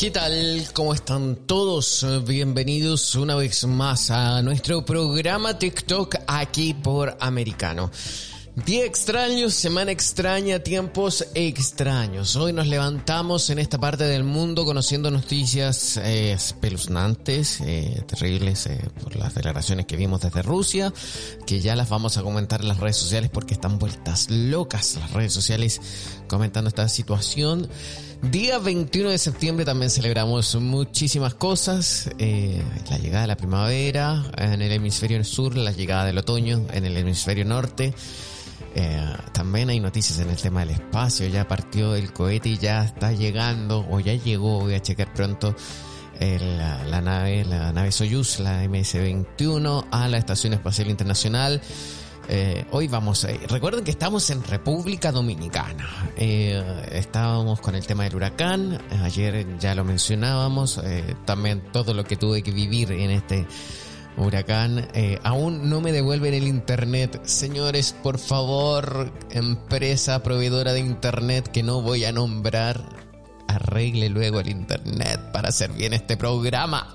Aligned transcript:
¿Qué 0.00 0.10
tal? 0.10 0.66
¿Cómo 0.72 0.94
están 0.94 1.36
todos? 1.44 2.06
Bienvenidos 2.26 3.16
una 3.16 3.34
vez 3.34 3.66
más 3.66 4.10
a 4.10 4.40
nuestro 4.40 4.82
programa 4.82 5.58
TikTok 5.58 6.14
aquí 6.26 6.72
por 6.72 7.18
Americano. 7.20 7.90
Día 8.64 8.86
extraño, 8.86 9.50
semana 9.50 9.92
extraña, 9.92 10.58
tiempos 10.60 11.26
extraños. 11.34 12.34
Hoy 12.36 12.54
nos 12.54 12.66
levantamos 12.66 13.50
en 13.50 13.58
esta 13.58 13.78
parte 13.78 14.04
del 14.04 14.24
mundo 14.24 14.64
conociendo 14.64 15.10
noticias 15.10 15.98
eh, 15.98 16.32
espeluznantes, 16.32 17.60
eh, 17.60 18.02
terribles, 18.06 18.68
eh, 18.68 18.80
por 19.02 19.16
las 19.16 19.34
declaraciones 19.34 19.84
que 19.84 19.96
vimos 19.96 20.22
desde 20.22 20.40
Rusia, 20.40 20.94
que 21.46 21.60
ya 21.60 21.76
las 21.76 21.90
vamos 21.90 22.16
a 22.16 22.22
comentar 22.22 22.62
en 22.62 22.68
las 22.68 22.80
redes 22.80 22.96
sociales 22.96 23.30
porque 23.30 23.52
están 23.52 23.78
vueltas 23.78 24.30
locas 24.30 24.96
las 24.96 25.12
redes 25.12 25.34
sociales 25.34 25.78
comentando 26.26 26.68
esta 26.68 26.88
situación. 26.88 27.68
Día 28.22 28.58
21 28.58 29.10
de 29.10 29.18
septiembre 29.18 29.64
también 29.64 29.90
celebramos 29.90 30.54
muchísimas 30.56 31.32
cosas. 31.34 32.10
Eh, 32.18 32.62
la 32.90 32.98
llegada 32.98 33.22
de 33.22 33.28
la 33.28 33.36
primavera 33.36 34.22
en 34.36 34.60
el 34.60 34.72
hemisferio 34.72 35.24
sur, 35.24 35.56
la 35.56 35.72
llegada 35.72 36.04
del 36.04 36.18
otoño 36.18 36.66
en 36.70 36.84
el 36.84 36.96
hemisferio 36.98 37.46
norte. 37.46 37.94
Eh, 38.74 39.12
también 39.32 39.70
hay 39.70 39.80
noticias 39.80 40.18
en 40.18 40.28
el 40.28 40.36
tema 40.36 40.60
del 40.60 40.70
espacio. 40.70 41.26
Ya 41.28 41.48
partió 41.48 41.94
el 41.94 42.12
cohete 42.12 42.50
y 42.50 42.58
ya 42.58 42.84
está 42.84 43.12
llegando 43.12 43.86
o 43.90 44.00
ya 44.00 44.12
llegó. 44.14 44.60
Voy 44.60 44.74
a 44.74 44.82
checar 44.82 45.14
pronto. 45.14 45.56
la, 46.20 47.00
nave, 47.00 47.46
la 47.46 47.72
nave 47.72 47.90
Soyuz, 47.90 48.38
la 48.38 48.62
MS-21 48.64 49.86
a 49.90 50.08
la 50.08 50.18
Estación 50.18 50.52
Espacial 50.52 50.90
Internacional. 50.90 51.62
Eh, 52.32 52.64
hoy 52.70 52.86
vamos 52.86 53.24
ir. 53.24 53.40
Recuerden 53.50 53.82
que 53.82 53.90
estamos 53.90 54.30
en 54.30 54.44
República 54.44 55.10
Dominicana. 55.10 56.12
Eh, 56.16 56.62
estábamos 56.92 57.60
con 57.60 57.74
el 57.74 57.84
tema 57.84 58.04
del 58.04 58.14
huracán. 58.14 58.80
Ayer 59.02 59.58
ya 59.58 59.74
lo 59.74 59.82
mencionábamos. 59.82 60.80
Eh, 60.84 61.16
también 61.24 61.60
todo 61.72 61.92
lo 61.92 62.04
que 62.04 62.14
tuve 62.14 62.44
que 62.44 62.52
vivir 62.52 62.92
en 62.92 63.10
este 63.10 63.48
huracán. 64.16 64.86
aún 65.24 65.68
no 65.68 65.80
me 65.80 65.90
devuelven 65.90 66.32
el 66.34 66.46
internet. 66.46 67.20
Señores, 67.24 67.96
por 68.00 68.20
favor, 68.20 69.12
empresa 69.30 70.22
proveedora 70.22 70.72
de 70.72 70.80
internet 70.80 71.48
que 71.48 71.64
no 71.64 71.82
voy 71.82 72.04
a 72.04 72.12
nombrar, 72.12 72.80
arregle 73.48 74.08
luego 74.08 74.38
el 74.38 74.50
internet 74.50 75.18
para 75.32 75.48
hacer 75.48 75.72
bien 75.72 75.94
este 75.94 76.16
programa 76.16 76.94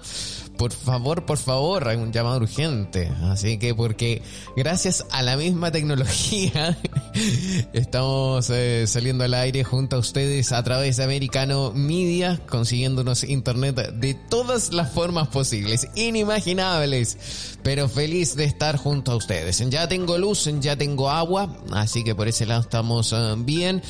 por 0.57 0.71
favor, 0.71 1.25
por 1.25 1.37
favor, 1.37 1.87
hay 1.87 1.97
un 1.97 2.11
llamado 2.11 2.37
urgente. 2.37 3.11
Así 3.23 3.57
que 3.57 3.73
porque 3.73 4.21
gracias 4.55 5.05
a 5.11 5.21
la 5.21 5.37
misma 5.37 5.71
tecnología 5.71 6.77
estamos 7.73 8.49
eh, 8.49 8.85
saliendo 8.87 9.23
al 9.23 9.33
aire 9.33 9.63
junto 9.63 9.95
a 9.95 9.99
ustedes 9.99 10.51
a 10.51 10.63
través 10.63 10.97
de 10.97 11.03
Americano 11.03 11.71
Media, 11.73 12.39
consiguiéndonos 12.47 13.23
internet 13.23 13.75
de 13.93 14.13
todas 14.13 14.71
las 14.73 14.91
formas 14.91 15.27
posibles, 15.27 15.87
inimaginables, 15.95 17.57
pero 17.63 17.89
feliz 17.89 18.35
de 18.35 18.45
estar 18.45 18.77
junto 18.77 19.11
a 19.11 19.15
ustedes. 19.15 19.57
Ya 19.69 19.87
tengo 19.87 20.17
luz, 20.17 20.49
ya 20.59 20.75
tengo 20.75 21.09
agua, 21.09 21.57
así 21.71 22.03
que 22.03 22.15
por 22.15 22.27
ese 22.27 22.45
lado 22.45 22.61
estamos 22.61 23.13
eh, 23.13 23.35
bien. 23.37 23.81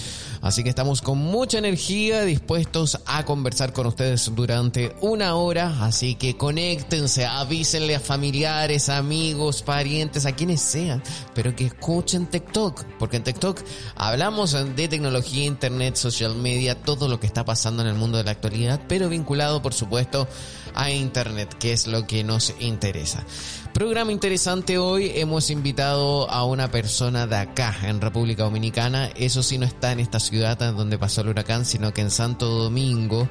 Así 0.42 0.64
que 0.64 0.70
estamos 0.70 1.02
con 1.02 1.18
mucha 1.18 1.58
energía, 1.58 2.24
dispuestos 2.24 3.00
a 3.08 3.26
conversar 3.26 3.74
con 3.74 3.88
ustedes 3.88 4.32
durante 4.36 4.96
una 5.02 5.36
hora. 5.36 5.84
Así 5.84 6.14
que 6.14 6.38
conéctense, 6.56 7.26
avísenle 7.26 7.96
a 7.96 8.00
familiares, 8.00 8.88
amigos, 8.88 9.62
parientes, 9.62 10.26
a 10.26 10.32
quienes 10.32 10.62
sean, 10.62 11.04
pero 11.34 11.54
que 11.54 11.66
escuchen 11.66 12.28
TikTok, 12.28 12.86
porque 12.98 13.18
en 13.18 13.26
TikTok 13.26 13.60
hablamos 13.98 14.54
de 14.54 14.88
tecnología, 14.88 15.44
internet, 15.44 15.98
social 15.98 16.34
media, 16.34 16.82
todo 16.82 17.10
lo 17.10 17.20
que 17.20 17.28
está 17.28 17.44
pasando 17.44 17.82
en 17.82 17.90
el 17.90 17.96
mundo 17.96 18.18
de 18.18 18.24
la 18.24 18.32
actualidad, 18.32 18.80
pero 18.88 19.10
vinculado, 19.10 19.62
por 19.62 19.74
supuesto, 19.74 20.30
a 20.76 20.92
internet, 20.92 21.54
que 21.60 21.74
es 21.74 21.88
lo 21.88 22.08
que 22.08 22.24
nos 22.24 22.54
interesa. 22.62 23.26
Programa 23.74 24.14
interesante 24.14 24.78
hoy. 24.78 25.12
Hemos 25.16 25.50
invitado 25.50 26.32
a 26.32 26.46
una 26.46 26.72
persona 26.72 27.28
de 27.28 27.36
acá, 27.36 27.76
en 27.84 28.00
República 28.00 28.44
Dominicana. 28.44 29.08
Eso 29.18 29.44
sí 29.44 29.58
no 29.58 29.66
está 29.66 29.92
en 29.92 30.00
esta 30.00 30.22
ciudad 30.22 30.58
donde 30.58 30.98
pasó 30.98 31.20
el 31.20 31.28
huracán, 31.28 31.66
sino 31.66 31.94
que 31.94 32.00
en 32.00 32.12
Santo 32.12 32.48
Domingo 32.48 33.28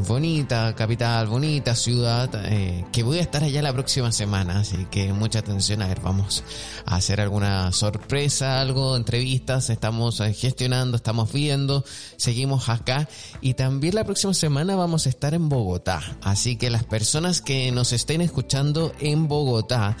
bonita 0.00 0.74
capital, 0.74 1.26
bonita 1.26 1.74
ciudad, 1.74 2.30
eh, 2.46 2.84
que 2.92 3.02
voy 3.02 3.18
a 3.18 3.22
estar 3.22 3.44
allá 3.44 3.60
la 3.62 3.72
próxima 3.72 4.10
semana, 4.10 4.60
así 4.60 4.86
que 4.90 5.12
mucha 5.12 5.40
atención, 5.40 5.82
a 5.82 5.88
ver, 5.88 6.00
vamos 6.00 6.42
a 6.86 6.96
hacer 6.96 7.20
alguna 7.20 7.72
sorpresa, 7.72 8.60
algo, 8.60 8.96
entrevistas, 8.96 9.70
estamos 9.70 10.20
eh, 10.20 10.32
gestionando, 10.32 10.96
estamos 10.96 11.32
viendo, 11.32 11.84
seguimos 12.16 12.68
acá. 12.68 13.08
Y 13.40 13.54
también 13.54 13.94
la 13.94 14.04
próxima 14.04 14.34
semana 14.34 14.76
vamos 14.76 15.06
a 15.06 15.10
estar 15.10 15.34
en 15.34 15.48
Bogotá, 15.48 16.00
así 16.22 16.56
que 16.56 16.70
las 16.70 16.84
personas 16.84 17.42
que 17.42 17.70
nos 17.70 17.92
estén 17.92 18.22
escuchando 18.22 18.92
en 19.00 19.28
Bogotá, 19.28 19.96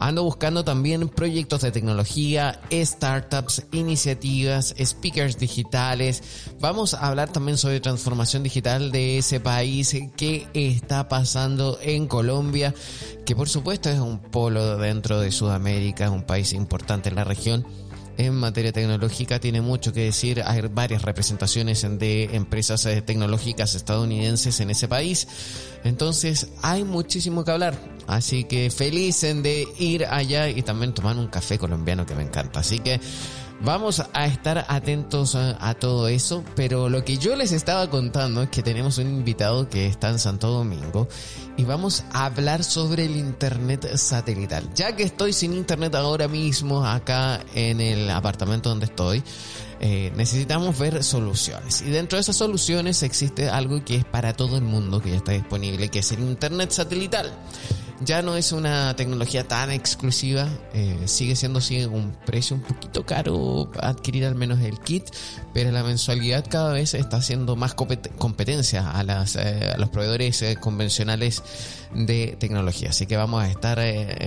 Ando 0.00 0.24
buscando 0.24 0.64
también 0.64 1.10
proyectos 1.10 1.60
de 1.60 1.72
tecnología, 1.72 2.58
startups, 2.72 3.64
iniciativas, 3.70 4.74
speakers 4.82 5.38
digitales. 5.38 6.22
Vamos 6.58 6.94
a 6.94 7.06
hablar 7.06 7.30
también 7.30 7.58
sobre 7.58 7.80
transformación 7.80 8.42
digital 8.42 8.92
de 8.92 9.18
ese 9.18 9.40
país. 9.40 9.94
Que 10.16 10.48
está 10.54 11.06
pasando 11.08 11.78
en 11.82 12.06
Colombia, 12.06 12.74
que 13.26 13.36
por 13.36 13.50
supuesto 13.50 13.90
es 13.90 13.98
un 13.98 14.18
polo 14.18 14.78
dentro 14.78 15.20
de 15.20 15.30
Sudamérica, 15.30 16.10
un 16.10 16.22
país 16.22 16.54
importante 16.54 17.10
en 17.10 17.16
la 17.16 17.24
región 17.24 17.66
en 18.18 18.34
materia 18.34 18.72
tecnológica 18.72 19.40
tiene 19.40 19.60
mucho 19.60 19.92
que 19.92 20.04
decir. 20.04 20.42
Hay 20.44 20.62
varias 20.72 21.02
representaciones 21.02 21.86
de 21.98 22.24
empresas 22.34 22.84
eh, 22.86 23.02
tecnológicas 23.02 23.74
estadounidenses 23.74 24.60
en 24.60 24.70
ese 24.70 24.88
país. 24.88 25.26
Entonces 25.84 26.48
hay 26.62 26.84
muchísimo 26.84 27.44
que 27.44 27.50
hablar. 27.50 27.74
Así 28.06 28.44
que 28.44 28.70
feliz 28.70 29.20
de 29.20 29.66
ir 29.78 30.04
allá 30.06 30.48
y 30.48 30.62
también 30.62 30.92
tomar 30.92 31.16
un 31.16 31.28
café 31.28 31.58
colombiano 31.58 32.04
que 32.06 32.14
me 32.14 32.22
encanta. 32.22 32.60
Así 32.60 32.80
que 32.80 33.00
Vamos 33.62 34.02
a 34.14 34.24
estar 34.24 34.64
atentos 34.68 35.34
a, 35.34 35.74
todo 35.74 36.08
eso, 36.08 36.42
pero 36.56 36.88
lo 36.88 37.04
que 37.04 37.18
yo 37.18 37.36
les 37.36 37.52
estaba 37.52 37.90
contando 37.90 38.42
es 38.42 38.48
que 38.48 38.62
tenemos 38.62 38.96
un 38.96 39.08
invitado 39.08 39.68
que 39.68 39.86
está 39.86 40.08
en 40.08 40.18
Santo 40.18 40.48
Domingo 40.48 41.08
y 41.58 41.64
vamos 41.64 42.04
a 42.14 42.24
hablar 42.24 42.64
sobre 42.64 43.04
el 43.04 43.16
Internet 43.16 43.96
satelital. 43.96 44.66
Ya 44.74 44.96
que 44.96 45.02
estoy 45.02 45.34
sin 45.34 45.52
Internet 45.52 45.94
ahora 45.94 46.26
mismo 46.26 46.86
acá 46.86 47.40
en 47.54 47.82
el 47.82 48.08
apartamento 48.08 48.70
donde 48.70 48.86
estoy, 48.86 49.22
eh, 49.80 50.10
necesitamos 50.16 50.78
ver 50.78 51.04
soluciones. 51.04 51.82
Y 51.82 51.90
dentro 51.90 52.16
de 52.16 52.22
esas 52.22 52.36
soluciones 52.36 53.02
existe 53.02 53.50
algo 53.50 53.84
que 53.84 53.96
es 53.96 54.04
para 54.06 54.32
todo 54.32 54.56
el 54.56 54.64
mundo, 54.64 55.02
que 55.02 55.10
ya 55.10 55.16
está 55.16 55.32
disponible, 55.32 55.90
que 55.90 55.98
es 55.98 56.12
el 56.12 56.20
Internet 56.20 56.70
satelital 56.70 57.30
ya 58.00 58.22
no 58.22 58.36
es 58.36 58.52
una 58.52 58.96
tecnología 58.96 59.46
tan 59.46 59.70
exclusiva, 59.70 60.48
eh, 60.72 60.96
sigue 61.04 61.36
siendo 61.36 61.58
así 61.58 61.84
un 61.84 62.16
precio 62.24 62.56
un 62.56 62.62
poquito 62.62 63.04
caro 63.04 63.70
adquirir 63.78 64.24
al 64.24 64.34
menos 64.34 64.60
el 64.60 64.78
kit, 64.80 65.04
pero 65.52 65.70
la 65.70 65.82
mensualidad 65.82 66.44
cada 66.48 66.72
vez 66.72 66.94
está 66.94 67.18
haciendo 67.18 67.56
más 67.56 67.74
competencia 67.74 68.90
a, 68.90 69.02
las, 69.02 69.36
eh, 69.36 69.72
a 69.74 69.78
los 69.78 69.90
proveedores 69.90 70.40
eh, 70.42 70.56
convencionales 70.56 71.42
de 71.94 72.36
tecnología. 72.38 72.90
Así 72.90 73.06
que 73.06 73.16
vamos 73.16 73.42
a 73.42 73.48
estar 73.50 73.80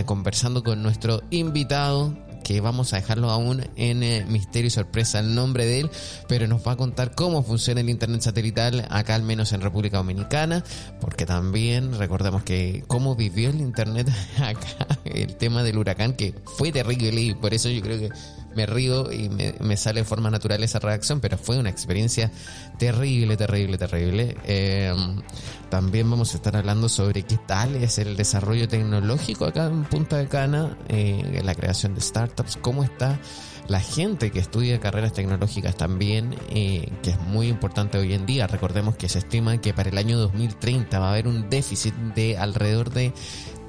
conversando 0.05 0.63
con 0.63 0.83
nuestro 0.83 1.21
invitado 1.31 2.13
que 2.43 2.61
vamos 2.61 2.93
a 2.93 2.97
dejarlo 2.97 3.31
aún 3.31 3.65
en 3.75 4.03
eh, 4.03 4.25
misterio 4.27 4.67
y 4.67 4.71
sorpresa 4.71 5.19
el 5.19 5.33
nombre 5.33 5.65
de 5.65 5.81
él, 5.81 5.89
pero 6.27 6.47
nos 6.47 6.65
va 6.67 6.73
a 6.73 6.75
contar 6.75 7.15
cómo 7.15 7.43
funciona 7.43 7.81
el 7.81 7.89
Internet 7.89 8.21
satelital 8.21 8.85
acá 8.89 9.15
al 9.15 9.23
menos 9.23 9.53
en 9.53 9.61
República 9.61 9.97
Dominicana, 9.97 10.63
porque 10.99 11.25
también 11.25 11.97
recordemos 11.97 12.43
que 12.43 12.83
cómo 12.87 13.15
vivió 13.15 13.49
el 13.49 13.61
Internet 13.61 14.09
acá, 14.37 14.99
el 15.05 15.35
tema 15.35 15.63
del 15.63 15.77
huracán, 15.77 16.13
que 16.13 16.35
fue 16.57 16.71
terrible 16.71 17.21
y 17.21 17.33
por 17.33 17.53
eso 17.53 17.69
yo 17.69 17.81
creo 17.81 17.99
que 17.99 18.09
me 18.55 18.65
río 18.65 19.11
y 19.11 19.29
me, 19.29 19.77
sale 19.77 20.01
de 20.01 20.05
forma 20.05 20.29
natural 20.29 20.63
esa 20.63 20.79
reacción, 20.79 21.19
pero 21.19 21.37
fue 21.37 21.57
una 21.57 21.69
experiencia 21.69 22.31
terrible, 22.77 23.37
terrible, 23.37 23.77
terrible. 23.77 24.37
Em, 24.45 25.21
también 25.69 26.09
vamos 26.09 26.33
a 26.33 26.37
estar 26.37 26.55
hablando 26.55 26.89
sobre 26.89 27.23
qué 27.23 27.37
tal 27.37 27.75
es 27.75 27.97
el 27.97 28.15
desarrollo 28.15 28.67
tecnológico 28.67 29.45
acá 29.45 29.65
en 29.65 29.83
Punta 29.83 30.17
de 30.17 30.27
Cana, 30.27 30.77
eh, 30.89 31.41
la 31.43 31.55
creación 31.55 31.95
de 31.95 32.01
startups, 32.01 32.57
cómo 32.57 32.83
está 32.83 33.19
la 33.67 33.79
gente 33.79 34.31
que 34.31 34.39
estudia 34.39 34.79
carreras 34.79 35.13
tecnológicas 35.13 35.75
también, 35.75 36.35
eh, 36.49 36.91
que 37.01 37.11
es 37.11 37.19
muy 37.19 37.47
importante 37.47 37.97
hoy 37.97 38.13
en 38.13 38.25
día. 38.25 38.47
Recordemos 38.47 38.95
que 38.95 39.09
se 39.09 39.19
estima 39.19 39.57
que 39.59 39.73
para 39.73 39.89
el 39.89 39.97
año 39.97 40.17
2030 40.17 40.99
va 40.99 41.07
a 41.07 41.11
haber 41.11 41.27
un 41.27 41.49
déficit 41.49 41.93
de 42.15 42.37
alrededor 42.37 42.89
de 42.91 43.13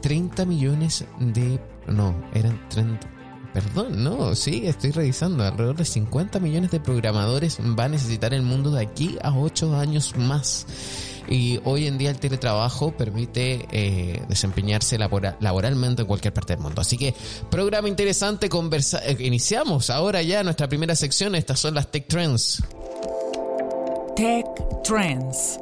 30 0.02 0.44
millones 0.46 1.04
de... 1.19 1.60
No, 1.86 2.14
eran 2.34 2.69
30 2.70 3.13
perdón, 3.55 4.03
no, 4.03 4.35
sí, 4.35 4.62
estoy 4.67 4.91
revisando. 4.91 5.45
Alrededor 5.45 5.77
de 5.77 5.85
50 5.85 6.41
millones 6.41 6.73
de 6.73 6.81
programadores 6.81 7.59
va 7.61 7.85
a 7.85 7.89
necesitar 7.89 8.35
el 8.35 8.43
mundo 8.43 8.73
de 8.73 8.83
aquí 8.83 9.17
a 9.23 9.33
8 9.33 9.77
años 9.77 10.17
más. 10.17 10.67
Y 11.29 11.61
hoy 11.65 11.87
en 11.87 11.97
día 11.97 12.11
el 12.11 12.19
teletrabajo 12.19 12.95
permite 12.97 13.67
eh, 13.71 14.23
desempeñarse 14.29 14.99
laboralmente 14.99 16.03
en 16.03 16.09
cualquier 16.09 16.35
parte 16.35 16.55
del 16.55 16.62
mundo. 16.62 16.83
Así 16.83 16.99
que, 16.99 17.15
programa 17.49 17.89
interesante, 17.89 18.49
conversa 18.49 19.01
eh, 19.06 19.17
iniciamos 19.21 19.89
ahora 19.89 20.21
ya 20.21 20.43
nuestra 20.43 20.69
primera 20.69 20.97
sección. 20.97 21.35
Estas 21.37 21.61
son 21.61 21.75
las 21.75 21.91
Tech 21.91 22.09
Trends. 22.09 22.61
Tech 24.17 24.47
Trends 24.83 25.61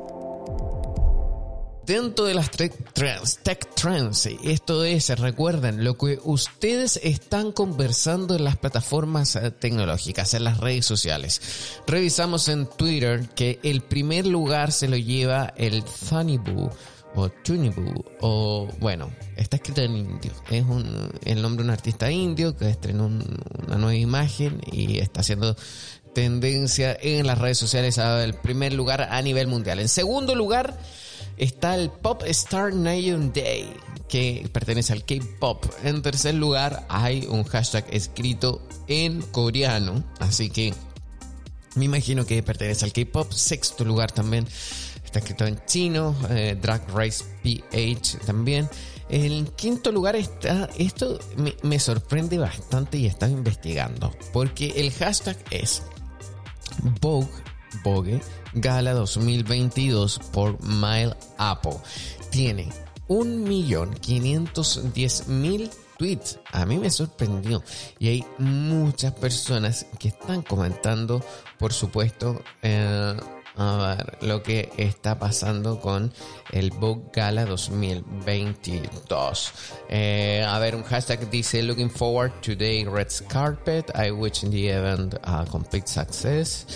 dentro 1.87 2.25
de 2.25 2.35
las 2.35 2.51
tech 2.51 2.73
trends, 2.93 3.39
tech 3.43 3.75
trends, 3.75 4.27
esto 4.45 4.85
es, 4.85 5.09
recuerden, 5.19 5.85
lo 5.85 5.97
que 5.97 6.19
ustedes 6.23 7.01
están 7.03 7.53
conversando 7.53 8.37
en 8.37 8.45
las 8.45 8.57
plataformas 8.57 9.37
eh, 9.37 9.51
tecnológicas, 9.51 10.35
en 10.35 10.45
las 10.45 10.59
redes 10.59 10.87
sociales. 10.87 11.41
Revisamos 11.87 12.49
en 12.49 12.67
Twitter 12.67 13.29
que 13.35 13.59
el 13.63 13.83
primer 13.83 14.27
lugar 14.27 14.73
se 14.73 14.89
lo 14.89 14.97
lleva 14.97 15.53
el 15.57 15.83
Boo 16.45 16.71
o 17.15 17.29
Tunibu 17.29 18.05
o 18.21 18.69
bueno, 18.79 19.11
está 19.37 19.57
escrito 19.57 19.83
en 19.83 19.97
indio. 19.97 20.33
Es 20.51 20.65
un, 20.65 21.11
el 21.25 21.43
nombre 21.43 21.63
de 21.63 21.69
un 21.69 21.75
artista 21.75 22.11
indio 22.11 22.57
que 22.57 22.71
estrenó 22.71 23.07
una 23.07 23.77
nueva 23.77 23.95
imagen 23.95 24.61
y 24.71 24.99
está 24.99 25.21
haciendo 25.21 25.57
tendencia 26.15 26.97
en 27.01 27.27
las 27.27 27.39
redes 27.39 27.59
sociales 27.59 27.99
al 27.99 28.35
primer 28.35 28.73
lugar 28.73 29.09
a 29.11 29.21
nivel 29.23 29.47
mundial. 29.47 29.79
En 29.79 29.89
segundo 29.89 30.35
lugar, 30.35 30.79
está 31.43 31.75
el 31.75 31.91
Pop 31.91 32.23
Star 32.27 32.73
Nation 32.73 33.33
Day, 33.33 33.69
que 34.09 34.49
pertenece 34.53 34.93
al 34.93 35.05
K-Pop. 35.05 35.65
En 35.83 36.01
tercer 36.01 36.35
lugar, 36.35 36.87
hay 36.89 37.27
un 37.29 37.43
hashtag 37.45 37.85
escrito 37.91 38.63
en 38.87 39.23
coreano, 39.23 40.05
así 40.21 40.51
que 40.51 40.73
me 41.75 41.87
imagino 41.87 42.25
que 42.25 42.43
pertenece 42.43 42.85
al 42.85 42.93
K-Pop. 42.93 43.33
Sexto 43.33 43.85
lugar 43.85 44.13
también 44.13 44.47
está 45.05 45.19
escrito 45.19 45.45
en 45.47 45.61
chino, 45.67 46.15
eh, 46.31 46.57
Drag 46.61 46.89
Race 46.95 47.25
PH 47.43 48.19
también. 48.25 48.69
En 49.09 49.47
quinto 49.47 49.91
lugar 49.91 50.17
está, 50.17 50.71
esto 50.79 51.19
me, 51.63 51.79
sorprende 51.79 52.39
bastante 52.39 52.99
y 52.99 53.07
estaba 53.07 53.33
investigando, 53.33 54.15
porque 54.33 54.73
el 54.77 54.91
hashtag 54.93 55.37
es 55.51 55.83
Vogue, 57.01 57.29
Vogue 57.83 58.21
Gala 58.55 58.93
2022 58.93 60.21
por 60.33 60.63
Mile 60.63 61.17
Apple. 61.39 61.79
Tiene 62.31 62.69
1.510.000 63.09 65.71
tweets. 65.99 66.39
A 66.53 66.65
mí 66.67 66.79
me 66.79 66.91
sorprendió. 66.91 67.65
Y 67.99 68.09
hay 68.09 68.25
muchas 68.39 69.13
personas 69.13 69.87
que 69.99 70.09
están 70.09 70.43
comentando, 70.43 71.25
por 71.59 71.73
supuesto, 71.73 72.43
eh, 72.63 73.17
a 73.57 73.97
ver 73.97 74.19
lo 74.23 74.43
que 74.43 74.73
está 74.77 75.19
pasando 75.19 75.81
con 75.81 76.13
el 76.53 76.71
Vogue 76.71 77.11
Gala 77.13 77.45
2022. 77.45 79.53
Eh, 79.89 80.45
a 80.47 80.59
ver, 80.59 80.75
un 80.75 80.85
hashtag 80.85 81.29
dice 81.31 81.63
Looking 81.63 81.91
forward 81.91 82.33
to 82.41 82.57
the 82.57 82.87
red 82.91 83.09
carpet. 83.29 83.91
I 83.95 84.11
wish 84.11 84.41
the 84.41 84.71
event 84.71 85.17
a 85.23 85.45
complete 85.45 85.87
success. 85.87 86.67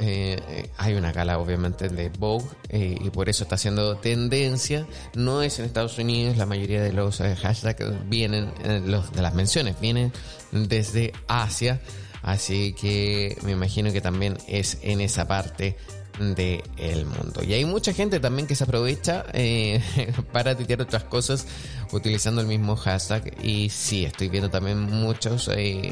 Eh, 0.00 0.70
hay 0.76 0.94
una 0.94 1.12
gala 1.12 1.38
obviamente 1.38 1.88
de 1.88 2.08
Vogue 2.08 2.46
eh, 2.68 2.96
y 3.00 3.10
por 3.10 3.28
eso 3.28 3.44
está 3.44 3.56
haciendo 3.56 3.96
tendencia. 3.96 4.86
No 5.14 5.42
es 5.42 5.58
en 5.58 5.64
Estados 5.64 5.98
Unidos, 5.98 6.36
la 6.36 6.46
mayoría 6.46 6.82
de 6.82 6.92
los 6.92 7.20
eh, 7.20 7.36
hashtags 7.36 8.08
vienen, 8.08 8.50
de 8.62 9.22
las 9.22 9.34
menciones 9.34 9.80
vienen 9.80 10.12
desde 10.52 11.12
Asia, 11.28 11.80
así 12.22 12.72
que 12.72 13.36
me 13.42 13.52
imagino 13.52 13.92
que 13.92 14.00
también 14.00 14.38
es 14.46 14.78
en 14.82 15.00
esa 15.00 15.26
parte 15.26 15.76
del 16.18 16.62
el 16.76 17.06
mundo. 17.06 17.42
Y 17.42 17.54
hay 17.54 17.64
mucha 17.64 17.92
gente 17.92 18.20
también 18.20 18.46
que 18.46 18.54
se 18.54 18.64
aprovecha 18.64 19.24
para 20.32 20.56
tuitear 20.56 20.82
otras 20.82 21.04
cosas 21.04 21.46
utilizando 21.92 22.40
el 22.40 22.46
mismo 22.46 22.76
hashtag. 22.76 23.32
Y 23.42 23.70
sí, 23.70 24.04
estoy 24.04 24.28
viendo 24.28 24.50
también 24.50 24.78
muchas 24.80 25.48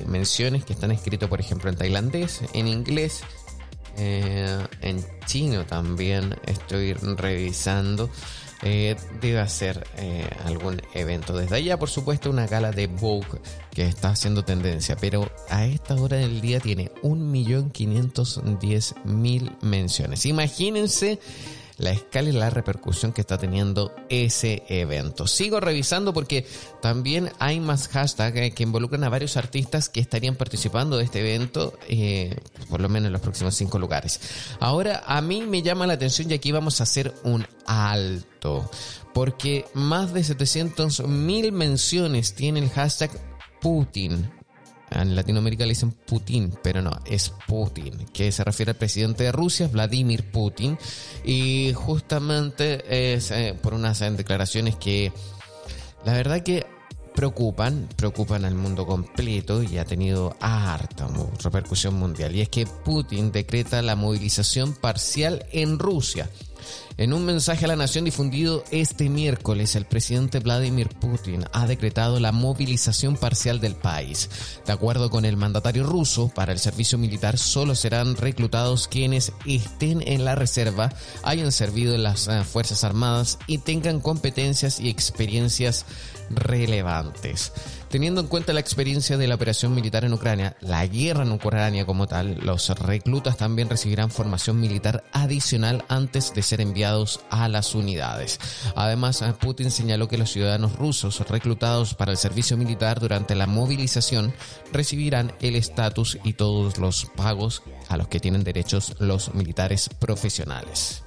menciones 0.07 0.65
que 0.65 0.75
están 0.75 0.91
escritos, 0.91 1.29
por 1.29 1.41
ejemplo, 1.41 1.71
en 1.71 1.77
tailandés, 1.77 2.43
en 2.53 2.69
inglés 2.69 3.23
eh, 3.99 4.67
en 4.81 5.05
chino 5.27 5.67
también 5.67 6.35
estoy 6.47 6.95
revisando. 6.95 8.09
Eh, 8.63 8.97
debe 9.21 9.39
hacer 9.39 9.87
eh, 9.99 10.29
algún 10.45 10.83
evento. 10.93 11.37
Desde 11.37 11.55
allá, 11.57 11.79
por 11.79 11.91
supuesto, 11.91 12.29
una 12.29 12.49
gala 12.49 12.73
de 12.73 12.89
Vogue 12.89 13.39
que 13.73 13.87
está 13.87 14.11
haciendo 14.11 14.45
tendencia, 14.45 14.97
pero 14.97 15.31
a 15.49 15.65
esta 15.65 15.95
hora 15.95 16.17
del 16.17 16.41
día 16.41 16.59
tiene 16.59 16.91
1.510.000 17.03 19.63
menciones. 19.63 20.27
Imagínense 20.27 21.21
la 21.79 21.91
escala 21.91 22.29
y 22.29 22.33
la 22.33 22.51
repercusión 22.51 23.13
que 23.13 23.21
está 23.21 23.39
teniendo 23.39 23.95
ese 24.09 24.65
evento. 24.69 25.27
Sigo 25.27 25.61
revisando 25.61 26.13
porque 26.13 26.47
también 26.83 27.31
hay 27.39 27.61
más 27.61 27.89
hashtags 27.89 28.55
que 28.55 28.63
involucran 28.63 29.05
a 29.05 29.09
varios 29.09 29.37
artistas 29.37 29.89
que 29.89 30.01
estarían 30.01 30.35
participando 30.35 30.99
de 30.99 31.05
este 31.05 31.21
evento, 31.21 31.79
eh, 31.89 32.37
por 32.69 32.81
lo 32.81 32.89
menos 32.89 33.07
en 33.07 33.13
los 33.13 33.23
próximos 33.23 33.55
cinco 33.55 33.79
lugares. 33.79 34.21
Ahora, 34.61 35.05
a 35.07 35.21
mí 35.21 35.43
me 35.43 35.63
llama 35.63 35.87
la 35.87 35.95
atención 35.95 36.31
y 36.31 36.35
aquí 36.35 36.53
vamos 36.53 36.81
a 36.81 36.83
hacer 36.83 37.15
un 37.23 37.47
alto, 37.67 38.71
porque 39.15 39.65
más 39.75 40.13
de 40.13 40.25
700 40.25 41.07
mil 41.07 41.53
menciones 41.53 42.35
tiene 42.35 42.61
el 42.61 42.71
hashtag 42.71 43.11
Putin 43.61 44.38
en 44.91 45.15
Latinoamérica 45.15 45.65
le 45.65 45.71
dicen 45.71 45.93
Putin, 45.93 46.53
pero 46.63 46.83
no, 46.83 46.93
es 47.07 47.33
Putin, 47.47 48.07
que 48.13 48.33
se 48.33 48.45
refiere 48.45 48.71
al 48.71 48.77
presidente 48.77 49.25
de 49.25 49.33
Rusia, 49.33 49.69
Vladimir 49.69 50.31
Putin, 50.31 50.79
y 51.25 51.73
justamente 51.75 52.85
eh, 52.89 53.55
por 53.63 53.75
unas 53.75 53.99
declaraciones 53.99 54.77
que 54.77 55.13
la 56.05 56.13
verdad 56.13 56.43
que 56.43 56.67
preocupan, 57.15 57.89
preocupan 57.97 58.45
al 58.45 58.55
mundo 58.55 58.87
completo 58.87 59.61
y 59.63 59.79
ha 59.79 59.85
tenido 59.85 60.37
harta 60.39 61.09
repercusión 61.43 61.95
mundial. 61.95 62.37
Y 62.37 62.43
es 62.43 62.49
que 62.49 62.65
Putin 62.65 63.33
decreta 63.33 63.83
la 63.83 63.97
movilización 63.97 64.73
parcial 64.73 65.45
en 65.51 65.81
Rusia 65.81 66.31
en 66.99 67.13
un 67.13 67.25
mensaje 67.25 67.65
a 67.65 67.69
la 67.69 67.77
nación 67.77 68.05
difundido 68.05 68.65
este 68.73 69.09
miércoles, 69.09 69.77
el 69.77 69.85
presidente 69.85 70.41
Vladimir 70.41 70.89
Putin 70.89 71.45
ha 71.53 71.69
decretado 71.69 72.19
la 72.19 72.33
movilización 72.33 73.17
parcial 73.17 73.61
del 73.61 73.77
país. 73.77 74.29
De 74.67 74.73
acuerdo 74.73 75.09
con 75.09 75.25
el 75.25 75.37
mandatario 75.37 75.85
ruso, 75.85 76.29
para 76.29 76.51
el 76.51 76.59
servicio 76.59 76.99
militar 76.99 77.39
solo 77.39 77.77
serán 77.77 78.17
reclutados 78.17 78.89
quienes 78.89 79.33
estén 79.47 80.03
en 80.09 80.25
la 80.25 80.35
reserva, 80.35 80.93
hayan 81.23 81.53
servido 81.53 81.95
en 81.95 82.03
las 82.03 82.27
eh, 82.27 82.43
Fuerzas 82.43 82.83
Armadas 82.83 83.39
y 83.47 83.59
tengan 83.59 84.01
competencias 84.01 84.81
y 84.81 84.89
experiencias 84.89 85.87
relevantes. 86.31 87.53
Teniendo 87.89 88.21
en 88.21 88.27
cuenta 88.27 88.53
la 88.53 88.61
experiencia 88.61 89.17
de 89.17 89.27
la 89.27 89.35
operación 89.35 89.75
militar 89.75 90.05
en 90.05 90.13
Ucrania, 90.13 90.57
la 90.61 90.87
guerra 90.87 91.23
en 91.23 91.33
Ucrania 91.33 91.87
como 91.87 92.07
tal, 92.07 92.39
los 92.43 92.69
reclutas 92.79 93.39
también 93.39 93.71
recibirán 93.71 94.11
formación 94.11 94.61
militar 94.61 95.05
adicional 95.13 95.85
antes 95.89 96.35
de 96.35 96.43
ser 96.43 96.61
enviados 96.61 97.21
a 97.31 97.49
las 97.49 97.75
unidades. 97.75 98.41
Además, 98.75 99.25
Putin 99.41 99.71
señaló 99.71 100.07
que 100.07 100.19
los 100.19 100.31
ciudadanos 100.31 100.77
rusos 100.77 101.21
reclutados 101.29 101.95
para 101.95 102.13
el 102.13 102.19
servicio 102.19 102.57
militar 102.57 103.01
durante 103.01 103.35
la 103.35 103.47
movilización 103.47 104.35
recibirán 104.73 105.33
el 105.41 105.57
estatus 105.57 106.19
y 106.25 106.35
todos 106.35 106.79
los 106.79 107.07
pagos 107.17 107.63
a 107.89 107.97
los 107.97 108.09
que 108.09 108.21
tienen 108.21 108.45
derechos 108.45 108.97
los 108.99 109.35
militares 109.35 109.89
profesionales. 109.99 111.05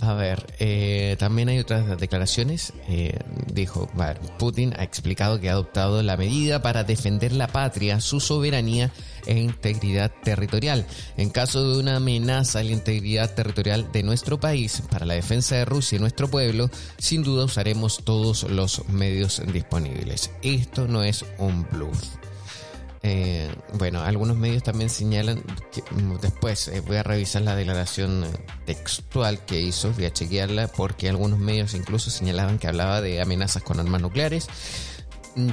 A 0.00 0.12
ver, 0.12 0.46
eh, 0.58 1.16
también 1.18 1.48
hay 1.48 1.58
otras 1.58 1.98
declaraciones. 1.98 2.74
Eh, 2.88 3.18
dijo, 3.52 3.90
Putin 4.38 4.74
ha 4.78 4.84
explicado 4.84 5.40
que 5.40 5.48
ha 5.48 5.52
adoptado 5.52 6.02
la 6.02 6.16
medida 6.18 6.60
para 6.60 6.84
defender 6.84 7.32
la 7.32 7.46
patria, 7.46 8.00
su 8.00 8.20
soberanía 8.20 8.92
e 9.26 9.38
integridad 9.38 10.12
territorial. 10.22 10.86
En 11.16 11.30
caso 11.30 11.72
de 11.72 11.80
una 11.80 11.96
amenaza 11.96 12.58
a 12.58 12.62
la 12.62 12.72
integridad 12.72 13.34
territorial 13.34 13.90
de 13.90 14.02
nuestro 14.02 14.38
país 14.38 14.82
para 14.90 15.06
la 15.06 15.14
defensa 15.14 15.56
de 15.56 15.64
Rusia 15.64 15.96
y 15.96 16.00
nuestro 16.00 16.28
pueblo, 16.28 16.70
sin 16.98 17.22
duda 17.22 17.44
usaremos 17.44 18.04
todos 18.04 18.42
los 18.44 18.86
medios 18.88 19.42
disponibles. 19.50 20.30
Esto 20.42 20.86
no 20.86 21.02
es 21.02 21.24
un 21.38 21.66
bluff. 21.70 22.25
Eh, 23.02 23.48
bueno, 23.74 24.00
algunos 24.00 24.36
medios 24.36 24.62
también 24.62 24.90
señalan 24.90 25.42
que 25.70 25.82
mm, 25.82 26.16
después 26.20 26.68
eh, 26.68 26.80
voy 26.80 26.96
a 26.96 27.02
revisar 27.02 27.42
la 27.42 27.54
declaración 27.54 28.24
textual 28.64 29.44
que 29.44 29.60
hizo, 29.60 29.92
voy 29.92 30.06
a 30.06 30.12
chequearla 30.12 30.68
porque 30.68 31.08
algunos 31.08 31.38
medios 31.38 31.74
incluso 31.74 32.10
señalaban 32.10 32.58
que 32.58 32.68
hablaba 32.68 33.00
de 33.00 33.20
amenazas 33.20 33.62
con 33.62 33.78
armas 33.78 34.00
nucleares. 34.00 34.48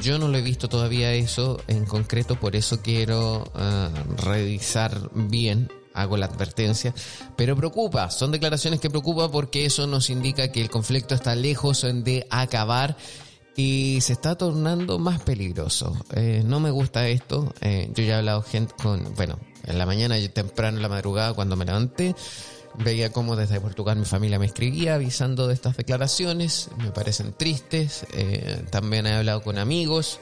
Yo 0.01 0.17
no 0.17 0.29
lo 0.29 0.38
he 0.38 0.41
visto 0.41 0.69
todavía 0.69 1.13
eso 1.13 1.62
en 1.67 1.85
concreto, 1.85 2.39
por 2.39 2.55
eso 2.55 2.81
quiero 2.81 3.51
ah, 3.53 3.89
revisar 4.17 5.09
bien 5.13 5.69
hago 5.93 6.17
la 6.17 6.25
advertencia, 6.25 6.93
pero 7.35 7.55
preocupa, 7.55 8.09
son 8.09 8.31
declaraciones 8.31 8.79
que 8.79 8.89
preocupan 8.89 9.31
porque 9.31 9.65
eso 9.65 9.88
nos 9.88 10.09
indica 10.09 10.51
que 10.51 10.62
el 10.62 10.69
conflicto 10.69 11.15
está 11.15 11.35
lejos 11.35 11.85
de 12.03 12.25
acabar 12.29 12.97
y 13.55 14.00
se 14.01 14.13
está 14.13 14.36
tornando 14.36 14.98
más 15.00 15.22
peligroso. 15.22 15.95
Eh, 16.15 16.41
no 16.45 16.60
me 16.60 16.72
gusta 16.72 17.07
esto. 17.07 17.53
Eh, 17.62 17.89
yo 17.93 18.03
ya 18.03 18.15
he 18.15 18.17
hablado 18.17 18.41
gente 18.41 18.74
con, 18.81 19.13
bueno, 19.15 19.38
en 19.65 19.77
la 19.77 19.86
mañana, 19.86 20.15
temprano 20.33 20.77
en 20.77 20.83
la 20.83 20.89
madrugada, 20.89 21.33
cuando 21.33 21.55
me 21.55 21.65
levanté, 21.65 22.15
veía 22.79 23.12
cómo 23.12 23.36
desde 23.36 23.62
Portugal 23.62 23.98
mi 23.98 24.05
familia 24.05 24.39
me 24.39 24.48
escribía 24.48 24.95
avisando 24.95 25.48
de 25.48 25.53
estas 25.53 25.77
declaraciones. 25.77 26.69
Me 26.77 26.91
parecen 26.91 27.33
tristes. 27.33 28.05
Eh, 28.13 28.65
también 28.72 29.05
he 29.05 29.13
hablado 29.13 29.41
con 29.43 29.57
amigos 29.57 30.19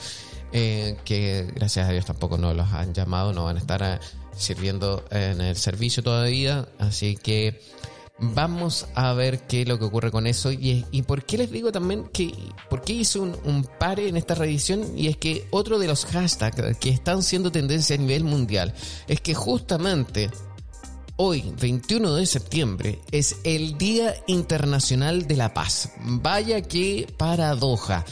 que, 0.52 1.50
gracias 1.56 1.88
a 1.88 1.94
Dios, 1.94 2.04
tampoco 2.06 2.38
no 2.38 2.54
los 2.54 2.68
han 2.74 2.94
llamado, 2.94 3.32
no 3.32 3.46
van 3.46 3.56
a 3.56 3.60
estar 3.60 4.02
sirviendo 4.36 5.06
en 5.10 5.40
el 5.40 5.56
servicio 5.56 6.04
todavía. 6.04 6.68
Así 6.78 7.16
que 7.16 7.62
Vamos 8.24 8.86
a 8.94 9.14
ver 9.14 9.48
qué 9.48 9.64
es 9.64 9.68
lo 9.68 9.80
que 9.80 9.86
ocurre 9.86 10.12
con 10.12 10.28
eso 10.28 10.52
y, 10.52 10.86
y 10.92 11.02
por 11.02 11.26
qué 11.26 11.40
les 11.40 11.52
digo 11.52 11.72
también 11.72 12.06
que, 12.14 12.32
por 12.70 12.84
qué 12.84 12.94
hice 12.94 13.18
un, 13.18 13.36
un, 13.46 13.64
pare 13.64 14.08
en 14.08 14.16
esta 14.16 14.36
reedición 14.36 14.96
y 14.96 15.08
es 15.08 15.18
que 15.18 15.48
otro 15.50 15.80
de 15.80 15.88
los 15.88 16.06
hashtags 16.06 16.78
que 16.78 16.90
están 16.90 17.24
siendo 17.24 17.52
tendencia 17.52 17.96
a 17.96 18.00
nivel 18.00 18.24
mundial 18.24 18.76
es 19.08 19.22
que 19.22 19.34
justamente 19.34 20.30
Hoy, 21.24 21.54
21 21.62 22.16
de 22.16 22.26
septiembre, 22.26 23.00
es 23.12 23.42
el 23.44 23.78
Día 23.78 24.16
Internacional 24.26 25.28
de 25.28 25.36
la 25.36 25.54
Paz. 25.54 25.92
Vaya 26.04 26.64
que 26.64 27.14
paradoja. 27.16 28.04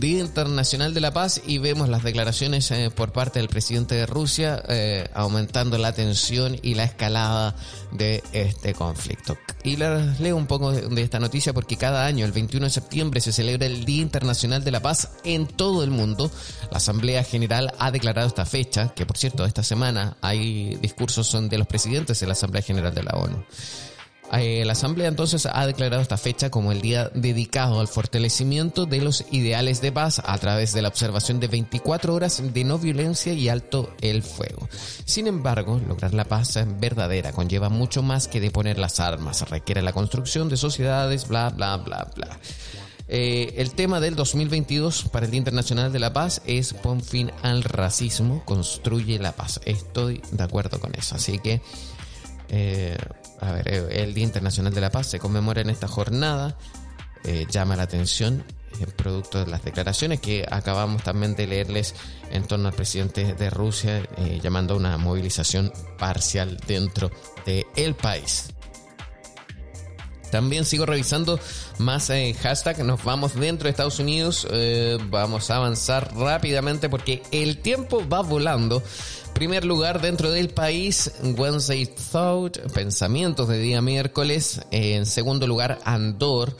Día 0.00 0.20
Internacional 0.20 0.94
de 0.94 1.00
la 1.00 1.12
Paz 1.12 1.42
y 1.46 1.58
vemos 1.58 1.88
las 1.90 2.02
declaraciones 2.02 2.70
eh, 2.70 2.90
por 2.90 3.12
parte 3.12 3.40
del 3.40 3.48
presidente 3.48 3.94
de 3.94 4.06
Rusia 4.06 4.62
eh, 4.66 5.08
aumentando 5.12 5.76
la 5.76 5.92
tensión 5.92 6.58
y 6.62 6.74
la 6.74 6.84
escalada 6.84 7.54
de 7.90 8.22
este 8.32 8.72
conflicto. 8.72 9.36
Y 9.64 9.76
les 9.76 10.18
leo 10.18 10.36
un 10.36 10.46
poco 10.46 10.72
de, 10.72 11.02
esta 11.02 11.20
noticia 11.20 11.52
porque 11.52 11.76
cada 11.76 12.06
año, 12.06 12.24
el 12.24 12.32
21 12.32 12.66
de 12.66 12.70
septiembre, 12.70 13.20
se 13.20 13.32
celebra 13.32 13.66
el 13.66 13.84
Día 13.84 14.00
Internacional 14.00 14.64
de 14.64 14.70
la 14.70 14.80
Paz 14.80 15.10
en 15.24 15.46
todo 15.46 15.84
el 15.84 15.90
mundo. 15.90 16.30
La 16.70 16.78
Asamblea 16.78 17.22
General 17.22 17.74
ha 17.78 17.90
declarado 17.90 18.26
esta 18.26 18.46
fecha, 18.46 18.94
que 18.94 19.04
por 19.04 19.18
cierto, 19.18 19.44
esta 19.44 19.62
semana 19.62 20.16
hay 20.22 20.76
discursos 20.76 21.36
de 21.50 21.58
los 21.58 21.66
presidentes 21.66 22.18
de 22.18 22.26
la 22.26 22.32
Asamblea 22.32 22.62
General 22.62 22.94
de 22.94 23.02
la 23.02 23.12
ONU. 23.12 23.44
Eh, 24.32 24.64
la 24.64 24.72
Asamblea 24.72 25.08
entonces 25.08 25.46
ha 25.50 25.66
declarado 25.66 26.00
esta 26.00 26.16
fecha 26.16 26.50
como 26.50 26.72
el 26.72 26.80
día 26.80 27.10
dedicado 27.14 27.80
al 27.80 27.88
fortalecimiento 27.88 28.86
de 28.86 29.02
los 29.02 29.24
ideales 29.30 29.82
de 29.82 29.92
paz 29.92 30.22
a 30.24 30.38
través 30.38 30.72
de 30.72 30.80
la 30.80 30.88
observación 30.88 31.38
de 31.38 31.48
24 31.48 32.14
horas 32.14 32.42
de 32.52 32.64
no 32.64 32.78
violencia 32.78 33.34
y 33.34 33.48
alto 33.48 33.94
el 34.00 34.22
fuego. 34.22 34.68
Sin 35.04 35.26
embargo, 35.26 35.80
lograr 35.86 36.14
la 36.14 36.24
paz 36.24 36.58
verdadera 36.80 37.32
conlleva 37.32 37.68
mucho 37.68 38.02
más 38.02 38.26
que 38.26 38.40
deponer 38.40 38.78
las 38.78 39.00
armas, 39.00 39.48
requiere 39.50 39.82
la 39.82 39.92
construcción 39.92 40.48
de 40.48 40.56
sociedades, 40.56 41.28
bla, 41.28 41.50
bla, 41.50 41.76
bla, 41.76 42.10
bla. 42.14 42.38
Eh, 43.08 43.56
el 43.58 43.72
tema 43.72 44.00
del 44.00 44.16
2022 44.16 45.10
para 45.12 45.26
el 45.26 45.32
Día 45.32 45.38
Internacional 45.38 45.92
de 45.92 45.98
la 45.98 46.14
Paz 46.14 46.40
es 46.46 46.72
pon 46.72 47.02
fin 47.02 47.30
al 47.42 47.62
racismo, 47.62 48.42
construye 48.46 49.18
la 49.18 49.32
paz. 49.32 49.60
Estoy 49.66 50.22
de 50.30 50.42
acuerdo 50.42 50.80
con 50.80 50.94
eso. 50.94 51.16
Así 51.16 51.38
que 51.38 51.60
eh, 52.52 52.98
a 53.40 53.52
ver, 53.52 53.66
eh, 53.66 54.02
el 54.02 54.14
Día 54.14 54.24
Internacional 54.24 54.72
de 54.72 54.80
la 54.80 54.90
Paz 54.90 55.08
se 55.08 55.18
conmemora 55.18 55.62
en 55.62 55.70
esta 55.70 55.88
jornada. 55.88 56.56
Eh, 57.24 57.46
llama 57.50 57.76
la 57.76 57.84
atención 57.84 58.44
el 58.80 58.88
producto 58.88 59.44
de 59.44 59.50
las 59.50 59.64
declaraciones 59.64 60.20
que 60.20 60.46
acabamos 60.50 61.02
también 61.02 61.34
de 61.34 61.46
leerles 61.46 61.94
en 62.30 62.44
torno 62.44 62.68
al 62.68 62.74
presidente 62.74 63.34
de 63.34 63.50
Rusia, 63.50 64.02
llamando 64.42 64.74
a 64.74 64.76
una 64.78 64.96
movilización 64.98 65.72
parcial 65.98 66.58
dentro 66.66 67.10
del 67.44 67.94
país. 67.94 68.48
También 70.30 70.64
sigo 70.64 70.86
revisando 70.86 71.38
más 71.78 72.08
eh, 72.10 72.34
hashtag. 72.42 72.82
Nos 72.82 73.04
vamos 73.04 73.34
dentro 73.34 73.64
de 73.64 73.70
Estados 73.70 73.98
Unidos. 73.98 74.48
vamos 75.10 75.50
a 75.50 75.56
avanzar 75.56 76.12
rápidamente 76.16 76.88
porque 76.88 77.22
el 77.30 77.58
tiempo 77.58 78.02
va 78.08 78.22
volando. 78.22 78.82
Primer 79.34 79.64
lugar 79.64 80.00
dentro 80.00 80.30
del 80.30 80.50
país, 80.50 81.10
Wednesday 81.36 81.86
Thought, 82.12 82.58
pensamientos 82.72 83.48
de 83.48 83.58
día 83.58 83.82
miércoles. 83.82 84.60
En 84.70 85.04
segundo 85.04 85.46
lugar, 85.46 85.78
Andor. 85.84 86.56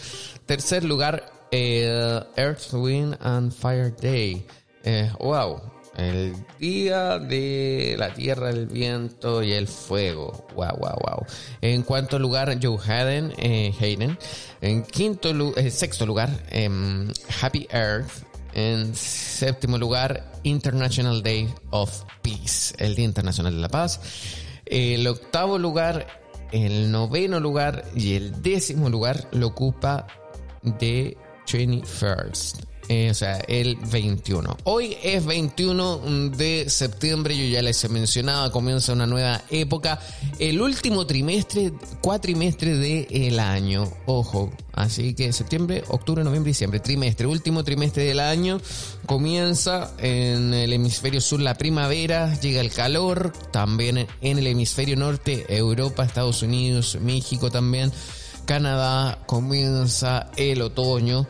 Tercer 0.47 0.83
lugar, 0.83 1.33
eh, 1.53 2.21
Earth, 2.37 2.73
Wind 2.73 3.17
and 3.21 3.53
Fire 3.53 3.95
Day. 3.95 4.45
Eh, 4.83 5.13
wow, 5.21 5.61
el 5.97 6.35
día 6.59 7.19
de 7.19 7.95
la 7.99 8.13
tierra, 8.15 8.51
el 8.51 8.67
viento 8.67 9.43
y 9.43 9.53
el 9.53 9.69
fuego. 9.69 10.47
Wow, 10.57 10.77
wow, 10.79 10.97
wow. 11.01 11.27
En 11.61 11.83
cuarto 11.83 12.19
lugar, 12.19 12.59
Joe 12.61 12.79
Hayden. 12.79 13.33
Eh, 13.39 13.73
Hayden. 13.79 14.19
En 14.61 14.83
quinto, 14.83 15.31
eh, 15.57 15.71
sexto 15.71 16.05
lugar, 16.05 16.31
em, 16.51 17.13
Happy 17.41 17.69
Earth. 17.71 18.25
En 18.55 18.95
séptimo 18.95 19.79
lugar, 19.79 20.33
International 20.43 21.23
Day 21.23 21.53
of 21.71 22.05
Peace, 22.23 22.75
el 22.79 22.95
Día 22.95 23.05
Internacional 23.05 23.55
de 23.55 23.61
la 23.61 23.69
Paz. 23.69 24.01
El 24.67 25.07
octavo 25.07 25.59
lugar, 25.59 26.07
el 26.53 26.91
noveno 26.91 27.41
lugar 27.41 27.85
y 27.95 28.15
el 28.15 28.43
décimo 28.43 28.89
lugar 28.91 29.29
lo 29.33 29.49
ocupa 29.49 30.07
The 30.79 31.17
21st. 31.47 32.72
Eh, 32.93 33.09
o 33.11 33.15
sea, 33.15 33.39
el 33.49 33.77
21. 33.77 34.59
Hoy 34.65 34.99
es 35.03 35.25
21 35.25 36.31
de 36.37 36.69
septiembre, 36.69 37.35
yo 37.35 37.45
ya 37.45 37.63
les 37.63 37.83
he 37.83 37.89
mencionado, 37.89 38.53
comienza 38.53 38.93
una 38.93 39.07
nueva 39.07 39.41
época, 39.49 39.99
el 40.39 40.61
último 40.61 41.07
trimestre, 41.07 41.73
cuatrimestre 42.03 42.77
del 42.77 43.41
año, 43.41 43.91
ojo, 44.05 44.53
así 44.75 45.15
que 45.15 45.33
septiembre, 45.33 45.85
octubre, 45.89 46.23
noviembre, 46.23 46.51
diciembre, 46.51 46.81
trimestre, 46.81 47.27
último 47.27 47.65
trimestre 47.65 48.05
del 48.05 48.21
año, 48.21 48.61
comienza 49.07 49.95
en 49.97 50.53
el 50.53 50.75
hemisferio 50.75 51.23
sur 51.23 51.41
la 51.41 51.55
primavera, 51.55 52.39
llega 52.41 52.61
el 52.61 52.71
calor, 52.71 53.33
también 53.53 54.07
en 54.21 54.39
el 54.39 54.47
hemisferio 54.47 54.97
norte, 54.97 55.47
Europa, 55.49 56.05
Estados 56.05 56.43
Unidos, 56.43 56.99
México 57.01 57.51
también, 57.51 57.91
Canadá, 58.45 59.19
comienza 59.25 60.31
el 60.37 60.61
otoño. 60.61 61.27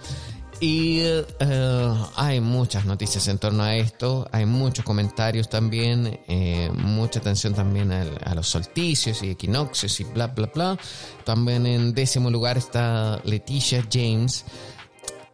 Y 0.62 1.00
eh, 1.00 1.94
hay 2.14 2.40
muchas 2.40 2.84
noticias 2.84 3.26
en 3.26 3.38
torno 3.38 3.64
a 3.64 3.74
esto, 3.74 4.28
hay 4.30 4.46
muchos 4.46 4.84
comentarios 4.84 5.48
también, 5.48 6.20
eh, 6.28 6.70
mucha 6.72 7.18
atención 7.18 7.52
también 7.52 7.90
a, 7.90 8.32
los 8.36 8.46
solsticios 8.46 9.24
y 9.24 9.30
equinoccios 9.30 9.98
y 9.98 10.04
bla, 10.04 10.28
bla, 10.28 10.48
bla. 10.54 10.78
También 11.24 11.66
en 11.66 11.92
décimo 11.92 12.30
lugar 12.30 12.58
está 12.58 13.20
Leticia 13.24 13.84
James. 13.92 14.44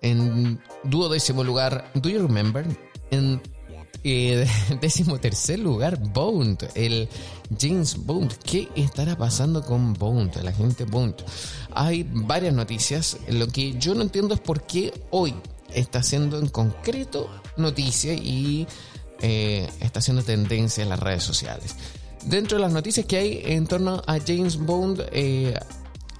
En 0.00 0.62
duodécimo 0.84 1.44
lugar, 1.44 1.90
¿Do 1.92 2.08
you 2.08 2.26
remember? 2.26 2.64
En 3.10 3.42
eh, 4.04 4.46
décimo 4.80 5.18
tercer 5.20 5.58
lugar, 5.58 5.98
Bond, 5.98 6.68
el 6.74 7.08
James 7.58 7.96
Bond. 7.96 8.32
¿Qué 8.44 8.68
estará 8.76 9.16
pasando 9.16 9.62
con 9.64 9.94
Bond, 9.94 10.36
la 10.42 10.52
gente 10.52 10.84
Bond? 10.84 11.14
hay 11.78 12.04
varias 12.10 12.54
noticias. 12.54 13.16
Lo 13.28 13.46
que 13.46 13.78
yo 13.78 13.94
no 13.94 14.02
entiendo 14.02 14.34
es 14.34 14.40
por 14.40 14.62
qué 14.62 14.92
hoy 15.10 15.34
está 15.72 16.00
haciendo 16.00 16.38
en 16.38 16.48
concreto 16.48 17.28
noticia 17.56 18.14
y 18.14 18.66
eh, 19.20 19.68
está 19.80 20.00
haciendo 20.00 20.22
tendencia 20.22 20.82
en 20.82 20.88
las 20.88 21.00
redes 21.00 21.22
sociales. 21.22 21.76
Dentro 22.24 22.58
de 22.58 22.62
las 22.62 22.72
noticias 22.72 23.06
que 23.06 23.16
hay 23.16 23.42
en 23.44 23.66
torno 23.66 24.02
a 24.06 24.18
James 24.18 24.56
Bond, 24.56 25.04
eh, 25.12 25.54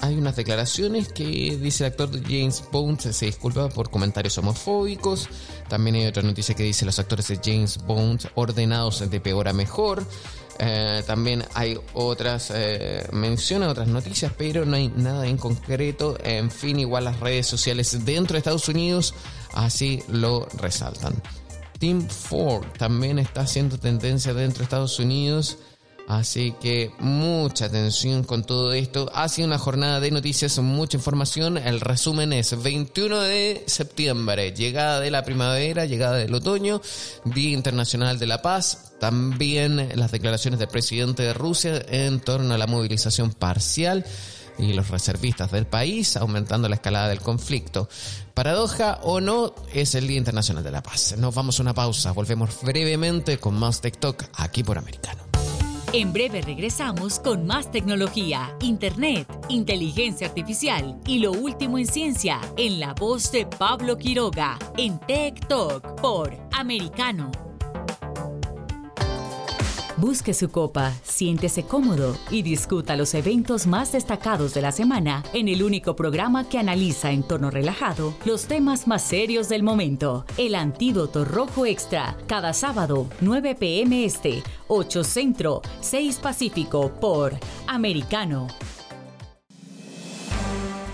hay 0.01 0.17
unas 0.17 0.37
declaraciones 0.37 1.13
que 1.13 1.25
dice 1.61 1.85
el 1.85 1.91
actor 1.93 2.11
James 2.23 2.63
Bond 2.71 3.01
se 3.01 3.27
disculpa 3.27 3.69
por 3.69 3.91
comentarios 3.91 4.39
homofóbicos. 4.39 5.29
También 5.69 5.97
hay 5.97 6.07
otra 6.07 6.23
noticia 6.23 6.55
que 6.55 6.63
dice 6.63 6.87
los 6.87 6.99
actores 6.99 7.29
de 7.29 7.41
James 7.43 7.79
Bond 7.85 8.27
ordenados 8.35 9.09
de 9.11 9.21
peor 9.21 9.49
a 9.49 9.53
mejor. 9.53 10.07
Eh, 10.61 11.03
también 11.07 11.45
hay 11.55 11.79
otras 11.95 12.51
eh, 12.55 13.07
menciones, 13.13 13.69
otras 13.69 13.89
noticias, 13.89 14.33
pero 14.37 14.65
no 14.65 14.77
hay 14.77 14.89
nada 14.89 15.27
en 15.27 15.37
concreto. 15.37 16.17
En 16.23 16.51
fin, 16.51 16.79
igual 16.79 17.05
las 17.05 17.21
redes 17.21 17.47
sociales 17.47 18.05
dentro 18.05 18.35
de 18.35 18.39
Estados 18.39 18.69
Unidos 18.69 19.15
así 19.55 20.03
lo 20.09 20.47
resaltan. 20.55 21.21
Team 21.79 22.09
Ford 22.09 22.67
también 22.77 23.19
está 23.19 23.43
haciendo 23.43 23.79
tendencia 23.79 24.35
dentro 24.35 24.59
de 24.59 24.65
Estados 24.65 24.99
Unidos. 24.99 25.59
Así 26.09 26.55
que 26.59 26.91
mucha 27.01 27.67
atención 27.67 28.25
con 28.25 28.43
todo 28.43 28.73
esto. 28.73 29.11
Ha 29.15 29.29
sido 29.29 29.47
una 29.47 29.59
jornada 29.59 30.01
de 30.01 30.11
noticias, 30.11 30.59
mucha 30.59 30.97
información. 30.97 31.59
El 31.59 31.83
resumen 31.83 32.33
es 32.33 32.63
21 32.63 33.21
de 33.21 33.63
septiembre, 33.67 34.53
llegada 34.53 35.01
de 35.01 35.11
la 35.11 35.23
primavera, 35.23 35.85
llegada 35.85 36.17
del 36.17 36.33
otoño, 36.33 36.81
Día 37.27 37.51
Internacional 37.51 38.19
de 38.19 38.27
la 38.27 38.41
Paz. 38.41 38.95
También 38.99 39.91
las 39.97 40.11
declaraciones 40.11 40.59
del 40.59 40.69
presidente 40.69 41.25
de 41.25 41.35
Rusia 41.35 41.85
en 41.91 42.21
torno 42.21 42.55
a 42.55 42.59
la 42.59 42.67
movilización 42.67 43.35
parcial 43.35 44.03
y 44.59 44.73
los 44.73 44.89
reservistas 44.89 45.53
del 45.53 45.67
país, 45.67 46.17
aumentando 46.17 46.71
la 46.71 46.77
escalada 46.77 47.09
del 47.09 47.21
conflicto. 47.21 47.87
Paradoja 48.33 48.99
o 49.03 49.21
no, 49.21 49.55
es 49.75 49.95
el 49.95 50.09
Día 50.09 50.17
Internacional 50.17 50.65
de 50.65 50.71
la 50.71 50.83
Paz. 50.83 51.17
Nos 51.19 51.35
vamos 51.35 51.59
a 51.59 51.63
una 51.63 51.75
pausa, 51.75 52.13
volvemos 52.13 52.63
brevemente 52.63 53.37
con 53.37 53.59
más 53.59 53.83
TikTok 53.83 54.25
aquí 54.33 54.65
por 54.65 54.79
Americano. 54.79 55.28
En 55.95 56.13
breve 56.13 56.43
regresamos 56.43 57.19
con 57.19 57.47
más 57.47 57.71
tecnología, 57.71 58.55
internet, 58.61 59.27
inteligencia 59.49 60.27
artificial 60.27 61.01
y 61.07 61.19
lo 61.19 61.33
último 61.33 61.79
en 61.79 61.87
ciencia 61.87 62.41
en 62.59 62.79
la 62.79 62.93
voz 62.93 63.33
de 63.33 63.47
Pablo 63.47 63.97
Quiroga 63.97 64.59
en 64.77 64.99
Tech 65.01 65.49
Talk 65.49 65.99
por 66.03 66.37
Americano. 66.53 67.31
Busque 69.99 70.33
su 70.33 70.49
copa, 70.51 70.93
siéntese 71.03 71.65
cómodo 71.65 72.17
y 72.31 72.43
discuta 72.43 72.95
los 72.95 73.15
eventos 73.15 73.67
más 73.67 73.91
destacados 73.91 74.55
de 74.55 74.63
la 74.63 74.71
semana 74.71 75.25
en 75.35 75.49
el 75.49 75.61
único 75.61 75.97
programa 75.97 76.49
que 76.49 76.57
analiza 76.57 77.11
en 77.11 77.25
tono 77.25 77.51
relajado 77.51 78.15
los 78.25 78.47
temas 78.47 78.87
más 78.87 79.03
serios 79.03 79.49
del 79.49 79.65
momento. 79.65 80.25
El 80.37 80.55
Antídoto 80.55 81.25
Rojo 81.25 81.67
Extra, 81.67 82.17
cada 82.29 82.53
sábado, 82.53 83.09
9 83.21 83.57
pm 83.57 84.05
este, 84.05 84.45
8 84.69 85.03
Centro, 85.03 85.63
6 85.81 86.21
Pacífico 86.23 86.93
por 87.01 87.33
Americano. 87.67 88.47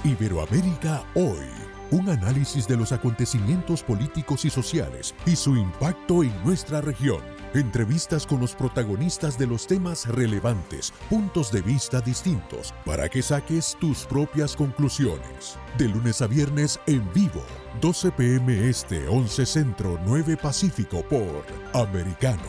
Iberoamérica 0.02 1.04
hoy. 1.14 1.44
Un 1.90 2.08
análisis 2.08 2.66
de 2.66 2.78
los 2.78 2.90
acontecimientos 2.90 3.82
políticos 3.82 4.46
y 4.46 4.50
sociales 4.50 5.14
y 5.26 5.36
su 5.36 5.54
impacto 5.56 6.22
en 6.22 6.32
nuestra 6.42 6.80
región 6.80 7.33
Entrevistas 7.54 8.26
con 8.26 8.40
los 8.40 8.52
protagonistas 8.52 9.38
de 9.38 9.46
los 9.46 9.68
temas 9.68 10.08
relevantes, 10.08 10.92
puntos 11.08 11.52
de 11.52 11.62
vista 11.62 12.00
distintos, 12.00 12.74
para 12.84 13.08
que 13.08 13.22
saques 13.22 13.76
tus 13.80 14.06
propias 14.06 14.56
conclusiones. 14.56 15.56
De 15.78 15.88
lunes 15.88 16.20
a 16.20 16.26
viernes 16.26 16.80
en 16.86 17.08
vivo, 17.12 17.44
12 17.80 18.10
pm 18.10 18.68
este, 18.68 19.06
11 19.06 19.46
centro, 19.46 20.00
9 20.04 20.36
pacífico 20.36 21.02
por 21.02 21.44
Americano. 21.72 22.42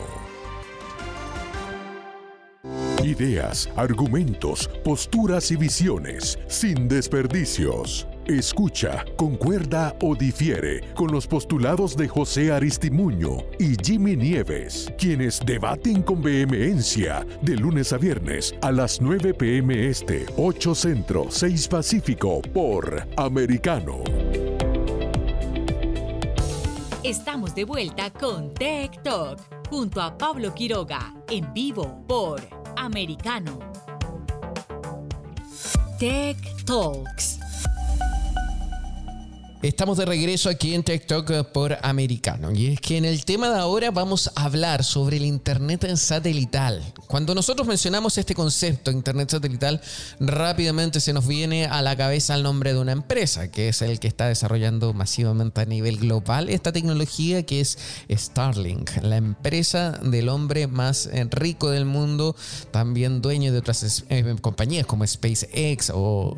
Ideas, 3.04 3.70
argumentos, 3.76 4.68
posturas 4.84 5.52
y 5.52 5.56
visiones, 5.56 6.36
sin 6.48 6.88
desperdicios. 6.88 8.08
Escucha, 8.28 9.04
concuerda 9.16 9.94
o 10.02 10.16
difiere 10.16 10.80
con 10.96 11.12
los 11.12 11.28
postulados 11.28 11.96
de 11.96 12.08
José 12.08 12.50
Aristimuño 12.50 13.36
y 13.60 13.76
Jimmy 13.80 14.16
Nieves, 14.16 14.92
quienes 14.98 15.38
debaten 15.46 16.02
con 16.02 16.20
vehemencia 16.22 17.24
de 17.42 17.54
lunes 17.54 17.92
a 17.92 17.98
viernes 17.98 18.52
a 18.62 18.72
las 18.72 19.00
9 19.00 19.32
pm 19.32 19.88
este, 19.88 20.26
8 20.36 20.74
centro, 20.74 21.26
6 21.30 21.68
pacífico 21.68 22.42
por 22.52 23.06
Americano. 23.16 24.02
Estamos 27.04 27.54
de 27.54 27.62
vuelta 27.62 28.12
con 28.12 28.52
Tech 28.54 29.04
Talk 29.04 29.38
junto 29.70 30.02
a 30.02 30.18
Pablo 30.18 30.52
Quiroga 30.52 31.14
en 31.30 31.54
vivo 31.54 32.02
por 32.08 32.40
Americano. 32.76 33.60
Tech 36.00 36.36
Talks 36.64 37.36
Estamos 39.62 39.96
de 39.96 40.04
regreso 40.04 40.50
aquí 40.50 40.74
en 40.74 40.82
TikTok 40.82 41.46
por 41.46 41.78
Americano 41.80 42.52
y 42.52 42.74
es 42.74 42.80
que 42.80 42.98
en 42.98 43.06
el 43.06 43.24
tema 43.24 43.48
de 43.48 43.58
ahora 43.58 43.90
vamos 43.90 44.30
a 44.34 44.44
hablar 44.44 44.84
sobre 44.84 45.16
el 45.16 45.24
Internet 45.24 45.96
satelital. 45.96 46.82
Cuando 47.06 47.34
nosotros 47.34 47.66
mencionamos 47.66 48.18
este 48.18 48.34
concepto, 48.34 48.90
Internet 48.90 49.30
satelital, 49.30 49.80
rápidamente 50.20 51.00
se 51.00 51.14
nos 51.14 51.26
viene 51.26 51.64
a 51.64 51.80
la 51.80 51.96
cabeza 51.96 52.34
el 52.34 52.42
nombre 52.42 52.74
de 52.74 52.80
una 52.80 52.92
empresa, 52.92 53.50
que 53.50 53.70
es 53.70 53.80
el 53.80 53.98
que 53.98 54.08
está 54.08 54.28
desarrollando 54.28 54.92
masivamente 54.92 55.62
a 55.62 55.64
nivel 55.64 55.96
global 55.96 56.50
esta 56.50 56.70
tecnología 56.70 57.44
que 57.44 57.60
es 57.60 57.78
Starlink, 58.10 58.90
la 59.00 59.16
empresa 59.16 59.92
del 60.02 60.28
hombre 60.28 60.66
más 60.66 61.06
eh, 61.06 61.26
rico 61.30 61.70
del 61.70 61.86
mundo, 61.86 62.36
también 62.72 63.22
dueño 63.22 63.52
de 63.52 63.58
otras 63.58 64.04
eh, 64.10 64.36
compañías 64.42 64.84
como 64.84 65.06
SpaceX 65.06 65.90
o, 65.94 66.36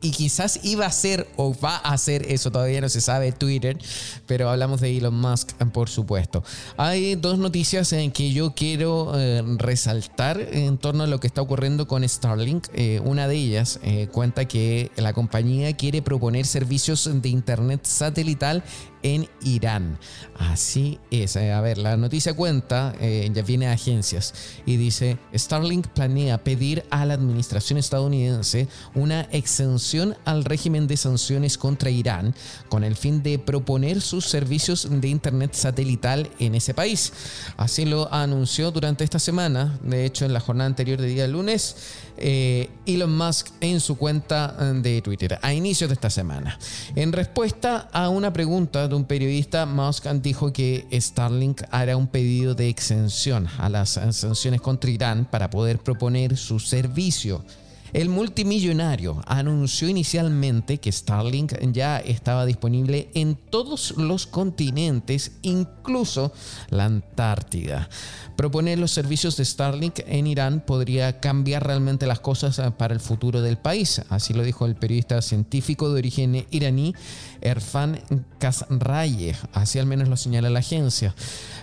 y 0.00 0.12
quizás 0.12 0.60
iba 0.62 0.86
a 0.86 0.92
ser 0.92 1.26
o 1.36 1.52
va 1.58 1.76
a 1.76 1.92
hacer 1.94 2.30
eso 2.30 2.50
todavía 2.50 2.59
no 2.80 2.88
se 2.88 3.00
sabe 3.00 3.32
Twitter, 3.32 3.78
pero 4.26 4.48
hablamos 4.48 4.80
de 4.80 4.96
Elon 4.96 5.14
Musk, 5.14 5.52
por 5.72 5.88
supuesto. 5.88 6.42
Hay 6.76 7.14
dos 7.14 7.38
noticias 7.38 7.92
en 7.92 8.10
que 8.10 8.32
yo 8.32 8.54
quiero 8.54 9.12
eh, 9.16 9.42
resaltar 9.56 10.40
en 10.40 10.78
torno 10.78 11.04
a 11.04 11.06
lo 11.06 11.20
que 11.20 11.26
está 11.26 11.42
ocurriendo 11.42 11.86
con 11.86 12.08
Starlink. 12.08 12.68
Eh, 12.74 13.00
una 13.04 13.28
de 13.28 13.36
ellas 13.36 13.80
eh, 13.82 14.08
cuenta 14.12 14.46
que 14.46 14.90
la 14.96 15.12
compañía 15.12 15.76
quiere 15.76 16.02
proponer 16.02 16.46
servicios 16.46 17.08
de 17.12 17.28
Internet 17.28 17.84
satelital 17.84 18.62
en 19.02 19.28
Irán. 19.42 19.98
Así 20.36 20.98
es. 21.10 21.36
A 21.36 21.60
ver, 21.60 21.78
la 21.78 21.96
noticia 21.96 22.34
cuenta, 22.34 22.94
ya 23.00 23.42
viene 23.42 23.68
a 23.68 23.72
agencias 23.72 24.34
y 24.66 24.76
dice, 24.76 25.18
Starlink 25.34 25.88
planea 25.88 26.42
pedir 26.42 26.84
a 26.90 27.04
la 27.04 27.14
administración 27.14 27.78
estadounidense 27.78 28.68
una 28.94 29.22
exención 29.32 30.16
al 30.24 30.44
régimen 30.44 30.86
de 30.86 30.96
sanciones 30.96 31.58
contra 31.58 31.90
Irán 31.90 32.34
con 32.68 32.84
el 32.84 32.96
fin 32.96 33.22
de 33.22 33.38
proponer 33.38 34.00
sus 34.00 34.26
servicios 34.26 34.88
de 34.90 35.08
Internet 35.08 35.54
satelital 35.54 36.30
en 36.38 36.54
ese 36.54 36.74
país. 36.74 37.12
Así 37.56 37.84
lo 37.84 38.12
anunció 38.12 38.70
durante 38.70 39.04
esta 39.04 39.18
semana, 39.18 39.78
de 39.82 40.04
hecho 40.04 40.24
en 40.24 40.32
la 40.32 40.40
jornada 40.40 40.66
anterior 40.66 41.00
de 41.00 41.08
día 41.08 41.26
lunes, 41.26 41.76
eh, 42.16 42.68
Elon 42.86 43.16
Musk 43.16 43.48
en 43.60 43.80
su 43.80 43.96
cuenta 43.96 44.48
de 44.74 45.02
Twitter 45.02 45.38
a 45.42 45.52
inicios 45.52 45.88
de 45.90 45.94
esta 45.94 46.10
semana. 46.10 46.58
En 46.94 47.12
respuesta 47.12 47.88
a 47.92 48.08
una 48.08 48.32
pregunta 48.32 48.88
de 48.88 48.94
un 48.94 49.04
periodista, 49.04 49.66
Musk 49.66 50.06
dijo 50.22 50.52
que 50.52 50.86
Starlink 50.92 51.62
hará 51.70 51.96
un 51.96 52.06
pedido 52.06 52.54
de 52.54 52.68
exención 52.68 53.48
a 53.58 53.68
las 53.68 53.90
sanciones 53.90 54.60
contra 54.60 54.90
Irán 54.90 55.26
para 55.30 55.50
poder 55.50 55.78
proponer 55.78 56.36
su 56.36 56.58
servicio. 56.58 57.44
El 57.92 58.08
multimillonario 58.08 59.22
anunció 59.26 59.88
inicialmente 59.88 60.78
que 60.78 60.92
Starlink 60.92 61.54
ya 61.72 61.98
estaba 61.98 62.46
disponible 62.46 63.10
en 63.14 63.36
todos 63.36 63.94
los 63.96 64.26
continentes, 64.26 65.32
incluso 65.42 66.32
la 66.70 66.84
Antártida. 66.84 67.88
Proponer 68.36 68.78
los 68.78 68.92
servicios 68.92 69.36
de 69.36 69.44
Starlink 69.44 70.00
en 70.06 70.26
Irán 70.26 70.64
podría 70.66 71.20
cambiar 71.20 71.66
realmente 71.66 72.06
las 72.06 72.20
cosas 72.20 72.58
eh, 72.58 72.70
para 72.76 72.94
el 72.94 73.00
futuro 73.00 73.42
del 73.42 73.58
país, 73.58 74.02
así 74.08 74.32
lo 74.34 74.42
dijo 74.42 74.66
el 74.66 74.76
periodista 74.76 75.20
científico 75.22 75.92
de 75.92 75.98
origen 75.98 76.46
iraní 76.50 76.94
Erfan 77.40 78.00
Kasraye, 78.38 79.36
así 79.52 79.78
al 79.78 79.86
menos 79.86 80.08
lo 80.08 80.16
señala 80.16 80.50
la 80.50 80.60
agencia. 80.60 81.14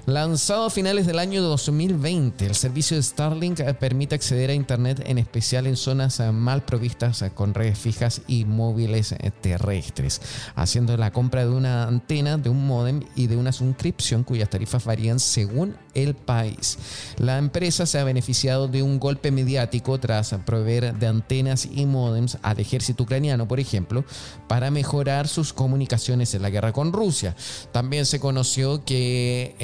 Lanzado 0.05 0.65
a 0.65 0.69
finales 0.69 1.05
del 1.05 1.19
año 1.19 1.41
2020, 1.41 2.45
el 2.45 2.55
servicio 2.55 2.95
de 2.95 3.03
Starlink 3.03 3.59
eh, 3.59 3.73
permite 3.73 4.15
acceder 4.15 4.49
a 4.49 4.53
Internet 4.53 5.03
en 5.05 5.17
especial 5.17 5.67
en 5.67 5.75
zonas 5.75 6.19
eh, 6.19 6.31
mal 6.31 6.63
provistas 6.63 7.21
eh, 7.21 7.31
con 7.31 7.53
redes 7.53 7.77
fijas 7.77 8.21
y 8.27 8.45
móviles 8.45 9.15
terrestres, 9.41 10.21
haciendo 10.55 10.95
la 10.95 11.11
compra 11.11 11.45
de 11.45 11.51
una 11.51 11.83
antena, 11.83 12.37
de 12.37 12.49
un 12.49 12.65
modem 12.65 13.01
y 13.15 13.27
de 13.27 13.35
una 13.35 13.51
suscripción 13.51 14.23
cuyas 14.23 14.49
tarifas 14.49 14.85
varían 14.85 15.19
según 15.19 15.75
el 15.93 16.15
país. 16.15 16.77
La 17.17 17.37
empresa 17.37 17.85
se 17.85 17.99
ha 17.99 18.03
beneficiado 18.03 18.67
de 18.67 18.83
un 18.83 18.99
golpe 18.99 19.31
mediático 19.31 19.99
tras 19.99 20.33
proveer 20.45 20.95
de 20.95 21.07
antenas 21.07 21.67
y 21.69 21.85
modems 21.85 22.37
al 22.43 22.59
ejército 22.59 23.03
ucraniano, 23.03 23.47
por 23.47 23.59
ejemplo, 23.59 24.05
para 24.47 24.71
mejorar 24.71 25.27
sus 25.27 25.51
comunicaciones 25.51 25.66
en 26.33 26.41
la 26.41 26.49
guerra 26.49 26.73
con 26.73 26.93
Rusia. 26.93 27.35
También 27.71 28.05
se 28.05 28.19
conoció 28.19 28.83
que 28.83 29.55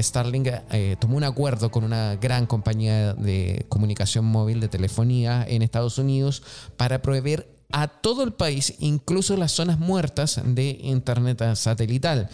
Starlink 0.00 0.48
eh, 0.70 0.96
tomó 0.98 1.16
un 1.16 1.24
acuerdo 1.24 1.70
con 1.70 1.84
una 1.84 2.16
gran 2.16 2.46
compañía 2.46 3.14
de 3.14 3.66
comunicación 3.68 4.24
móvil 4.24 4.60
de 4.60 4.68
telefonía 4.68 5.44
en 5.48 5.62
Estados 5.62 5.98
Unidos 5.98 6.42
para 6.76 7.02
proveer 7.02 7.48
a 7.72 7.88
todo 7.88 8.22
el 8.22 8.32
país, 8.32 8.74
incluso 8.78 9.36
las 9.36 9.52
zonas 9.52 9.78
muertas 9.78 10.40
de 10.44 10.78
Internet 10.82 11.42
satelital. 11.54 12.28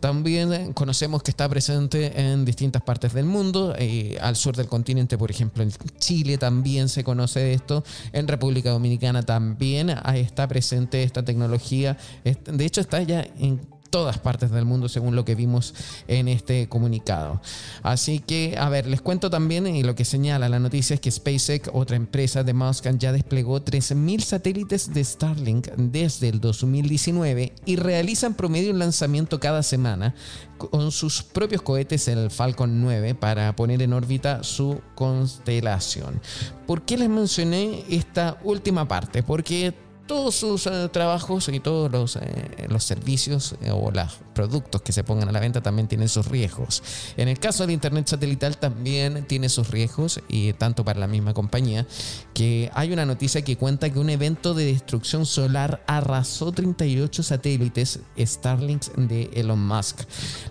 También 0.00 0.72
conocemos 0.72 1.22
que 1.22 1.30
está 1.30 1.48
presente 1.48 2.20
en 2.20 2.44
distintas 2.44 2.82
partes 2.82 3.12
del 3.12 3.24
mundo, 3.24 3.74
eh, 3.78 4.18
al 4.20 4.36
sur 4.36 4.56
del 4.56 4.66
continente, 4.66 5.16
por 5.16 5.30
ejemplo, 5.30 5.62
en 5.62 5.70
Chile 5.98 6.38
también 6.38 6.88
se 6.88 7.04
conoce 7.04 7.54
esto, 7.54 7.84
en 8.12 8.26
República 8.26 8.70
Dominicana 8.70 9.22
también 9.22 9.90
está 9.90 10.48
presente 10.48 11.02
esta 11.04 11.24
tecnología, 11.24 11.96
de 12.24 12.64
hecho 12.64 12.80
está 12.80 13.00
ya 13.02 13.24
en 13.38 13.60
todas 13.92 14.18
partes 14.18 14.50
del 14.50 14.64
mundo, 14.64 14.88
según 14.88 15.14
lo 15.14 15.26
que 15.26 15.34
vimos 15.34 15.74
en 16.08 16.26
este 16.26 16.66
comunicado. 16.66 17.42
Así 17.82 18.20
que, 18.20 18.56
a 18.58 18.70
ver, 18.70 18.86
les 18.86 19.02
cuento 19.02 19.28
también, 19.28 19.66
y 19.66 19.82
lo 19.82 19.94
que 19.94 20.06
señala 20.06 20.48
la 20.48 20.58
noticia 20.58 20.94
es 20.94 21.00
que 21.00 21.10
SpaceX, 21.10 21.70
otra 21.74 21.96
empresa 21.96 22.42
de 22.42 22.54
Musk, 22.54 22.88
ya 22.96 23.12
desplegó 23.12 23.62
13.000 23.62 24.20
satélites 24.22 24.94
de 24.94 25.04
Starlink 25.04 25.68
desde 25.76 26.30
el 26.30 26.40
2019 26.40 27.52
y 27.66 27.76
realizan 27.76 28.32
promedio 28.32 28.72
un 28.72 28.78
lanzamiento 28.78 29.38
cada 29.38 29.62
semana 29.62 30.14
con 30.56 30.90
sus 30.90 31.22
propios 31.22 31.60
cohetes, 31.60 32.08
el 32.08 32.30
Falcon 32.30 32.80
9, 32.80 33.14
para 33.14 33.54
poner 33.56 33.82
en 33.82 33.92
órbita 33.92 34.42
su 34.42 34.80
constelación. 34.94 36.20
¿Por 36.66 36.82
qué 36.82 36.96
les 36.96 37.10
mencioné 37.10 37.84
esta 37.90 38.38
última 38.44 38.88
parte? 38.88 39.22
Porque 39.22 39.74
todos 40.06 40.34
sus 40.34 40.66
eh, 40.66 40.88
trabajos 40.90 41.48
y 41.48 41.60
todos 41.60 41.90
los, 41.90 42.16
eh, 42.16 42.66
los 42.68 42.84
servicios 42.84 43.54
eh, 43.62 43.70
o 43.70 43.90
los 43.90 44.18
productos 44.34 44.82
que 44.82 44.92
se 44.92 45.04
pongan 45.04 45.28
a 45.28 45.32
la 45.32 45.40
venta 45.40 45.60
también 45.60 45.88
tienen 45.88 46.08
sus 46.08 46.26
riesgos. 46.26 46.82
En 47.16 47.28
el 47.28 47.38
caso 47.38 47.62
del 47.62 47.72
Internet 47.72 48.08
satelital 48.08 48.56
también 48.56 49.24
tiene 49.26 49.48
sus 49.48 49.70
riesgos 49.70 50.20
y 50.28 50.52
tanto 50.54 50.84
para 50.84 51.00
la 51.00 51.06
misma 51.06 51.34
compañía 51.34 51.86
que 52.34 52.70
hay 52.74 52.92
una 52.92 53.06
noticia 53.06 53.42
que 53.42 53.56
cuenta 53.56 53.90
que 53.90 53.98
un 53.98 54.10
evento 54.10 54.54
de 54.54 54.64
destrucción 54.66 55.26
solar 55.26 55.82
arrasó 55.86 56.52
38 56.52 57.22
satélites 57.22 58.00
Starlink 58.18 58.84
de 58.96 59.30
Elon 59.34 59.64
Musk. 59.64 60.00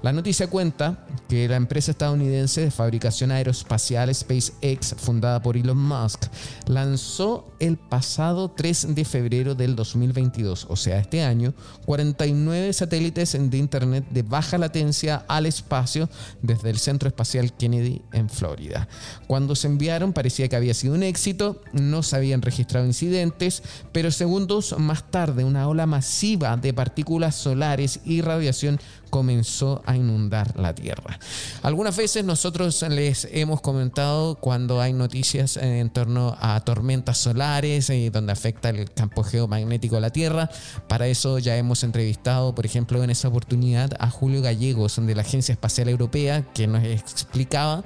La 0.02 0.14
noticia 0.14 0.48
cuenta 0.48 1.06
que 1.28 1.48
la 1.48 1.56
empresa 1.56 1.92
estadounidense 1.92 2.62
de 2.62 2.72
fabricación 2.72 3.32
aeroespacial 3.32 4.14
SpaceX, 4.14 4.96
fundada 4.98 5.42
por 5.42 5.58
Elon 5.58 5.78
Musk, 5.78 6.26
lanzó 6.68 7.48
el 7.60 7.78
pasado 7.78 8.52
3 8.52 8.96
de 8.96 9.06
febrero 9.06 9.40
del 9.41 9.75
2022, 9.75 10.67
o 10.69 10.75
sea, 10.75 10.99
este 10.99 11.23
año, 11.23 11.54
49 11.86 12.73
satélites 12.73 13.32
de 13.32 13.58
Internet 13.58 14.06
de 14.10 14.21
baja 14.21 14.58
latencia 14.58 15.25
al 15.27 15.45
espacio 15.45 16.10
desde 16.41 16.69
el 16.69 16.77
Centro 16.77 17.08
Espacial 17.08 17.54
Kennedy 17.54 18.01
en 18.13 18.30
Florida. 18.30 18.88
Cuando 19.27 19.56
se 19.56 19.67
enviaron 19.67 20.13
parecía 20.13 20.47
que 20.47 20.56
había 20.56 20.73
sido 20.73 20.93
un 20.93 21.04
éxito, 21.04 21.62
no 21.73 22.04
se 22.04 22.15
habían 22.15 22.41
registrado 22.41 22.86
incidentes, 22.86 23.63
pero 23.91 24.12
segundos 24.12 24.75
más 24.77 25.10
tarde 25.10 25.43
una 25.43 25.67
ola 25.67 25.86
masiva 25.86 26.56
de 26.58 26.73
partículas 26.73 27.36
solares 27.36 28.01
y 28.06 28.21
radiación 28.21 28.80
comenzó 29.12 29.84
a 29.86 29.95
inundar 29.95 30.60
la 30.60 30.74
Tierra. 30.74 31.19
Algunas 31.62 31.95
veces 31.95 32.26
nosotros 32.26 32.82
les 32.89 33.28
hemos 33.32 33.62
comentado 33.62 34.36
cuando 34.36 34.82
hay 34.82 34.93
noticias 34.93 35.58
en 35.58 35.91
torno 35.91 36.36
a 36.39 36.60
tormentas 36.62 37.19
solares 37.19 37.91
y 37.91 38.08
eh, 38.08 38.10
donde 38.10 38.32
afecta 38.32 38.69
el 38.69 38.91
campo 38.91 39.24
geomagnético 39.24 39.95
de 39.95 40.02
la 40.02 40.10
Tierra. 40.10 40.50
Para 40.88 41.08
eso 41.08 41.38
ya 41.38 41.56
hemos 41.58 41.84
entrevistado, 41.84 42.56
por 42.56 42.65
ejemplo, 42.65 43.04
en 43.04 43.12
esa 43.12 43.28
oportunidad 43.28 43.91
a 44.00 44.10
Julio 44.10 44.41
Gallegos 44.41 44.95
de 45.06 45.13
la 45.13 45.21
Agencia 45.21 45.54
Espacial 45.54 45.89
Europea 45.89 46.43
que 46.54 46.65
nos 46.65 46.84
explicaba 46.84 47.84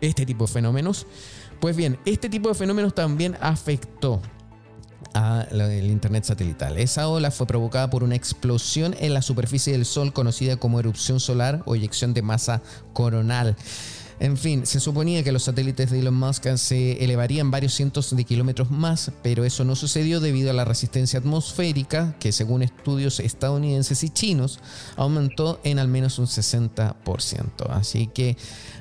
este 0.00 0.26
tipo 0.26 0.46
de 0.46 0.52
fenómenos. 0.52 1.06
Pues 1.60 1.76
bien, 1.76 1.98
este 2.04 2.28
tipo 2.28 2.48
de 2.48 2.54
fenómenos 2.54 2.94
también 2.94 3.36
afectó 3.40 4.22
el 5.50 5.90
Internet 5.90 6.24
satelital. 6.24 6.78
Esa 6.78 7.08
ola 7.08 7.30
fue 7.30 7.46
provocada 7.46 7.90
por 7.90 8.04
una 8.04 8.14
explosión 8.14 8.94
en 8.98 9.14
la 9.14 9.22
superficie 9.22 9.72
del 9.72 9.84
Sol 9.84 10.12
conocida 10.12 10.56
como 10.56 10.80
erupción 10.80 11.20
solar 11.20 11.62
o 11.64 11.74
eyección 11.74 12.14
de 12.14 12.22
masa 12.22 12.62
coronal. 12.92 13.56
En 14.20 14.36
fin, 14.36 14.66
se 14.66 14.80
suponía 14.80 15.24
que 15.24 15.32
los 15.32 15.44
satélites 15.44 15.90
de 15.90 16.00
Elon 16.00 16.14
Musk 16.14 16.46
se 16.56 17.02
elevarían 17.02 17.50
varios 17.50 17.72
cientos 17.72 18.14
de 18.14 18.24
kilómetros 18.24 18.70
más, 18.70 19.10
pero 19.22 19.44
eso 19.46 19.64
no 19.64 19.74
sucedió 19.74 20.20
debido 20.20 20.50
a 20.50 20.52
la 20.52 20.66
resistencia 20.66 21.18
atmosférica, 21.18 22.14
que 22.20 22.30
según 22.30 22.62
estudios 22.62 23.18
estadounidenses 23.18 24.04
y 24.04 24.10
chinos, 24.10 24.60
aumentó 24.96 25.58
en 25.64 25.78
al 25.78 25.88
menos 25.88 26.18
un 26.18 26.26
60%. 26.26 27.70
Así 27.70 28.08
que 28.08 28.36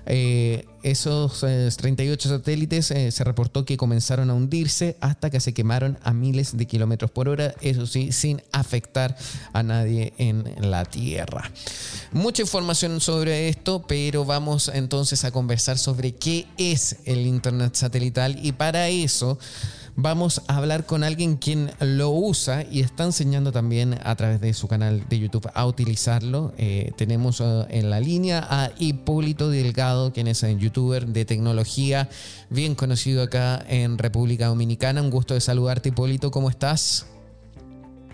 eh, 0.05 0.65
esos 0.83 1.39
38 1.39 2.27
eh, 2.27 2.31
satélites 2.31 2.91
eh, 2.91 3.11
se 3.11 3.23
reportó 3.23 3.65
que 3.65 3.77
comenzaron 3.77 4.29
a 4.29 4.33
hundirse 4.33 4.97
hasta 5.01 5.29
que 5.29 5.39
se 5.39 5.53
quemaron 5.53 5.97
a 6.03 6.13
miles 6.13 6.55
de 6.57 6.65
kilómetros 6.65 7.11
por 7.11 7.29
hora, 7.29 7.53
eso 7.61 7.87
sí, 7.87 8.11
sin 8.11 8.41
afectar 8.51 9.17
a 9.53 9.63
nadie 9.63 10.13
en 10.17 10.43
la 10.59 10.85
Tierra. 10.85 11.51
Mucha 12.11 12.41
información 12.41 13.01
sobre 13.01 13.49
esto, 13.49 13.85
pero 13.87 14.25
vamos 14.25 14.71
entonces 14.73 15.23
a 15.25 15.31
conversar 15.31 15.77
sobre 15.77 16.13
qué 16.13 16.47
es 16.57 16.97
el 17.05 17.25
Internet 17.25 17.75
satelital 17.75 18.37
y 18.43 18.51
para 18.51 18.89
eso 18.89 19.37
vamos 20.01 20.41
a 20.47 20.55
hablar 20.55 20.85
con 20.85 21.03
alguien 21.03 21.35
quien 21.35 21.71
lo 21.79 22.09
usa 22.11 22.63
y 22.63 22.79
está 22.79 23.03
enseñando 23.03 23.51
también 23.51 23.99
a 24.03 24.15
través 24.15 24.39
de 24.39 24.53
su 24.53 24.67
canal 24.67 25.03
de 25.09 25.19
YouTube 25.19 25.49
a 25.53 25.65
utilizarlo. 25.65 26.53
Eh, 26.57 26.93
tenemos 26.95 27.41
eh, 27.41 27.65
en 27.69 27.89
la 27.89 27.99
línea 27.99 28.45
a 28.49 28.71
Hipólito 28.79 29.49
Delgado, 29.49 30.13
quien 30.13 30.27
es 30.27 30.41
un 30.43 30.57
youtuber 30.57 31.05
de 31.05 31.25
tecnología, 31.25 32.09
bien 32.49 32.75
conocido 32.75 33.23
acá 33.23 33.63
en 33.67 33.97
República 33.97 34.47
Dominicana. 34.47 35.01
Un 35.01 35.09
gusto 35.09 35.33
de 35.33 35.41
saludarte, 35.41 35.89
Hipólito. 35.89 36.31
¿Cómo 36.31 36.49
estás? 36.49 37.05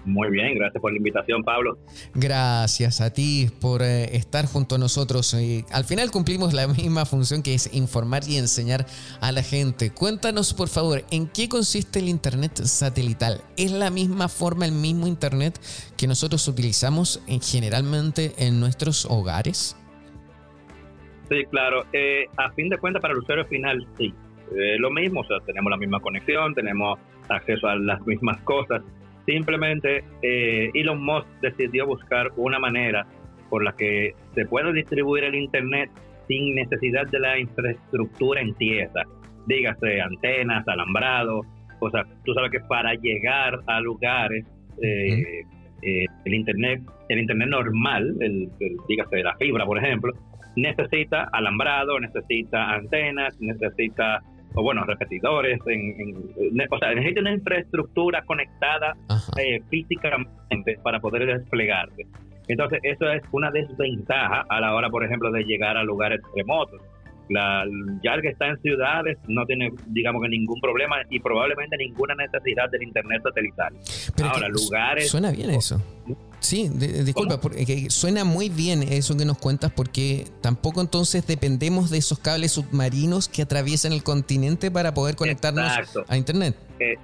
Muy 0.05 0.29
bien, 0.29 0.53
gracias 0.55 0.79
por 0.79 0.91
la 0.91 0.97
invitación, 0.97 1.43
Pablo. 1.43 1.79
Gracias 2.13 3.01
a 3.01 3.11
ti 3.11 3.49
por 3.59 3.81
eh, 3.81 4.15
estar 4.15 4.45
junto 4.45 4.75
a 4.75 4.77
nosotros. 4.77 5.33
Y 5.33 5.65
al 5.71 5.83
final 5.83 6.11
cumplimos 6.11 6.53
la 6.53 6.67
misma 6.67 7.05
función 7.05 7.41
que 7.41 7.55
es 7.55 7.73
informar 7.73 8.21
y 8.27 8.37
enseñar 8.37 8.85
a 9.19 9.31
la 9.31 9.41
gente. 9.41 9.91
Cuéntanos, 9.91 10.53
por 10.53 10.69
favor, 10.69 11.03
¿en 11.09 11.27
qué 11.27 11.49
consiste 11.49 11.99
el 11.99 12.07
Internet 12.07 12.55
satelital? 12.63 13.41
¿Es 13.57 13.71
la 13.71 13.89
misma 13.89 14.29
forma, 14.29 14.65
el 14.65 14.73
mismo 14.73 15.07
Internet 15.07 15.59
que 15.97 16.07
nosotros 16.07 16.47
utilizamos 16.47 17.23
en, 17.27 17.41
generalmente 17.41 18.33
en 18.37 18.59
nuestros 18.59 19.05
hogares? 19.05 19.75
Sí, 21.29 21.43
claro. 21.49 21.83
Eh, 21.93 22.25
a 22.37 22.51
fin 22.51 22.69
de 22.69 22.77
cuentas, 22.77 23.01
para 23.01 23.13
el 23.13 23.19
usuario 23.19 23.45
final, 23.45 23.87
sí. 23.97 24.13
lo 24.77 24.91
mismo, 24.91 25.21
o 25.21 25.25
sea, 25.25 25.39
tenemos 25.47 25.71
la 25.71 25.77
misma 25.77 25.99
conexión, 25.99 26.53
tenemos 26.53 26.99
acceso 27.27 27.67
a 27.67 27.75
las 27.75 28.05
mismas 28.05 28.39
cosas 28.41 28.83
Simplemente 29.25 30.03
eh, 30.21 30.69
Elon 30.73 31.03
Musk 31.03 31.27
decidió 31.41 31.87
buscar 31.87 32.31
una 32.35 32.59
manera 32.59 33.05
por 33.49 33.63
la 33.63 33.73
que 33.73 34.13
se 34.33 34.45
pueda 34.45 34.71
distribuir 34.71 35.23
el 35.23 35.35
Internet 35.35 35.89
sin 36.27 36.55
necesidad 36.55 37.07
de 37.07 37.19
la 37.19 37.39
infraestructura 37.39 38.41
en 38.41 38.53
tierra, 38.55 39.03
dígase 39.45 40.01
antenas, 40.01 40.67
alambrado, 40.67 41.41
o 41.79 41.89
sea, 41.91 42.03
tú 42.23 42.33
sabes 42.33 42.51
que 42.51 42.59
para 42.61 42.93
llegar 42.95 43.59
a 43.67 43.79
lugares 43.79 44.45
eh, 44.81 45.43
eh, 45.81 46.05
el 46.25 46.33
internet, 46.33 46.81
el 47.09 47.19
internet 47.19 47.49
normal, 47.49 48.15
el, 48.19 48.49
el, 48.59 48.77
dígase 48.87 49.23
la 49.23 49.35
fibra, 49.35 49.65
por 49.65 49.77
ejemplo, 49.77 50.13
necesita 50.55 51.29
alambrado, 51.31 51.99
necesita 51.99 52.71
antenas, 52.71 53.39
necesita 53.39 54.21
o 54.55 54.63
bueno, 54.63 54.83
repetidores, 54.85 55.59
en, 55.67 56.15
o 56.69 56.79
sea, 56.79 56.93
necesita 56.93 57.21
una 57.21 57.33
infraestructura 57.33 58.23
conectada 58.23 58.95
eh, 59.37 59.61
físicamente 59.69 60.79
para 60.81 60.99
poder 60.99 61.25
desplegarse. 61.25 62.07
Entonces, 62.47 62.79
eso 62.83 63.09
es 63.09 63.23
una 63.31 63.51
desventaja 63.51 64.45
a 64.47 64.59
la 64.59 64.75
hora, 64.75 64.89
por 64.89 65.03
ejemplo, 65.03 65.31
de 65.31 65.43
llegar 65.43 65.77
a 65.77 65.83
lugares 65.83 66.21
remotos. 66.35 66.81
La, 67.29 67.65
ya 68.03 68.13
el 68.13 68.21
que 68.21 68.29
está 68.29 68.47
en 68.47 68.61
ciudades 68.61 69.17
no 69.27 69.45
tiene, 69.45 69.71
digamos 69.87 70.21
que 70.21 70.29
ningún 70.29 70.61
problema 70.61 70.97
y 71.09 71.19
probablemente 71.19 71.75
ninguna 71.77 72.13
necesidad 72.15 72.69
del 72.69 72.83
internet 72.83 73.21
satelital. 73.23 73.73
Ahora, 74.23 74.47
lugares. 74.47 75.09
Suena 75.09 75.31
bien 75.31 75.49
eso. 75.49 75.81
Sí, 76.39 76.69
disculpa, 76.69 77.41
porque 77.41 77.89
suena 77.89 78.23
muy 78.23 78.49
bien 78.49 78.83
eso 78.83 79.17
que 79.17 79.25
nos 79.25 79.39
cuentas 79.39 79.71
porque 79.71 80.25
tampoco 80.41 80.81
entonces 80.81 81.25
dependemos 81.25 81.89
de 81.89 81.97
esos 81.97 82.19
cables 82.19 82.51
submarinos 82.51 83.27
que 83.27 83.41
atraviesan 83.41 83.93
el 83.93 84.03
continente 84.03 84.69
para 84.69 84.93
poder 84.93 85.15
conectarnos 85.15 85.65
a 86.07 86.17
Internet. 86.17 86.55
Eh, 86.79 86.95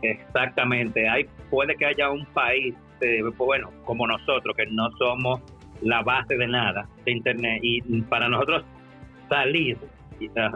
exactamente, 0.00 1.06
hay, 1.06 1.26
puede 1.50 1.76
que 1.76 1.84
haya 1.84 2.10
un 2.10 2.24
país, 2.26 2.74
eh, 3.02 3.20
bueno, 3.36 3.70
como 3.84 4.06
nosotros, 4.06 4.56
que 4.56 4.64
no 4.66 4.88
somos 4.98 5.42
la 5.82 6.02
base 6.02 6.34
de 6.34 6.46
nada 6.46 6.88
de 7.04 7.12
Internet 7.12 7.60
y 7.62 7.82
para 8.02 8.30
nosotros 8.30 8.64
salir 9.28 9.76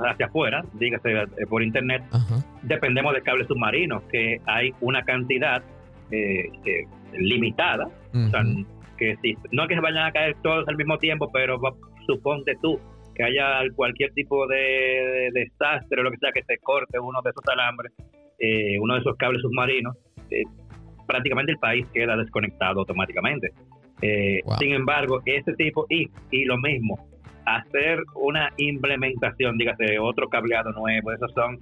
hacia 0.08 0.26
afuera, 0.26 0.64
dígase 0.74 1.12
eh, 1.12 1.26
por 1.48 1.62
Internet, 1.62 2.02
dependemos 2.62 3.14
de 3.14 3.22
cables 3.22 3.46
submarinos, 3.46 4.02
que 4.04 4.40
hay 4.46 4.72
una 4.80 5.02
cantidad 5.02 5.62
eh, 6.10 6.48
limitada, 7.18 7.88
que 8.98 9.16
si, 9.22 9.36
no 9.52 9.66
que 9.66 9.74
se 9.74 9.80
vayan 9.80 10.06
a 10.06 10.12
caer 10.12 10.36
todos 10.42 10.66
al 10.68 10.76
mismo 10.76 10.98
tiempo, 10.98 11.30
pero 11.32 11.58
suponte 12.06 12.56
tú 12.60 12.78
que 13.14 13.24
haya 13.24 13.62
cualquier 13.74 14.12
tipo 14.12 14.46
de, 14.46 15.30
desastre 15.32 16.00
o 16.00 16.04
lo 16.04 16.10
que 16.10 16.18
sea 16.18 16.32
que 16.32 16.42
se 16.42 16.58
corte 16.58 16.98
uno 16.98 17.20
de 17.22 17.30
esos 17.30 17.44
alambres, 17.48 17.92
eh, 18.38 18.78
uno 18.80 18.94
de 18.94 19.00
esos 19.00 19.16
cables 19.16 19.42
submarinos, 19.42 19.96
eh, 20.30 20.44
prácticamente 21.06 21.52
el 21.52 21.58
país 21.58 21.86
queda 21.92 22.16
desconectado 22.16 22.80
automáticamente. 22.80 23.52
Sin 24.58 24.72
embargo, 24.72 25.20
ese 25.26 25.52
tipo, 25.54 25.84
y, 25.90 26.08
y 26.30 26.44
lo 26.46 26.56
mismo, 26.56 27.09
hacer 27.46 28.00
una 28.14 28.52
implementación, 28.56 29.56
dígase, 29.58 29.98
otro 29.98 30.28
cableado 30.28 30.72
nuevo, 30.72 31.12
eso 31.12 31.28
son 31.28 31.58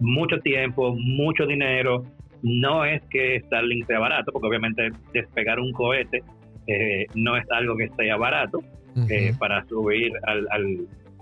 mucho 0.00 0.38
tiempo, 0.40 0.94
mucho 0.96 1.46
dinero, 1.46 2.04
no 2.42 2.84
es 2.84 3.02
que 3.10 3.40
Starlink 3.46 3.86
sea 3.86 3.98
barato, 3.98 4.30
porque 4.32 4.48
obviamente 4.48 4.90
despegar 5.12 5.58
un 5.58 5.72
cohete 5.72 6.22
eh, 6.66 7.06
no 7.14 7.36
es 7.36 7.44
algo 7.50 7.76
que 7.76 7.88
sea 7.96 8.16
barato 8.16 8.60
eh, 9.08 9.32
para 9.38 9.64
subir 9.66 10.12
al, 10.24 10.46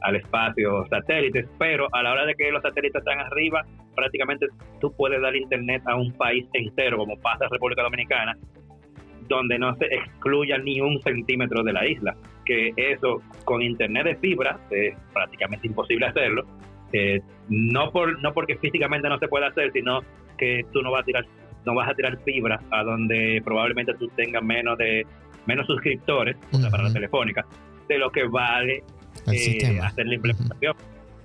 al, 0.03 0.17
espacio 0.17 0.85
satélites, 0.91 1.49
pero 1.59 1.89
a 1.93 2.03
la 2.03 2.13
hora 2.13 2.27
de 2.27 2.35
que 2.35 2.51
los 2.51 2.61
satélites 2.63 3.01
están 3.01 3.21
arriba, 3.21 3.65
prácticamente 3.95 4.47
tú 4.81 4.93
puedes 4.93 5.23
dar 5.23 5.35
internet 5.35 5.83
a 5.87 5.97
un 5.97 6.13
país 6.13 6.45
entero, 6.53 6.99
como 6.99 7.17
pasa 7.17 7.45
en 7.45 7.51
República 7.51 7.83
Dominicana, 7.83 8.37
donde 9.37 9.59
no 9.59 9.75
se 9.77 9.87
excluya 9.87 10.59
ni 10.59 10.81
un 10.81 11.01
centímetro 11.03 11.63
de 11.63 11.73
la 11.73 11.87
isla. 11.87 12.17
Que 12.45 12.73
eso 12.77 13.23
con 13.45 13.63
internet 13.63 14.05
de 14.05 14.17
fibra 14.17 14.59
es 14.71 14.95
prácticamente 15.13 15.67
imposible 15.67 16.07
hacerlo. 16.07 16.45
Eh, 16.93 17.21
no 17.49 17.91
por 17.91 18.21
no 18.21 18.33
porque 18.33 18.57
físicamente 18.57 19.09
no 19.09 19.19
se 19.19 19.29
pueda 19.29 19.49
hacer, 19.49 19.73
sino 19.73 20.01
que 20.37 20.65
tú 20.73 20.83
no 20.83 20.91
vas 20.91 21.03
a 21.03 21.05
tirar 21.05 21.25
no 21.65 21.75
vas 21.75 21.89
a 21.89 21.95
tirar 21.95 22.19
fibra 22.25 22.61
a 22.71 22.83
donde 22.83 23.41
probablemente 23.45 23.95
tú 23.95 24.09
tengas 24.09 24.43
menos 24.43 24.77
de 24.79 25.07
menos 25.47 25.67
suscriptores 25.67 26.37
para 26.71 26.85
la 26.85 26.93
telefónica 26.93 27.47
de 27.89 27.99
lo 27.99 28.11
que 28.11 28.25
vale 28.25 28.83
eh, 29.31 29.81
hacer 29.83 30.07
la 30.07 30.15
implementación. 30.15 30.75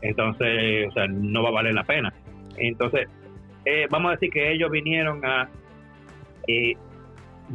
Entonces, 0.02 0.88
o 0.90 0.92
sea, 0.92 1.08
no 1.08 1.44
va 1.44 1.50
a 1.50 1.54
valer 1.54 1.74
la 1.74 1.84
pena. 1.84 2.14
Entonces, 2.58 3.08
eh, 3.66 3.88
vamos 3.90 4.10
a 4.10 4.12
decir 4.14 4.30
que 4.30 4.52
ellos 4.52 4.70
vinieron 4.72 5.24
a 5.26 5.50
eh, 6.48 6.76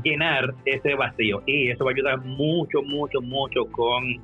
llenar 0.02 0.55
ese 0.64 0.94
vacío 0.94 1.42
y 1.46 1.70
eso 1.70 1.85
va 1.85 1.90
a 1.90 1.94
ayudar 1.94 2.20
mucho, 2.24 2.83
mucho, 2.83 3.20
mucho 3.20 3.66
con 3.66 4.20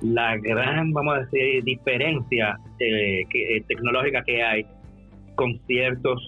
la 0.00 0.36
gran, 0.36 0.92
vamos 0.92 1.14
a 1.14 1.18
decir, 1.20 1.62
diferencia 1.64 2.58
que, 2.78 3.64
tecnológica 3.68 4.22
que 4.24 4.42
hay 4.42 4.66
con 5.34 5.58
ciertos 5.66 6.20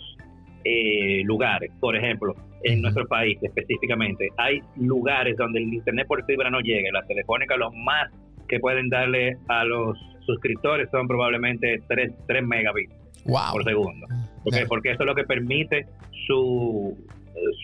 lugares. 1.24 1.70
Por 1.80 1.96
ejemplo, 1.96 2.34
en 2.62 2.80
nuestro 2.80 3.06
país 3.06 3.38
específicamente, 3.42 4.28
hay 4.38 4.60
lugares 4.76 5.36
donde 5.36 5.60
el 5.60 5.74
internet 5.74 6.06
por 6.06 6.24
fibra 6.24 6.50
no 6.50 6.60
llega. 6.60 6.90
La 6.92 7.06
telefónica, 7.06 7.56
lo 7.56 7.70
más 7.72 8.10
que 8.48 8.58
pueden 8.60 8.88
darle 8.88 9.36
a 9.48 9.64
los 9.64 9.98
suscriptores 10.24 10.88
son 10.90 11.06
probablemente 11.06 11.82
3, 11.88 12.12
3 12.26 12.46
megabits 12.46 12.94
por 13.24 13.64
segundo. 13.64 14.06
Porque, 14.42 14.66
porque 14.66 14.90
eso 14.90 15.02
es 15.02 15.06
lo 15.06 15.14
que 15.14 15.24
permite 15.24 15.86
su, 16.26 16.96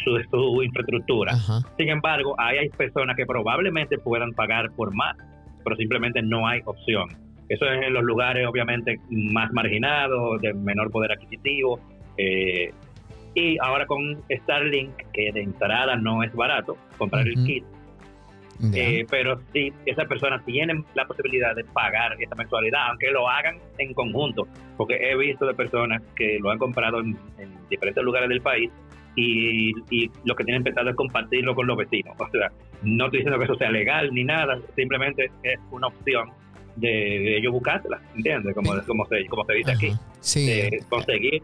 su, 0.04 0.62
infraestructura. 0.62 1.34
Sin 1.76 1.88
embargo, 1.88 2.34
hay, 2.38 2.58
hay 2.58 2.68
personas 2.70 3.16
que 3.16 3.26
probablemente 3.26 3.98
puedan 3.98 4.32
pagar 4.32 4.70
por 4.72 4.94
más, 4.94 5.16
pero 5.64 5.76
simplemente 5.76 6.22
no 6.22 6.46
hay 6.46 6.60
opción. 6.64 7.08
Eso 7.48 7.66
es 7.66 7.82
en 7.82 7.92
los 7.92 8.04
lugares 8.04 8.46
obviamente 8.46 9.00
más 9.10 9.52
marginados, 9.52 10.40
de 10.40 10.54
menor 10.54 10.90
poder 10.90 11.12
adquisitivo. 11.12 11.80
Eh, 12.16 12.72
y 13.34 13.56
ahora 13.60 13.86
con 13.86 14.22
Starlink, 14.30 14.92
que 15.12 15.32
de 15.32 15.42
entrada 15.42 15.96
no 15.96 16.22
es 16.22 16.32
barato, 16.34 16.76
comprar 16.98 17.26
el 17.26 17.34
kit, 17.44 17.64
eh, 18.74 19.06
pero 19.08 19.40
sí, 19.52 19.72
esas 19.86 20.06
personas 20.06 20.44
tienen 20.44 20.84
la 20.94 21.06
posibilidad 21.06 21.54
de 21.54 21.64
pagar 21.64 22.16
esa 22.20 22.34
mensualidad, 22.34 22.88
aunque 22.90 23.10
lo 23.10 23.28
hagan 23.28 23.56
en 23.78 23.94
conjunto, 23.94 24.46
porque 24.76 24.96
he 24.96 25.16
visto 25.16 25.46
de 25.46 25.54
personas 25.54 26.02
que 26.14 26.38
lo 26.40 26.50
han 26.50 26.58
comprado 26.58 27.00
en, 27.00 27.16
diferentes 27.70 28.02
lugares 28.04 28.28
del 28.28 28.42
país 28.42 28.70
y, 29.20 30.10
lo 30.24 30.34
que 30.34 30.44
tienen 30.44 30.62
pensado 30.62 30.90
es 30.90 30.96
compartirlo 30.96 31.54
con 31.54 31.66
los 31.66 31.76
vecinos. 31.76 32.14
O 32.18 32.28
sea, 32.30 32.50
no 32.82 33.06
estoy 33.06 33.20
diciendo 33.20 33.38
que 33.38 33.44
eso 33.44 33.56
sea 33.56 33.70
legal 33.70 34.12
ni 34.12 34.24
nada, 34.24 34.58
simplemente 34.76 35.30
es 35.42 35.58
una 35.70 35.88
opción 35.88 36.30
de, 36.76 37.36
ellos 37.36 37.52
buscársela, 37.52 38.00
¿entiendes? 38.14 38.54
Como, 38.54 38.72
como, 38.86 39.06
se, 39.06 39.26
como 39.26 39.44
se 39.44 39.54
dice 39.54 39.72
aquí, 39.72 39.92
sí. 40.20 40.46
de 40.46 40.84
conseguir 40.88 41.42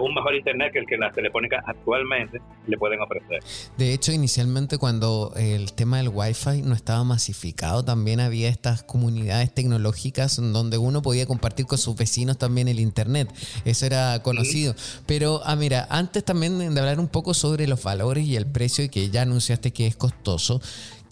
un 0.00 0.14
mejor 0.14 0.34
internet 0.34 0.72
que 0.72 0.78
el 0.78 0.86
que 0.86 0.96
las 0.96 1.14
telefónicas 1.14 1.62
actualmente 1.66 2.40
le 2.66 2.76
pueden 2.76 3.00
ofrecer. 3.00 3.42
De 3.76 3.92
hecho, 3.92 4.12
inicialmente 4.12 4.78
cuando 4.78 5.32
el 5.36 5.72
tema 5.72 5.98
del 5.98 6.08
Wi-Fi 6.08 6.62
no 6.62 6.74
estaba 6.74 7.04
masificado, 7.04 7.84
también 7.84 8.20
había 8.20 8.48
estas 8.48 8.82
comunidades 8.82 9.52
tecnológicas 9.52 10.36
donde 10.36 10.78
uno 10.78 11.02
podía 11.02 11.26
compartir 11.26 11.66
con 11.66 11.78
sus 11.78 11.96
vecinos 11.96 12.38
también 12.38 12.68
el 12.68 12.80
internet. 12.80 13.32
Eso 13.64 13.86
era 13.86 14.22
conocido. 14.22 14.74
Pero, 15.06 15.40
ah, 15.44 15.56
mira, 15.56 15.86
antes 15.90 16.24
también 16.24 16.58
de 16.58 16.80
hablar 16.80 16.98
un 16.98 17.08
poco 17.08 17.34
sobre 17.34 17.66
los 17.66 17.82
valores 17.82 18.26
y 18.26 18.36
el 18.36 18.46
precio, 18.46 18.84
y 18.84 18.88
que 18.88 19.10
ya 19.10 19.22
anunciaste 19.22 19.72
que 19.72 19.86
es 19.86 19.96
costoso, 19.96 20.60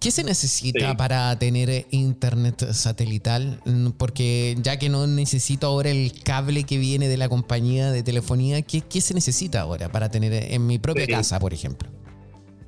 ¿Qué 0.03 0.11
se 0.11 0.25
necesita 0.25 0.97
para 0.97 1.39
tener 1.39 1.87
internet 1.93 2.59
satelital? 2.73 3.61
Mm, 3.65 3.91
porque 3.97 4.57
ya 4.61 4.77
que 4.77 4.89
no 4.89 5.07
necesito 5.07 5.69
ahora 5.69 5.91
el 5.91 6.11
cable 6.25 6.65
que 6.65 6.77
viene 6.77 7.07
de 7.07 7.17
la 7.17 7.29
compañía 7.29 7.93
de 7.93 8.03
telefonía, 8.03 8.63
¿qué, 8.63 9.01
se 9.01 9.15
necesita 9.15 9.61
ahora 9.61 9.91
para 9.91 10.11
tener 10.11 10.33
en 10.33 10.67
mi 10.67 10.81
propia 10.81 11.07
casa, 11.07 11.39
por 11.39 11.53
ejemplo? 11.53 11.89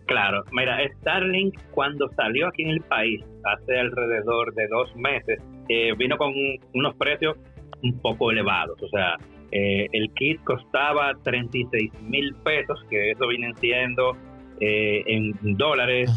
Claro, 0.06 0.44
mira, 0.52 0.78
Starlink 1.00 1.58
cuando 1.72 2.08
salió 2.14 2.46
aquí 2.46 2.62
en 2.62 2.70
el 2.70 2.82
país 2.82 3.20
hace 3.42 3.80
alrededor 3.80 4.54
de 4.54 4.68
dos 4.68 4.94
meses, 4.94 5.42
eh, 5.68 5.92
vino 5.98 6.16
con 6.16 6.32
unos 6.72 6.94
precios 6.94 7.36
un 7.82 7.98
poco 7.98 8.30
elevados. 8.30 8.80
O 8.80 8.88
sea, 8.90 9.16
eh, 9.50 9.88
el 9.90 10.08
kit 10.14 10.40
costaba 10.44 11.12
36 11.24 11.90
mil 12.02 12.32
pesos, 12.44 12.78
que 12.88 13.10
eso 13.10 13.26
viene 13.26 13.52
siendo 13.60 14.16
eh, 14.60 15.02
en 15.06 15.56
dólares, 15.56 16.10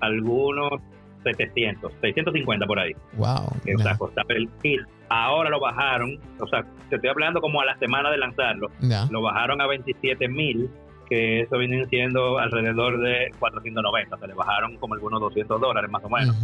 algunos 0.00 0.80
700, 1.24 1.92
650 2.00 2.66
por 2.66 2.78
ahí. 2.78 2.92
Wow. 3.16 3.46
o 3.76 3.82
sea, 3.82 3.96
costaba 3.96 4.34
el 4.34 4.48
kit. 4.62 4.80
Ahora 5.08 5.50
lo 5.50 5.60
bajaron, 5.60 6.18
o 6.40 6.46
sea, 6.46 6.64
te 6.88 6.96
estoy 6.96 7.10
hablando 7.10 7.40
como 7.40 7.60
a 7.60 7.64
la 7.64 7.76
semana 7.78 8.10
de 8.10 8.18
lanzarlo, 8.18 8.70
lo 9.10 9.22
bajaron 9.22 9.60
a 9.60 9.66
27 9.66 10.28
mil, 10.28 10.70
que 11.08 11.40
eso 11.40 11.58
viene 11.58 11.84
siendo 11.86 12.38
alrededor 12.38 12.98
de 13.00 13.30
490, 13.38 14.16
se 14.16 14.26
le 14.26 14.34
bajaron 14.34 14.76
como 14.78 14.94
algunos 14.94 15.20
200 15.20 15.60
dólares 15.60 15.90
más 15.90 16.02
o 16.04 16.08
menos. 16.08 16.36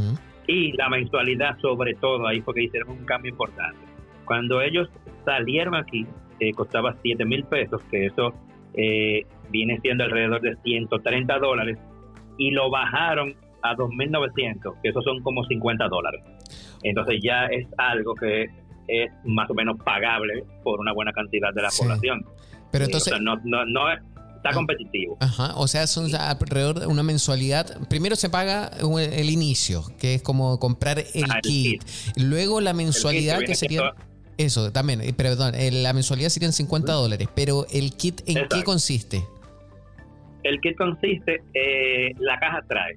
Y 0.47 0.73
la 0.73 0.89
mensualidad 0.89 1.59
sobre 1.61 1.95
todo, 1.95 2.27
ahí 2.27 2.41
fue 2.43 2.55
que 2.55 2.65
hicieron 2.65 2.91
un 2.91 3.05
cambio 3.05 3.31
importante. 3.31 3.79
Cuando 4.25 4.61
ellos 4.61 4.89
salieron 5.25 5.75
aquí, 5.75 6.07
eh, 6.39 6.53
costaba 6.53 6.95
7 7.03 7.25
mil 7.25 7.45
pesos, 7.45 7.83
que 7.91 8.07
eso 8.07 8.35
eh, 8.75 9.27
viene 9.51 9.79
siendo 9.81 10.05
alrededor 10.05 10.41
de 10.41 10.57
130 10.63 11.39
dólares, 11.39 11.79
y 12.39 12.51
lo 12.51 12.71
bajaron 12.71 13.35
a 13.63 13.77
2.900, 13.77 14.81
que 14.83 14.89
esos 14.89 15.05
son 15.05 15.23
como 15.23 15.45
50 15.45 15.89
dólares. 15.89 16.23
Entonces 16.83 17.21
ya 17.23 17.47
es 17.47 17.67
algo 17.77 18.15
que 18.15 18.49
es 18.89 19.11
más 19.25 19.49
o 19.51 19.55
menos 19.55 19.79
pagable 19.85 20.45
por 20.65 20.81
una 20.81 20.93
buena 20.93 21.13
cantidad 21.13 21.53
de 21.55 21.63
la 21.63 21.69
población. 21.77 22.25
Pero 22.73 22.87
entonces... 22.87 23.15
no, 23.21 23.37
no, 23.45 23.93
está 24.41 24.51
ah. 24.51 24.55
competitivo. 24.55 25.17
Ajá, 25.21 25.55
o 25.57 25.69
sea, 25.69 25.87
son 25.87 26.15
alrededor 26.15 26.81
de 26.81 26.87
una 26.87 27.03
mensualidad. 27.03 27.87
Primero 27.89 28.17
se 28.17 28.31
paga 28.31 28.71
el 28.79 29.31
inicio, 29.31 29.85
que 29.99 30.15
es 30.15 30.23
como 30.23 30.59
comprar 30.59 30.99
el, 30.99 31.27
kit. 31.43 31.83
Luego 32.17 32.61
la 32.61 32.73
mensualidad 32.73 33.41
que 33.41 33.55
sería... 33.55 33.95
Eso, 34.41 34.73
también, 34.73 35.03
eh, 35.03 35.13
perdón, 35.15 35.53
la 35.55 35.93
mensualidad 35.93 36.31
serían 36.31 36.55
50 36.55 36.91
dólares, 36.95 37.29
pero 37.35 37.67
el 37.71 37.95
kit, 37.95 38.23
¿en 38.27 38.49
qué 38.49 38.65
consiste? 38.65 39.23
El 40.43 40.59
kit 40.63 40.79
consiste, 40.79 41.43
eh, 41.53 42.15
la 42.19 42.39
caja 42.39 42.63
trae 42.67 42.97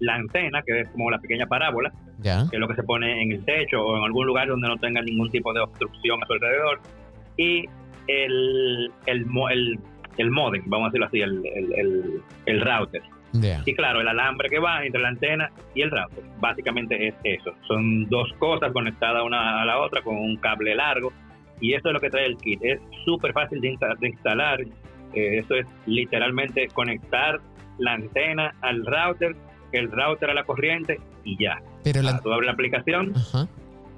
la 0.00 0.16
antena, 0.16 0.62
que 0.66 0.80
es 0.80 0.88
como 0.88 1.08
la 1.08 1.20
pequeña 1.20 1.46
parábola, 1.46 1.92
que 2.20 2.30
es 2.30 2.58
lo 2.58 2.66
que 2.66 2.74
se 2.74 2.82
pone 2.82 3.22
en 3.22 3.30
el 3.30 3.44
techo 3.44 3.80
o 3.80 3.98
en 3.98 4.02
algún 4.02 4.26
lugar 4.26 4.48
donde 4.48 4.66
no 4.66 4.78
tenga 4.78 5.00
ningún 5.00 5.30
tipo 5.30 5.52
de 5.52 5.60
obstrucción 5.60 6.20
a 6.24 6.26
su 6.26 6.32
alrededor, 6.32 6.80
y 7.36 7.66
el, 8.08 8.90
el, 9.06 9.26
el, 9.52 9.78
el 10.16 10.30
modem, 10.32 10.64
vamos 10.66 10.86
a 10.86 10.88
decirlo 10.88 11.06
así, 11.06 11.20
el, 11.20 11.46
el, 11.76 12.20
el 12.46 12.60
router. 12.62 13.02
Y 13.32 13.74
claro, 13.74 14.00
el 14.00 14.08
alambre 14.08 14.48
que 14.48 14.58
va 14.58 14.84
entre 14.84 15.00
la 15.00 15.08
antena 15.08 15.50
y 15.74 15.82
el 15.82 15.90
router. 15.90 16.24
Básicamente 16.40 17.08
es 17.08 17.14
eso. 17.24 17.52
Son 17.66 18.08
dos 18.08 18.32
cosas 18.38 18.72
conectadas 18.72 19.22
una 19.24 19.62
a 19.62 19.64
la 19.64 19.78
otra 19.78 20.02
con 20.02 20.16
un 20.16 20.36
cable 20.36 20.74
largo. 20.74 21.12
Y 21.60 21.74
eso 21.74 21.88
es 21.88 21.94
lo 21.94 22.00
que 22.00 22.10
trae 22.10 22.26
el 22.26 22.36
kit. 22.36 22.60
Es 22.62 22.80
súper 23.04 23.32
fácil 23.32 23.60
de, 23.60 23.76
instalar. 24.02 24.60
Eh, 24.62 25.38
eso 25.38 25.54
es 25.54 25.66
literalmente 25.86 26.68
conectar 26.68 27.40
la 27.78 27.94
antena 27.94 28.54
al 28.62 28.84
router, 28.84 29.36
el 29.72 29.90
router 29.90 30.30
a 30.30 30.34
la 30.34 30.44
corriente 30.44 30.98
y 31.24 31.36
ya. 31.42 31.60
Pero 31.84 32.02
la... 32.02 32.20
Tú 32.20 32.32
abres 32.32 32.46
la 32.46 32.52
aplicación 32.52 33.14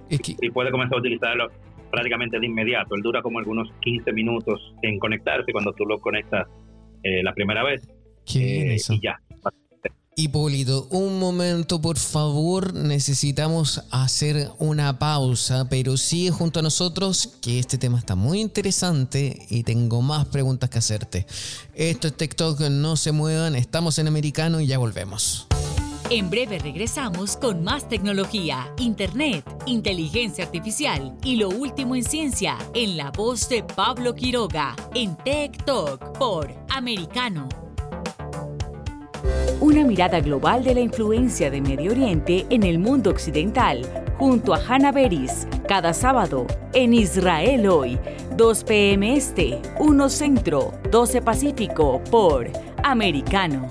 y, 0.08 0.50
puedes 0.50 0.72
comenzar 0.72 0.96
a 0.96 1.00
utilizarlo 1.00 1.50
prácticamente 1.90 2.38
de 2.38 2.46
inmediato. 2.46 2.94
Él 2.94 3.02
dura 3.02 3.22
como 3.22 3.38
algunos 3.38 3.70
15 3.80 4.12
minutos 4.12 4.74
en 4.82 4.98
conectarse 4.98 5.52
cuando 5.52 5.72
tú 5.72 5.84
lo 5.86 5.98
conectas 5.98 6.48
eh, 7.02 7.22
la 7.22 7.32
primera 7.32 7.62
vez 7.62 7.88
Qué 8.24 8.74
eso. 8.74 8.92
Y 8.94 9.00
ya. 9.02 9.20
Hipólito, 10.14 10.88
un 10.90 11.18
momento 11.18 11.80
por 11.80 11.98
favor, 11.98 12.74
necesitamos 12.74 13.82
hacer 13.90 14.50
una 14.58 14.98
pausa, 14.98 15.66
pero 15.70 15.96
sigue 15.96 16.30
junto 16.30 16.60
a 16.60 16.62
nosotros 16.62 17.38
que 17.40 17.58
este 17.58 17.78
tema 17.78 17.98
está 17.98 18.14
muy 18.14 18.42
interesante 18.42 19.46
y 19.48 19.62
tengo 19.62 20.02
más 20.02 20.26
preguntas 20.26 20.68
que 20.68 20.78
hacerte. 20.78 21.26
Esto 21.74 22.08
es 22.08 22.16
TikTok, 22.16 22.60
no 22.60 22.96
se 22.96 23.10
muevan, 23.10 23.54
estamos 23.54 23.98
en 23.98 24.06
americano 24.06 24.60
y 24.60 24.66
ya 24.66 24.76
volvemos. 24.76 25.46
En 26.10 26.28
breve 26.28 26.58
regresamos 26.58 27.38
con 27.38 27.64
más 27.64 27.88
tecnología, 27.88 28.70
internet, 28.76 29.46
inteligencia 29.64 30.44
artificial 30.44 31.16
y 31.24 31.36
lo 31.36 31.48
último 31.48 31.96
en 31.96 32.04
ciencia 32.04 32.58
en 32.74 32.98
la 32.98 33.10
voz 33.12 33.48
de 33.48 33.62
Pablo 33.62 34.14
Quiroga 34.14 34.76
en 34.94 35.16
TikTok 35.16 36.18
por 36.18 36.54
Americano 36.68 37.48
una 39.60 39.84
mirada 39.84 40.20
global 40.20 40.64
de 40.64 40.74
la 40.74 40.80
influencia 40.80 41.50
de 41.50 41.60
Medio 41.60 41.92
Oriente 41.92 42.46
en 42.50 42.62
el 42.62 42.78
mundo 42.78 43.10
occidental, 43.10 43.82
junto 44.18 44.54
a 44.54 44.58
Hannah 44.58 44.92
Beris, 44.92 45.46
cada 45.68 45.92
sábado 45.92 46.46
en 46.72 46.94
Israel 46.94 47.68
hoy, 47.68 47.98
2 48.36 48.64
p.m. 48.64 49.16
Este, 49.16 49.60
1 49.78 50.08
Centro, 50.08 50.72
12 50.90 51.22
Pacífico, 51.22 52.02
por 52.10 52.50
Americano. 52.82 53.70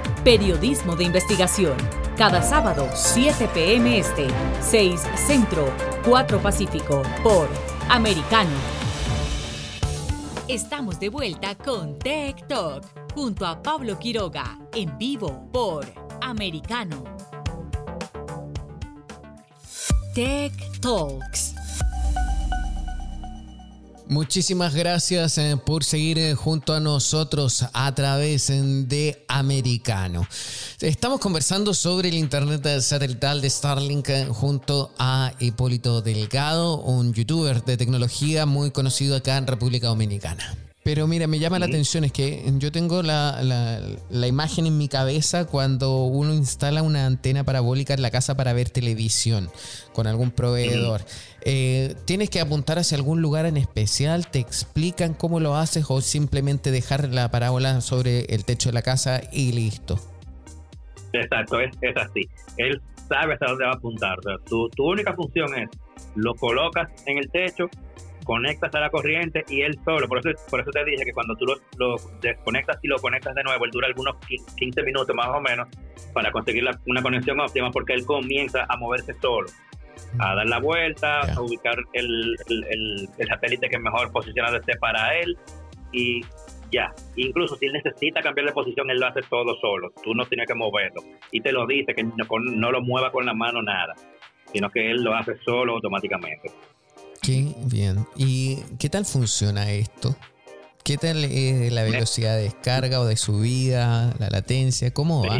Periodismo 0.23 0.95
de 0.95 1.05
investigación. 1.05 1.75
Cada 2.15 2.43
sábado, 2.43 2.87
7 2.93 3.49
p.m. 3.55 3.97
Este, 3.97 4.27
6 4.61 5.01
Centro, 5.15 5.73
4 6.05 6.39
Pacífico, 6.39 7.01
por 7.23 7.49
Americano. 7.89 8.51
Estamos 10.47 10.99
de 10.99 11.09
vuelta 11.09 11.55
con 11.55 11.97
Tech 11.97 12.45
Talk, 12.47 12.85
junto 13.15 13.47
a 13.47 13.63
Pablo 13.63 13.97
Quiroga, 13.97 14.59
en 14.75 14.95
vivo 14.99 15.49
por 15.51 15.87
Americano. 16.21 17.03
Tech 20.13 20.53
Talks. 20.81 21.60
Muchísimas 24.11 24.75
gracias 24.75 25.37
eh, 25.37 25.55
por 25.55 25.85
seguir 25.85 26.19
eh, 26.19 26.35
junto 26.35 26.73
a 26.73 26.81
nosotros 26.81 27.65
a 27.71 27.95
través 27.95 28.49
eh, 28.49 28.61
de 28.61 29.23
Americano. 29.29 30.27
Estamos 30.81 31.21
conversando 31.21 31.73
sobre 31.73 32.09
el 32.09 32.15
Internet 32.15 32.81
satelital 32.81 33.39
de 33.39 33.49
Starlink 33.49 34.09
junto 34.31 34.91
a 34.99 35.31
Hipólito 35.39 36.01
Delgado, 36.01 36.81
un 36.81 37.13
youtuber 37.13 37.63
de 37.63 37.77
tecnología 37.77 38.45
muy 38.45 38.71
conocido 38.71 39.15
acá 39.15 39.37
en 39.37 39.47
República 39.47 39.87
Dominicana. 39.87 40.57
Pero 40.83 41.05
mira, 41.05 41.27
me 41.27 41.37
llama 41.37 41.59
la 41.59 41.67
atención, 41.67 42.03
es 42.03 42.11
que 42.11 42.43
yo 42.57 42.71
tengo 42.71 43.03
la, 43.03 43.39
imagen 44.27 44.65
en 44.65 44.79
mi 44.79 44.87
cabeza 44.87 45.45
cuando 45.45 46.05
uno 46.05 46.33
instala 46.33 46.81
una 46.81 47.05
antena 47.05 47.43
parabólica 47.43 47.93
en 47.93 48.01
la 48.01 48.09
casa 48.09 48.35
para 48.35 48.51
ver 48.53 48.71
televisión 48.71 49.51
con 49.93 50.07
algún 50.07 50.31
proveedor. 50.31 51.05
Eh, 51.43 51.95
¿Tienes 52.05 52.29
que 52.29 52.39
apuntar 52.39 52.77
hacia 52.77 52.97
algún 52.97 53.21
lugar 53.21 53.45
en 53.45 53.57
especial? 53.57 54.29
¿Te 54.29 54.39
explican 54.39 55.13
cómo 55.13 55.39
lo 55.39 55.55
haces 55.55 55.85
o 55.89 56.01
simplemente 56.01 56.71
dejar 56.71 57.09
la 57.09 57.29
parábola 57.31 57.81
sobre 57.81 58.25
el 58.25 58.45
techo 58.45 58.69
de 58.69 58.73
la 58.73 58.81
casa 58.81 59.21
y 59.31 59.51
listo? 59.51 59.99
Exacto, 61.13 61.59
es, 61.59 61.71
así. 61.95 62.29
Él 62.57 62.81
sabe 63.09 63.33
hasta 63.33 63.47
dónde 63.47 63.65
va 63.65 63.71
a 63.71 63.75
apuntar. 63.75 64.17
tu, 64.45 64.69
única 64.77 65.13
función 65.13 65.47
es, 65.57 65.69
lo 66.15 66.35
colocas 66.35 66.89
en 67.05 67.17
el 67.17 67.29
techo 67.29 67.69
conectas 68.23 68.73
a 68.75 68.79
la 68.79 68.89
corriente 68.89 69.43
y 69.49 69.61
él 69.61 69.77
solo, 69.83 70.07
por 70.07 70.19
eso, 70.19 70.29
por 70.49 70.61
eso 70.61 70.71
te 70.71 70.83
dije 70.85 71.03
que 71.03 71.13
cuando 71.13 71.35
tú 71.35 71.45
lo, 71.77 71.95
desconectas 72.21 72.77
y 72.81 72.87
lo 72.87 72.97
conectas 72.97 73.35
de 73.35 73.43
nuevo, 73.43 73.65
él 73.65 73.71
dura 73.71 73.87
algunos 73.87 74.15
15 74.55 74.83
minutos 74.83 75.15
más 75.15 75.27
o 75.27 75.41
menos 75.41 75.67
para 76.13 76.31
conseguir 76.31 76.63
una 76.85 77.01
conexión 77.01 77.39
óptima 77.39 77.71
porque 77.71 77.93
él 77.93 78.05
comienza 78.05 78.65
a 78.69 78.77
moverse 78.77 79.15
solo, 79.21 79.49
a 80.19 80.35
dar 80.35 80.47
la 80.47 80.59
vuelta, 80.59 81.21
a 81.21 81.41
ubicar 81.41 81.77
el, 81.93 82.35
el, 82.47 83.09
el, 83.17 83.27
satélite 83.27 83.69
que 83.69 83.79
mejor 83.79 84.11
posicionado 84.11 84.57
esté 84.57 84.75
para 84.77 85.17
él 85.19 85.37
y 85.91 86.21
ya. 86.71 86.93
Incluso 87.15 87.55
si 87.55 87.65
él 87.65 87.73
necesita 87.73 88.21
cambiar 88.21 88.47
de 88.47 88.53
posición, 88.53 88.89
él 88.89 88.99
lo 88.99 89.07
hace 89.07 89.21
todo 89.29 89.55
solo. 89.59 89.91
Tú 90.03 90.13
no 90.13 90.25
tienes 90.25 90.47
que 90.47 90.55
moverlo. 90.55 91.01
Y 91.31 91.41
te 91.41 91.51
lo 91.51 91.65
dice, 91.67 91.93
que 91.93 92.03
no, 92.03 92.25
no 92.39 92.71
lo 92.71 92.81
mueva 92.81 93.11
con 93.11 93.25
la 93.25 93.33
mano 93.33 93.61
nada, 93.61 93.93
sino 94.51 94.69
que 94.69 94.91
él 94.91 95.03
lo 95.03 95.13
hace 95.15 95.37
solo 95.43 95.73
automáticamente. 95.73 96.51
Qué 97.21 97.53
bien. 97.65 98.05
¿Y 98.15 98.57
qué 98.79 98.89
tal 98.89 99.05
funciona 99.05 99.71
esto? 99.71 100.15
¿Qué 100.83 100.97
tal 100.97 101.23
es 101.23 101.71
la 101.71 101.83
velocidad 101.83 102.35
de 102.37 102.43
descarga 102.43 102.99
o 103.01 103.05
de 103.05 103.15
subida, 103.15 104.13
la 104.19 104.29
latencia? 104.29 104.91
¿Cómo 104.91 105.23
va? 105.23 105.37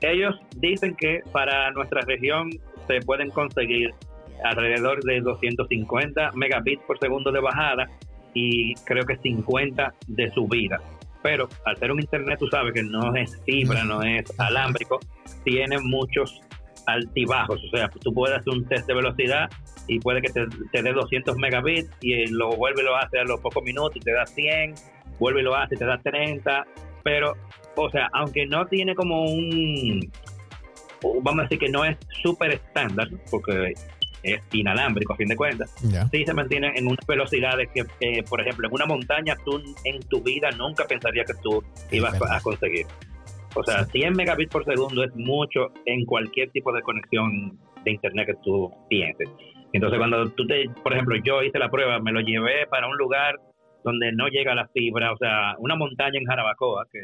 Ellos 0.00 0.34
dicen 0.56 0.96
que 0.96 1.20
para 1.30 1.70
nuestra 1.72 2.00
región 2.00 2.50
se 2.90 3.00
pueden 3.06 3.30
conseguir 3.30 3.94
alrededor 4.44 5.02
de 5.04 5.20
250 5.20 6.32
megabits 6.34 6.82
por 6.86 6.98
segundo 6.98 7.30
de 7.30 7.40
bajada 7.40 7.86
y 8.34 8.74
creo 8.84 9.04
que 9.04 9.16
50 9.16 9.94
de 10.08 10.30
subida. 10.30 10.80
Pero 11.22 11.48
al 11.66 11.76
ser 11.76 11.92
un 11.92 12.00
internet, 12.00 12.38
tú 12.38 12.48
sabes 12.48 12.72
que 12.72 12.82
no 12.82 13.14
es 13.14 13.40
fibra, 13.44 13.84
no 13.84 14.02
es 14.02 14.24
alámbrico, 14.40 14.98
tiene 15.44 15.78
muchos 15.78 16.40
altibajos. 16.86 17.62
O 17.64 17.76
sea, 17.76 17.88
tú 17.88 18.12
puedes 18.12 18.38
hacer 18.38 18.52
un 18.52 18.66
test 18.66 18.86
de 18.86 18.94
velocidad 18.94 19.50
y 19.86 20.00
puede 20.00 20.22
que 20.22 20.30
te, 20.32 20.82
dé 20.82 20.92
200 20.92 21.36
megabits 21.36 21.90
y 22.00 22.26
lo 22.28 22.56
vuelve 22.56 22.82
y 22.82 22.84
lo 22.84 22.96
hace 22.96 23.18
a 23.18 23.24
los 23.24 23.40
pocos 23.40 23.62
minutos 23.62 23.96
y 23.96 24.00
te 24.00 24.12
da 24.12 24.26
100, 24.26 24.74
vuelve 25.18 25.40
y 25.40 25.44
lo 25.44 25.54
hace 25.54 25.74
y 25.74 25.78
te 25.78 25.84
da 25.84 25.98
30, 25.98 26.64
pero, 27.02 27.34
o 27.76 27.90
sea, 27.90 28.08
aunque 28.14 28.46
no 28.46 28.66
tiene 28.66 28.94
como 28.94 29.24
un, 29.24 30.10
vamos 31.22 31.40
a 31.40 31.42
decir 31.42 31.58
que 31.58 31.68
no 31.68 31.84
es 31.84 31.96
súper 32.22 32.52
estándar, 32.52 33.08
porque 33.30 33.74
es 34.22 34.40
inalámbrico 34.52 35.14
a 35.14 35.16
fin 35.16 35.28
de 35.28 35.36
cuentas, 35.36 35.74
sí 36.10 36.24
se 36.26 36.34
mantiene 36.34 36.72
en 36.76 36.86
unas 36.86 37.06
velocidades 37.06 37.68
que, 37.74 37.84
por 38.28 38.40
ejemplo, 38.40 38.68
en 38.68 38.74
una 38.74 38.86
montaña 38.86 39.34
tú 39.44 39.62
en 39.84 40.00
tu 40.08 40.22
vida 40.22 40.50
nunca 40.50 40.84
pensarías 40.84 41.26
que 41.26 41.38
tú 41.42 41.64
ibas 41.90 42.14
a 42.14 42.40
conseguir. 42.40 42.86
O 43.54 43.64
sea, 43.64 43.84
100 43.84 44.14
megabits 44.14 44.52
por 44.52 44.64
segundo 44.64 45.02
es 45.02 45.14
mucho 45.16 45.72
en 45.86 46.04
cualquier 46.04 46.50
tipo 46.50 46.72
de 46.72 46.82
conexión 46.82 47.58
de 47.84 47.90
internet 47.90 48.26
que 48.26 48.34
tú 48.44 48.70
pienses. 48.88 49.28
Entonces, 49.72 49.98
cuando 49.98 50.28
tú 50.30 50.46
te, 50.46 50.68
por 50.82 50.92
ejemplo, 50.92 51.16
yo 51.24 51.42
hice 51.42 51.58
la 51.58 51.70
prueba, 51.70 51.98
me 51.98 52.12
lo 52.12 52.20
llevé 52.20 52.66
para 52.68 52.86
un 52.86 52.96
lugar 52.96 53.40
donde 53.82 54.12
no 54.12 54.28
llega 54.28 54.54
la 54.54 54.68
fibra, 54.68 55.12
o 55.12 55.16
sea, 55.16 55.54
una 55.58 55.74
montaña 55.76 56.18
en 56.18 56.26
Jarabacoa, 56.26 56.86
que 56.92 57.00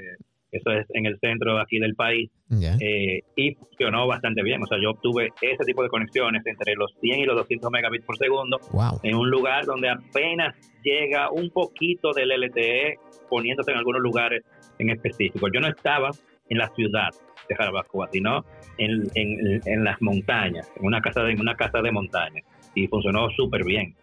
eso 0.56 0.70
es 0.70 0.86
en 0.90 1.06
el 1.06 1.18
centro 1.18 1.58
aquí 1.60 1.78
del 1.78 1.94
país, 1.94 2.30
eh, 2.50 3.20
y 3.36 3.54
funcionó 3.54 4.06
bastante 4.06 4.42
bien. 4.42 4.62
O 4.62 4.66
sea, 4.66 4.78
yo 4.80 4.90
obtuve 4.90 5.32
ese 5.40 5.64
tipo 5.64 5.82
de 5.82 5.88
conexiones 5.88 6.42
entre 6.46 6.74
los 6.74 6.92
100 7.00 7.20
y 7.20 7.24
los 7.24 7.36
200 7.36 7.70
megabits 7.70 8.04
por 8.04 8.16
segundo 8.16 8.58
en 9.02 9.16
un 9.16 9.30
lugar 9.30 9.64
donde 9.64 9.88
apenas 9.88 10.54
llega 10.82 11.30
un 11.30 11.50
poquito 11.50 12.12
del 12.12 12.30
LTE 12.30 12.96
poniéndose 13.28 13.72
en 13.72 13.78
algunos 13.78 14.02
lugares 14.02 14.44
en 14.78 14.90
específico. 14.90 15.48
Yo 15.52 15.60
no 15.60 15.68
estaba 15.68 16.10
en 16.48 16.58
la 16.58 16.68
ciudad 16.74 17.10
de 17.48 17.54
Jarabacoa, 17.54 18.08
sino 18.12 18.44
en, 18.78 19.08
en, 19.14 19.60
en 19.64 19.84
las 19.84 20.00
montañas, 20.00 20.70
en 20.76 20.86
una 20.86 21.00
casa 21.00 21.22
de, 21.22 21.32
en 21.32 21.40
una 21.40 21.54
casa 21.54 21.80
de 21.80 21.92
montaña 21.92 22.42
y 22.76 22.86
funcionó 22.86 23.28
súper 23.30 23.64
bien. 23.64 23.94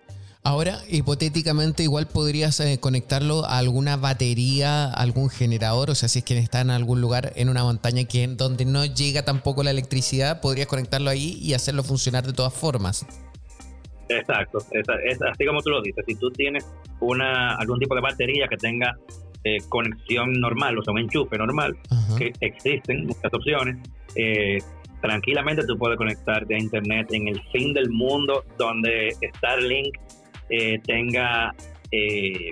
Ahora, 0.46 0.80
hipotéticamente, 0.90 1.84
igual 1.84 2.06
podrías 2.06 2.60
eh, 2.60 2.78
conectarlo 2.78 3.46
a 3.46 3.60
alguna 3.60 3.96
batería, 3.96 4.92
algún 4.92 5.30
generador, 5.30 5.90
o 5.90 5.96
sea, 5.96 6.10
si 6.10 6.20
es 6.20 6.26
que 6.26 6.38
está 6.38 6.60
en 6.60 6.70
algún 6.70 7.00
lugar 7.00 7.32
en 7.38 7.48
una 7.48 7.64
montaña 7.64 8.04
que 8.04 8.28
donde 8.28 8.66
no 8.66 8.84
llega 8.84 9.24
tampoco 9.24 9.64
la 9.64 9.72
electricidad, 9.72 10.42
podrías 10.42 10.68
conectarlo 10.68 11.10
ahí 11.10 11.40
y 11.42 11.54
hacerlo 11.54 11.82
funcionar 11.82 12.26
de 12.26 12.34
todas 12.34 12.54
formas. 12.54 13.06
Exacto, 14.10 14.58
es, 14.72 15.22
así 15.22 15.46
como 15.46 15.62
tú 15.62 15.70
lo 15.70 15.82
dices. 15.82 16.04
Si 16.06 16.16
tú 16.16 16.30
tienes 16.30 16.66
una 17.00 17.56
algún 17.56 17.80
tipo 17.80 17.96
de 17.96 18.02
batería 18.02 18.46
que 18.50 18.58
tenga 18.58 18.98
eh, 19.46 19.60
conexión 19.70 20.34
normal, 20.34 20.78
o 20.78 20.84
sea, 20.84 20.92
un 20.92 21.00
enchufe 21.00 21.38
normal, 21.38 21.78
que 22.18 22.34
existen 22.42 23.08
muchas 23.08 23.34
opciones, 23.34 23.78
eh, 24.16 24.58
tranquilamente 25.02 25.66
tú 25.66 25.78
puedes 25.78 25.98
conectarte 25.98 26.54
a 26.54 26.60
internet 26.60 27.08
en 27.14 27.30
el 27.30 27.42
fin 27.54 27.74
del 27.74 27.90
mundo 27.90 28.44
donde 28.58 29.16
Starlink 29.38 29.96
eh, 30.50 30.80
tenga 30.86 31.54
eh, 31.92 32.52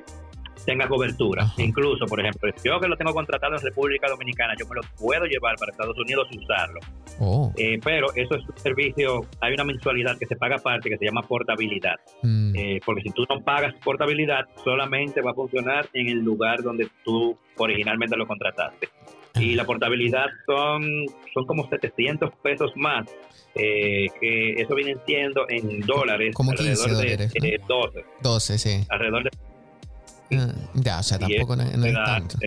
tenga 0.65 0.87
cobertura. 0.87 1.51
Incluso, 1.57 2.05
por 2.05 2.19
ejemplo, 2.19 2.51
yo 2.63 2.79
que 2.79 2.87
lo 2.87 2.95
tengo 2.95 3.13
contratado 3.13 3.55
en 3.55 3.61
República 3.61 4.07
Dominicana, 4.07 4.53
yo 4.59 4.67
me 4.67 4.75
lo 4.75 4.81
puedo 4.97 5.25
llevar 5.25 5.55
para 5.55 5.71
Estados 5.71 5.97
Unidos 5.97 6.27
y 6.29 6.37
usarlo. 6.37 6.79
Oh. 7.19 7.51
Eh, 7.57 7.79
pero 7.83 8.07
eso 8.15 8.35
es 8.35 8.47
un 8.47 8.57
servicio, 8.57 9.25
hay 9.39 9.53
una 9.53 9.63
mensualidad 9.63 10.17
que 10.19 10.27
se 10.27 10.35
paga 10.35 10.57
aparte 10.57 10.89
que 10.89 10.97
se 10.97 11.05
llama 11.05 11.21
portabilidad. 11.23 11.95
Mm. 12.21 12.53
porque 12.85 13.01
si 13.01 13.09
tú 13.09 13.25
no 13.27 13.41
pagas 13.41 13.73
portabilidad, 13.83 14.47
solamente 14.63 15.21
va 15.21 15.31
a 15.31 15.33
funcionar 15.33 15.87
en 15.93 16.09
el 16.09 16.19
lugar 16.19 16.61
donde 16.61 16.87
tú 17.03 17.35
originalmente 17.57 18.15
lo 18.15 18.27
contrataste 18.27 18.89
y 19.39 19.55
la 19.55 19.65
portabilidad 19.65 20.27
son, 20.45 21.05
son 21.33 21.45
como 21.45 21.67
700 21.69 22.31
pesos 22.43 22.71
más, 22.75 23.05
eh, 23.55 24.07
que 24.19 24.53
eso 24.61 24.75
viene 24.75 24.95
siendo 25.05 25.45
en 25.49 25.81
dólares, 25.81 26.33
como 26.33 26.51
alrededor 26.51 26.97
de 26.97 27.61
12. 27.67 28.05
12, 28.21 28.57
sí. 28.57 28.85
Alrededor 28.89 29.23
de... 29.23 29.29
Ah, 30.37 30.53
ya, 30.75 30.99
o 30.99 31.03
sea, 31.03 31.19
tampoco 31.19 31.55
no, 31.55 31.63
es 31.63 31.93
tanto. 31.93 32.37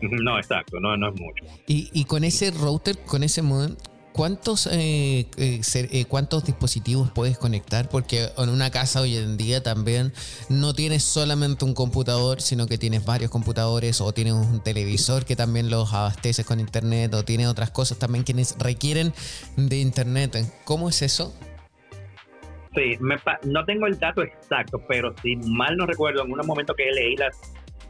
No, 0.00 0.38
exacto, 0.38 0.78
no, 0.80 0.96
no 0.96 1.08
es 1.08 1.20
mucho. 1.20 1.44
Y, 1.66 1.90
y 1.92 2.04
con 2.04 2.24
ese 2.24 2.50
router, 2.50 2.98
con 2.98 3.22
ese 3.22 3.42
modem, 3.42 3.76
¿cuántos, 4.16 4.66
eh, 4.72 5.26
eh, 5.36 5.60
eh, 5.74 6.04
¿cuántos 6.06 6.44
dispositivos 6.44 7.10
puedes 7.10 7.36
conectar? 7.38 7.88
Porque 7.88 8.28
en 8.38 8.48
una 8.48 8.70
casa 8.70 9.02
hoy 9.02 9.16
en 9.16 9.36
día 9.36 9.62
también 9.62 10.12
no 10.48 10.74
tienes 10.74 11.02
solamente 11.02 11.66
un 11.66 11.74
computador, 11.74 12.40
sino 12.40 12.66
que 12.66 12.78
tienes 12.78 13.04
varios 13.04 13.30
computadores 13.30 14.00
o 14.00 14.12
tienes 14.12 14.32
un 14.32 14.62
televisor 14.62 15.26
que 15.26 15.36
también 15.36 15.68
los 15.70 15.92
abasteces 15.92 16.46
con 16.46 16.58
internet 16.60 17.12
o 17.14 17.24
tienes 17.24 17.46
otras 17.46 17.70
cosas 17.70 17.98
también 17.98 18.24
que 18.24 18.34
requieren 18.58 19.12
de 19.56 19.76
internet. 19.76 20.36
¿Cómo 20.64 20.88
es 20.88 21.02
eso? 21.02 21.34
Sí, 22.74 22.98
no 23.44 23.64
tengo 23.64 23.86
el 23.86 23.98
dato 23.98 24.22
exacto, 24.22 24.82
pero 24.88 25.14
si 25.22 25.36
mal 25.36 25.76
no 25.76 25.86
recuerdo, 25.86 26.24
en 26.24 26.32
un 26.32 26.46
momento 26.46 26.74
que 26.74 26.90
leí 26.90 27.16
las 27.16 27.36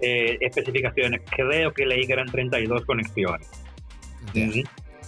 especificaciones, 0.00 1.22
creo 1.30 1.72
que 1.72 1.86
leí 1.86 2.06
que 2.06 2.12
eran 2.12 2.26
32 2.26 2.84
conexiones. 2.84 3.48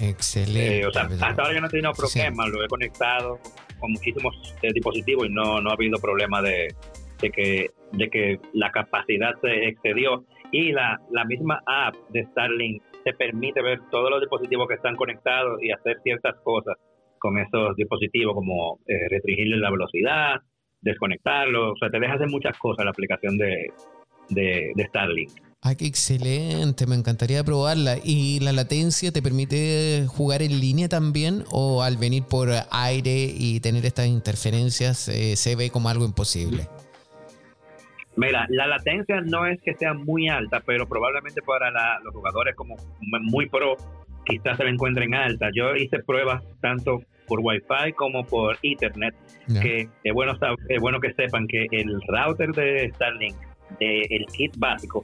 Excelente. 0.01 0.81
Eh, 0.81 0.87
o 0.87 0.93
sea, 0.93 1.03
hasta 1.03 1.43
ahora 1.43 1.55
yo 1.55 1.61
no 1.61 1.67
he 1.67 1.71
tenido 1.71 1.93
problemas, 1.93 2.49
lo 2.49 2.65
he 2.65 2.69
conectado 2.69 3.39
con 3.79 3.93
muchísimos 3.93 4.35
eh, 4.63 4.73
dispositivos 4.73 5.27
y 5.27 5.31
no, 5.31 5.61
no 5.61 5.71
ha 5.71 5.75
habido 5.75 5.99
problema 5.99 6.43
de, 6.43 6.75
de, 7.21 7.31
que, 7.31 7.71
de 7.93 8.11
que 8.11 8.41
la 8.53 8.71
capacidad 8.71 9.35
se 9.41 9.69
excedió. 9.69 10.25
Y 10.51 10.73
la, 10.73 10.99
la 11.11 11.25
misma 11.25 11.63
app 11.67 11.95
de 12.11 12.25
Starlink 12.25 12.83
te 13.05 13.13
permite 13.13 13.63
ver 13.63 13.81
todos 13.91 14.11
los 14.11 14.21
dispositivos 14.21 14.67
que 14.67 14.75
están 14.75 14.97
conectados 14.97 15.63
y 15.63 15.71
hacer 15.71 16.01
ciertas 16.03 16.37
cosas 16.43 16.77
con 17.19 17.39
esos 17.39 17.77
dispositivos, 17.77 18.35
como 18.35 18.79
eh, 18.87 19.09
restringirle 19.11 19.59
la 19.59 19.71
velocidad, 19.71 20.37
desconectarlo. 20.81 21.73
O 21.73 21.77
sea, 21.77 21.91
te 21.91 22.01
deja 22.01 22.15
hacer 22.15 22.29
muchas 22.29 22.57
cosas 22.59 22.85
la 22.85 22.93
aplicación 22.93 23.37
de, 23.37 23.73
de, 24.31 24.85
Starlink. 24.89 25.31
Ah, 25.61 25.75
qué 25.75 25.87
excelente, 25.87 26.87
me 26.87 26.95
encantaría 26.95 27.43
probarla. 27.43 27.97
¿Y 28.03 28.39
la 28.41 28.53
latencia 28.53 29.11
te 29.11 29.21
permite 29.21 30.07
jugar 30.07 30.41
en 30.41 30.61
línea 30.61 30.89
también 30.89 31.43
o 31.51 31.83
al 31.83 31.97
venir 31.97 32.23
por 32.23 32.49
aire 32.71 33.33
y 33.37 33.59
tener 33.59 33.85
estas 33.85 34.07
interferencias 34.07 35.09
eh, 35.09 35.35
se 35.35 35.57
ve 35.57 35.71
como 35.71 35.89
algo 35.89 36.05
imposible? 36.05 36.69
Mira, 38.17 38.47
la 38.51 38.69
latencia 38.69 39.21
no 39.21 39.47
es 39.47 39.61
que 39.61 39.75
sea 39.75 39.95
muy 39.95 40.29
alta, 40.29 40.61
pero 40.65 40.89
probablemente 40.89 41.43
para 41.43 41.71
los 42.05 42.15
jugadores 42.15 42.55
como 42.55 42.77
muy 43.01 43.49
pro, 43.49 43.77
quizás 44.27 44.57
se 44.57 44.65
la 44.65 44.71
encuentren 44.71 45.13
alta. 45.15 45.49
Yo 45.55 45.75
hice 45.75 45.99
pruebas 46.01 46.43
tanto 46.61 47.03
por 47.27 47.41
Wi-Fi 47.41 47.93
como 47.95 48.25
por 48.25 48.59
Ethernet, 48.63 49.15
que 49.61 49.89
es 50.05 50.15
bueno, 50.15 50.35
es 50.69 50.81
bueno 50.81 51.01
que 51.01 51.13
sepan 51.15 51.47
que 51.49 51.67
el 51.73 52.01
router 52.09 52.53
de 52.53 52.91
Starlink 52.95 53.37
el 53.81 54.25
kit 54.27 54.57
básico 54.57 55.03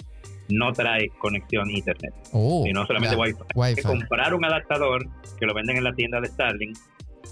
no 0.49 0.73
trae 0.73 1.09
conexión 1.19 1.69
a 1.69 1.73
internet, 1.73 2.13
oh, 2.33 2.63
sino 2.65 2.87
solamente 2.87 3.17
Wi-Fi. 3.17 3.61
Hay 3.61 3.75
que 3.75 3.83
comprar 3.83 4.35
un 4.35 4.45
adaptador 4.45 5.07
que 5.39 5.47
lo 5.47 5.55
venden 5.55 5.79
en 5.79 5.85
la 5.85 5.93
tienda 5.93 6.21
de 6.21 6.29
Starlink, 6.29 6.77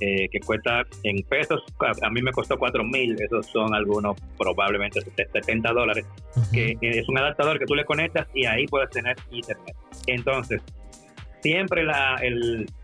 eh, 0.01 0.29
que 0.31 0.41
cuesta 0.41 0.83
en 1.05 1.23
pesos, 1.29 1.63
a, 2.03 2.11
mí 2.11 2.23
me 2.23 2.33
costó 2.33 2.59
4 2.59 2.83
mil, 2.85 3.15
esos 3.21 3.47
son 3.47 3.75
algunos 3.75 4.17
probablemente 4.39 5.01
70 5.01 5.73
dólares, 5.73 6.07
que 6.53 6.77
es 6.81 7.09
un 7.09 7.19
adaptador 7.19 7.59
que 7.59 7.67
tú 7.67 7.75
le 7.75 7.85
conectas 7.85 8.27
y 8.35 8.47
ahí 8.47 8.67
puedes 8.67 8.91
tener 8.91 9.17
internet. 9.31 9.77
Entonces, 10.07 10.63
siempre 11.43 11.85
la, 11.85 12.21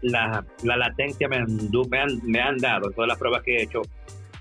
la, 0.03 0.77
latencia 0.77 1.29
me, 1.29 1.45
me, 1.47 1.99
han, 1.99 2.09
me 2.25 2.41
han 2.41 2.59
dado, 2.59 2.91
todas 2.91 3.09
las 3.09 3.19
pruebas 3.19 3.43
que 3.43 3.57
he 3.57 3.63
hecho, 3.63 3.83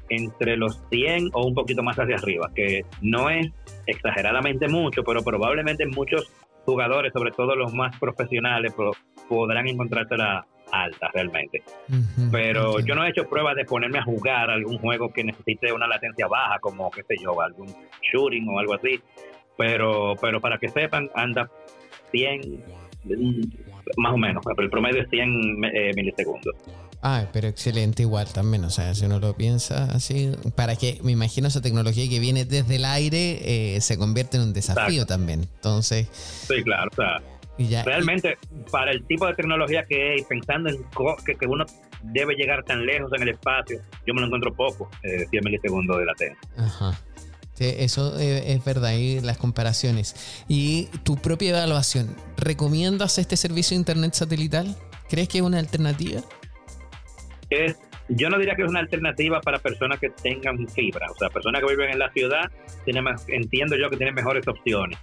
entre 0.09 0.57
los 0.57 0.81
100 0.89 1.29
o 1.33 1.45
un 1.45 1.53
poquito 1.53 1.83
más 1.83 1.97
hacia 1.97 2.15
arriba, 2.15 2.49
que 2.55 2.83
no 3.01 3.29
es 3.29 3.51
exageradamente 3.85 4.67
mucho, 4.67 5.03
pero 5.03 5.23
probablemente 5.23 5.85
muchos 5.85 6.31
jugadores, 6.65 7.13
sobre 7.13 7.31
todo 7.31 7.55
los 7.55 7.73
más 7.73 7.97
profesionales, 7.97 8.73
podrán 9.29 9.67
encontrártela 9.67 10.45
alta 10.71 11.09
realmente. 11.13 11.63
pero 12.31 12.79
yo 12.81 12.93
no 12.95 13.05
he 13.05 13.09
hecho 13.09 13.27
pruebas 13.29 13.55
de 13.55 13.65
ponerme 13.65 13.99
a 13.99 14.03
jugar 14.03 14.49
algún 14.49 14.77
juego 14.77 15.11
que 15.11 15.23
necesite 15.23 15.71
una 15.71 15.87
latencia 15.87 16.27
baja, 16.27 16.59
como 16.59 16.91
qué 16.91 17.03
sé 17.03 17.15
yo, 17.21 17.39
algún 17.39 17.73
shooting 18.01 18.47
o 18.49 18.59
algo 18.59 18.73
así. 18.73 18.99
Pero, 19.57 20.15
pero 20.21 20.39
para 20.39 20.57
que 20.57 20.67
sepan, 20.67 21.09
anda 21.15 21.49
100, 22.11 22.41
mm, 23.05 23.41
más 23.97 24.13
o 24.13 24.17
menos, 24.17 24.43
el 24.57 24.69
promedio 24.69 25.01
es 25.01 25.09
100 25.09 25.63
eh, 25.73 25.91
milisegundos. 25.95 26.55
Ah, 27.01 27.25
pero 27.31 27.47
excelente 27.47 28.01
igual 28.01 28.27
también, 28.33 28.63
o 28.63 28.69
sea, 28.69 28.93
si 28.95 29.05
uno 29.05 29.19
lo 29.19 29.35
piensa 29.35 29.85
así, 29.91 30.31
para 30.55 30.75
que 30.75 30.99
me 31.03 31.11
imagino 31.11 31.47
esa 31.47 31.61
tecnología 31.61 32.09
que 32.09 32.19
viene 32.19 32.43
desde 32.43 32.77
el 32.77 32.85
aire 32.85 33.75
eh, 33.75 33.81
se 33.81 33.97
convierte 33.97 34.37
en 34.37 34.43
un 34.43 34.53
desafío 34.53 35.05
también. 35.05 35.41
Entonces... 35.41 36.07
Sí, 36.11 36.63
claro, 36.63 36.89
o 36.91 36.95
sea, 36.95 37.21
realmente 37.83 38.37
para 38.71 38.91
el 38.91 39.05
tipo 39.05 39.25
de 39.27 39.33
tecnología 39.33 39.85
que 39.85 40.13
hay, 40.13 40.23
pensando 40.23 40.69
en 40.69 40.77
que, 41.25 41.45
uno 41.47 41.65
debe 42.03 42.35
llegar 42.35 42.63
tan 42.63 42.85
lejos 42.85 43.11
en 43.15 43.23
el 43.23 43.29
espacio, 43.29 43.81
yo 44.05 44.13
me 44.13 44.21
lo 44.21 44.27
encuentro 44.27 44.53
poco, 44.55 44.89
eh, 45.03 45.25
10 45.31 45.43
milisegundos 45.43 45.97
de 45.97 46.05
latencia. 46.05 46.37
Ajá. 46.57 46.99
eso 47.59 48.19
eh, 48.19 48.53
es 48.53 48.63
verdad, 48.63 48.93
y 48.93 49.19
las 49.21 49.37
comparaciones. 49.37 50.43
Y 50.47 50.85
tu 51.03 51.15
propia 51.17 51.49
evaluación, 51.49 52.15
¿recomiendas 52.37 53.17
este 53.17 53.37
servicio 53.37 53.75
de 53.75 53.79
Internet 53.79 54.13
satelital? 54.13 54.75
¿Crees 55.09 55.29
que 55.29 55.39
es 55.39 55.43
una 55.43 55.59
alternativa? 55.59 56.21
Es, 57.49 57.79
yo 58.09 58.29
no 58.29 58.37
diría 58.37 58.55
que 58.55 58.63
es 58.63 58.69
una 58.69 58.79
alternativa 58.79 59.41
para 59.41 59.59
personas 59.59 59.99
que 59.99 60.09
tengan 60.09 60.67
fibra, 60.67 61.07
o 61.11 61.15
sea, 61.15 61.29
personas 61.29 61.61
que 61.61 61.69
viven 61.69 61.91
en 61.91 61.99
la 61.99 62.09
ciudad, 62.11 62.51
tienen 62.85 63.03
más, 63.03 63.27
entiendo 63.29 63.75
yo 63.75 63.89
que 63.89 63.97
tienen 63.97 64.15
mejores 64.15 64.47
opciones. 64.47 64.97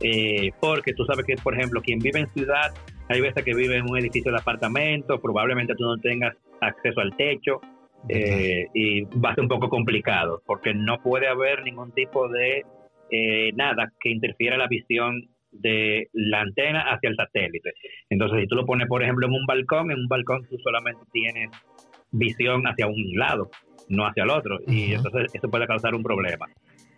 Eh, 0.00 0.50
porque 0.60 0.94
tú 0.94 1.04
sabes 1.04 1.24
que, 1.24 1.36
por 1.36 1.54
ejemplo, 1.54 1.80
quien 1.80 2.00
vive 2.00 2.20
en 2.20 2.32
ciudad, 2.32 2.72
hay 3.08 3.20
veces 3.20 3.44
que 3.44 3.54
vive 3.54 3.76
en 3.76 3.88
un 3.88 3.98
edificio 3.98 4.32
de 4.32 4.38
apartamentos, 4.38 5.20
probablemente 5.20 5.74
tú 5.76 5.84
no 5.84 5.96
tengas 5.98 6.36
acceso 6.60 7.00
al 7.00 7.14
techo 7.16 7.60
eh, 8.08 8.66
y 8.74 9.02
va 9.18 9.30
a 9.30 9.34
ser 9.34 9.42
un 9.42 9.48
poco 9.48 9.68
complicado, 9.68 10.42
porque 10.46 10.74
no 10.74 11.00
puede 11.02 11.28
haber 11.28 11.62
ningún 11.62 11.92
tipo 11.92 12.28
de 12.28 12.64
eh, 13.10 13.52
nada 13.54 13.92
que 14.00 14.10
interfiera 14.10 14.56
la 14.56 14.66
visión 14.66 15.28
de 15.52 16.08
la 16.14 16.40
antena 16.40 16.80
hacia 16.92 17.10
el 17.10 17.16
satélite. 17.16 17.72
Entonces, 18.08 18.40
si 18.40 18.46
tú 18.48 18.56
lo 18.56 18.64
pones, 18.64 18.88
por 18.88 19.02
ejemplo, 19.02 19.26
en 19.26 19.34
un 19.34 19.46
balcón, 19.46 19.90
en 19.90 19.98
un 19.98 20.08
balcón 20.08 20.46
tú 20.48 20.56
solamente 20.64 21.02
tienes 21.12 21.50
visión 22.12 22.62
hacia 22.66 22.86
un 22.86 23.14
lado, 23.14 23.50
no 23.88 24.06
hacia 24.06 24.24
el 24.24 24.30
otro, 24.30 24.58
y 24.66 24.94
entonces 24.94 25.30
eso 25.34 25.50
puede 25.50 25.66
causar 25.66 25.94
un 25.94 26.02
problema. 26.02 26.46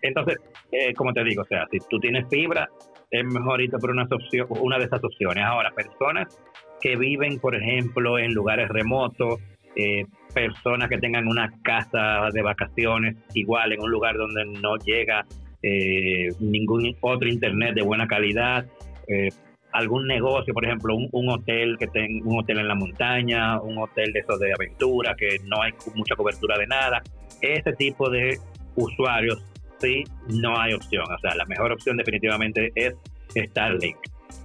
Entonces, 0.03 0.37
eh, 0.71 0.93
como 0.95 1.13
te 1.13 1.25
digo, 1.25 1.43
o 1.43 1.47
sea, 1.47 1.67
si 1.71 1.79
tú 1.89 1.99
tienes 1.99 2.29
fibra, 2.29 2.69
es 3.11 3.25
mejor 3.25 3.61
irte 3.63 3.79
por 3.79 3.91
una, 3.91 4.05
opción, 4.11 4.47
una 4.51 4.79
de 4.79 4.85
esas 4.85 5.03
opciones. 5.03 5.45
Ahora, 5.45 5.71
personas 5.71 6.39
que 6.81 6.97
viven, 6.97 7.39
por 7.39 7.55
ejemplo, 7.55 8.19
en 8.19 8.35
lugares 8.35 8.69
remotos, 8.69 9.41
eh, 9.77 10.05
personas 10.33 10.89
que 10.89 10.99
tengan 10.99 11.27
una 11.27 11.51
casa 11.63 12.29
de 12.33 12.43
vacaciones 12.43 13.17
igual 13.35 13.73
en 13.73 13.81
un 13.81 13.91
lugar 13.91 14.17
donde 14.17 14.45
no 14.45 14.77
llega 14.77 15.25
eh, 15.63 16.29
ningún 16.41 16.95
otro 17.01 17.29
internet 17.29 17.75
de 17.75 17.83
buena 17.83 18.07
calidad, 18.07 18.67
eh, 19.09 19.31
algún 19.75 20.07
negocio, 20.07 20.55
por 20.55 20.65
ejemplo, 20.65 20.95
un, 20.95 21.29
hotel 21.29 21.77
que 21.79 21.89
tenga 21.89 22.25
un 22.25 22.39
hotel 22.39 22.61
en 22.61 22.69
la 22.69 22.77
montaña, 22.77 23.61
un 23.61 23.77
hotel 23.79 24.13
de 24.13 24.21
esos 24.21 24.39
de 24.39 24.53
aventura 24.55 25.17
que 25.19 25.41
no 25.45 25.61
hay 25.61 25.73
mucha 25.97 26.15
cobertura 26.15 26.57
de 26.57 26.67
nada, 26.69 27.03
ese 27.41 27.73
tipo 27.73 28.09
de 28.09 28.39
usuarios 28.77 29.45
sí 29.81 30.05
no 30.29 30.59
hay 30.59 30.75
opción, 30.75 31.05
o 31.05 31.19
sea, 31.19 31.35
la 31.35 31.45
mejor 31.47 31.73
opción 31.73 31.97
definitivamente 31.97 32.71
es 32.77 32.95
Starlink, 33.35 33.97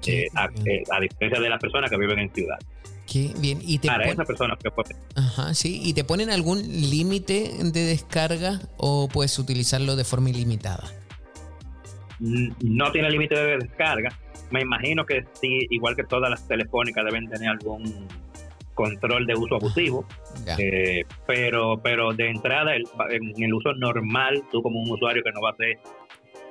eh, 0.08 0.26
a, 0.34 1.00
diferencia 1.00 1.40
de 1.40 1.50
las 1.50 1.60
personas 1.60 1.92
que 1.92 1.98
viven 1.98 2.20
en 2.20 2.34
ciudad. 2.34 2.58
Qué 3.06 3.32
bien. 3.40 3.60
¿Y 3.62 3.78
te 3.80 3.88
Para 3.88 4.06
esas 4.06 4.26
personas 4.26 4.58
que 4.60 4.70
Ajá, 5.16 5.54
sí. 5.56 5.82
¿Y 5.84 5.94
te 5.94 6.04
ponen 6.04 6.30
algún 6.30 6.60
límite 6.60 7.52
de 7.64 7.86
descarga 7.86 8.60
o 8.78 9.08
puedes 9.08 9.38
utilizarlo 9.40 9.96
de 9.96 10.04
forma 10.04 10.30
ilimitada? 10.30 10.84
No 12.20 12.92
tiene 12.92 13.10
límite 13.10 13.36
de 13.36 13.58
descarga. 13.58 14.10
Me 14.52 14.62
imagino 14.62 15.06
que 15.06 15.26
sí, 15.34 15.68
igual 15.70 15.96
que 15.96 16.04
todas 16.04 16.30
las 16.30 16.48
telefónicas 16.48 17.06
deben 17.06 17.30
tener 17.30 17.50
algún 17.50 18.08
control 18.74 19.26
de 19.26 19.36
uso 19.36 19.56
abusivo, 19.56 20.06
eh, 20.58 21.04
pero 21.28 21.82
pero 21.84 22.14
de 22.14 22.30
entrada 22.30 22.76
en 22.76 23.44
el 23.44 23.54
uso 23.54 23.74
normal, 23.74 24.42
tú 24.52 24.62
como 24.62 24.80
un 24.80 24.90
usuario 24.90 25.22
que 25.22 25.32
no 25.32 25.42
va 25.42 25.50
a 25.50 25.54
hacer 25.54 25.78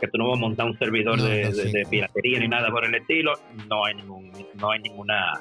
que 0.01 0.09
tú 0.09 0.19
no 0.19 0.29
vas 0.29 0.39
a 0.39 0.41
montar 0.41 0.67
un 0.67 0.79
servidor 0.79 1.21
de, 1.21 1.87
piratería 1.91 2.39
ni 2.39 2.49
nada 2.49 2.71
por 2.71 2.85
el 2.85 2.95
estilo, 2.95 3.33
no 3.69 3.85
hay 3.85 3.95
ningún, 3.95 4.31
no 4.55 4.71
hay 4.71 4.81
ninguna 4.81 5.41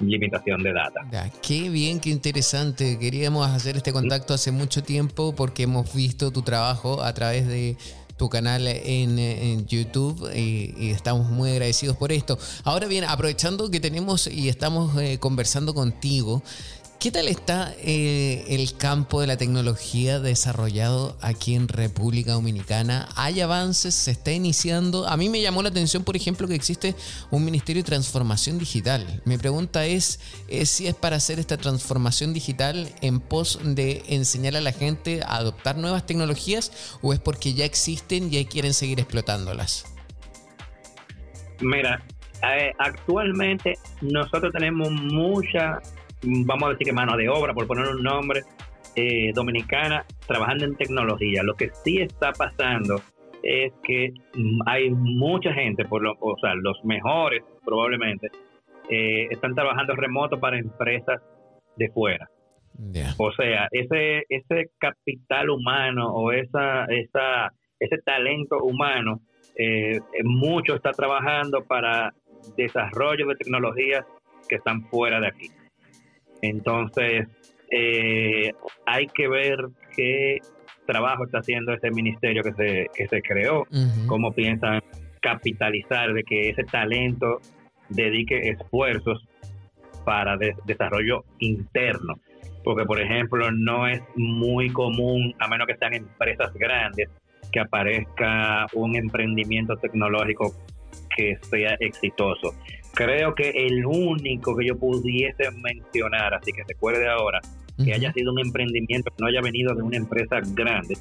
limitación 0.00 0.62
de 0.62 0.72
data. 0.72 1.00
qué 1.42 1.68
bien, 1.68 1.98
qué 1.98 2.10
interesante. 2.10 2.98
Queríamos 2.98 3.48
hacer 3.48 3.76
este 3.76 3.92
contacto 3.92 4.34
hace 4.34 4.52
mucho 4.52 4.82
tiempo 4.82 5.34
porque 5.34 5.64
hemos 5.64 5.92
visto 5.94 6.30
tu 6.30 6.42
trabajo 6.42 7.02
a 7.02 7.12
través 7.14 7.48
de 7.48 7.76
tu 8.18 8.28
canal 8.28 8.66
en, 8.66 9.66
YouTube 9.66 10.30
y, 10.34 10.90
estamos 10.90 11.30
muy 11.30 11.50
agradecidos 11.52 11.96
por 11.96 12.12
esto. 12.12 12.38
Ahora 12.64 12.86
bien, 12.86 13.04
aprovechando 13.04 13.70
que 13.70 13.80
tenemos 13.80 14.26
y 14.26 14.48
estamos 14.48 15.00
eh, 15.00 15.18
conversando 15.18 15.72
contigo, 15.72 16.42
¿Qué 17.00 17.12
tal 17.12 17.28
está 17.28 17.72
eh, 17.78 18.44
el 18.48 18.76
campo 18.76 19.20
de 19.20 19.28
la 19.28 19.36
tecnología 19.36 20.18
desarrollado 20.18 21.16
aquí 21.20 21.54
en 21.54 21.68
República 21.68 22.32
Dominicana? 22.32 23.08
¿Hay 23.14 23.40
avances? 23.40 23.94
¿Se 23.94 24.10
está 24.10 24.32
iniciando? 24.32 25.06
A 25.06 25.16
mí 25.16 25.28
me 25.28 25.40
llamó 25.40 25.62
la 25.62 25.68
atención, 25.68 26.02
por 26.02 26.16
ejemplo, 26.16 26.48
que 26.48 26.56
existe 26.56 26.96
un 27.30 27.44
Ministerio 27.44 27.84
de 27.84 27.86
Transformación 27.86 28.58
Digital. 28.58 29.22
Mi 29.24 29.38
pregunta 29.38 29.86
es, 29.86 30.18
si 30.64 30.88
es 30.88 30.94
para 30.96 31.14
hacer 31.14 31.38
esta 31.38 31.56
transformación 31.56 32.34
digital 32.34 32.88
en 33.00 33.20
pos 33.20 33.60
de 33.62 34.02
enseñar 34.08 34.56
a 34.56 34.60
la 34.60 34.72
gente 34.72 35.20
a 35.22 35.36
adoptar 35.36 35.76
nuevas 35.76 36.04
tecnologías 36.04 36.98
o 37.00 37.12
es 37.12 37.20
porque 37.20 37.54
ya 37.54 37.64
existen 37.64 38.34
y 38.34 38.44
quieren 38.46 38.74
seguir 38.74 38.98
explotándolas. 38.98 39.84
Mira, 41.60 42.02
eh, 42.42 42.72
actualmente 42.76 43.78
nosotros 44.00 44.52
tenemos 44.52 44.90
mucha 44.90 45.80
vamos 46.22 46.68
a 46.68 46.72
decir 46.72 46.86
que 46.86 46.92
mano 46.92 47.16
de 47.16 47.28
obra, 47.28 47.54
por 47.54 47.66
poner 47.66 47.88
un 47.88 48.02
nombre, 48.02 48.42
eh, 48.94 49.32
dominicana 49.34 50.04
trabajando 50.26 50.64
en 50.64 50.76
tecnología. 50.76 51.42
Lo 51.42 51.54
que 51.54 51.70
sí 51.84 52.00
está 52.00 52.32
pasando 52.32 53.00
es 53.42 53.72
que 53.84 54.12
hay 54.66 54.90
mucha 54.90 55.52
gente, 55.52 55.84
por 55.84 56.02
lo, 56.02 56.16
o 56.20 56.36
sea, 56.40 56.54
los 56.54 56.84
mejores 56.84 57.42
probablemente, 57.64 58.28
eh, 58.90 59.28
están 59.30 59.54
trabajando 59.54 59.94
remoto 59.94 60.40
para 60.40 60.58
empresas 60.58 61.22
de 61.76 61.90
fuera. 61.90 62.28
O 63.18 63.32
sea, 63.32 63.68
ese, 63.72 64.24
ese 64.28 64.70
capital 64.78 65.50
humano 65.50 66.12
o 66.14 66.30
esa, 66.32 66.84
esa, 66.86 67.52
ese 67.78 67.98
talento 67.98 68.58
humano, 68.62 69.20
eh, 69.56 70.00
mucho 70.22 70.76
está 70.76 70.92
trabajando 70.92 71.64
para 71.64 72.14
desarrollo 72.56 73.26
de 73.26 73.34
tecnologías 73.34 74.04
que 74.48 74.56
están 74.56 74.84
fuera 74.86 75.20
de 75.20 75.26
aquí. 75.26 75.50
Entonces, 76.42 77.26
eh, 77.70 78.52
hay 78.86 79.06
que 79.08 79.28
ver 79.28 79.58
qué 79.94 80.38
trabajo 80.86 81.24
está 81.24 81.38
haciendo 81.38 81.72
ese 81.72 81.90
ministerio 81.90 82.42
que 82.42 82.52
se, 82.52 82.86
que 82.94 83.08
se 83.08 83.20
creó, 83.20 83.66
cómo 84.06 84.32
piensan 84.32 84.82
capitalizar 85.20 86.14
de 86.14 86.22
que 86.22 86.48
ese 86.50 86.64
talento 86.64 87.40
dedique 87.90 88.50
esfuerzos 88.50 89.26
para 90.04 90.38
desarrollo 90.64 91.24
interno. 91.38 92.14
Porque, 92.64 92.84
por 92.84 93.00
ejemplo, 93.00 93.50
no 93.50 93.86
es 93.86 94.00
muy 94.16 94.70
común, 94.70 95.34
a 95.38 95.48
menos 95.48 95.66
que 95.66 95.76
sean 95.76 95.94
empresas 95.94 96.52
grandes, 96.54 97.08
que 97.52 97.60
aparezca 97.60 98.66
un 98.74 98.96
emprendimiento 98.96 99.76
tecnológico 99.76 100.54
que 101.16 101.36
sea 101.50 101.76
exitoso. 101.80 102.54
Creo 102.98 103.32
que 103.32 103.50
el 103.50 103.86
único 103.86 104.56
que 104.56 104.66
yo 104.66 104.76
pudiese 104.76 105.52
mencionar, 105.52 106.34
así 106.34 106.50
que 106.50 106.64
recuerde 106.66 107.08
ahora, 107.08 107.38
que 107.84 107.94
haya 107.94 108.12
sido 108.12 108.32
un 108.32 108.40
emprendimiento 108.40 109.12
que 109.12 109.22
no 109.22 109.28
haya 109.28 109.40
venido 109.40 109.72
de 109.72 109.82
una 109.82 109.96
empresa 109.96 110.40
grande, 110.44 110.98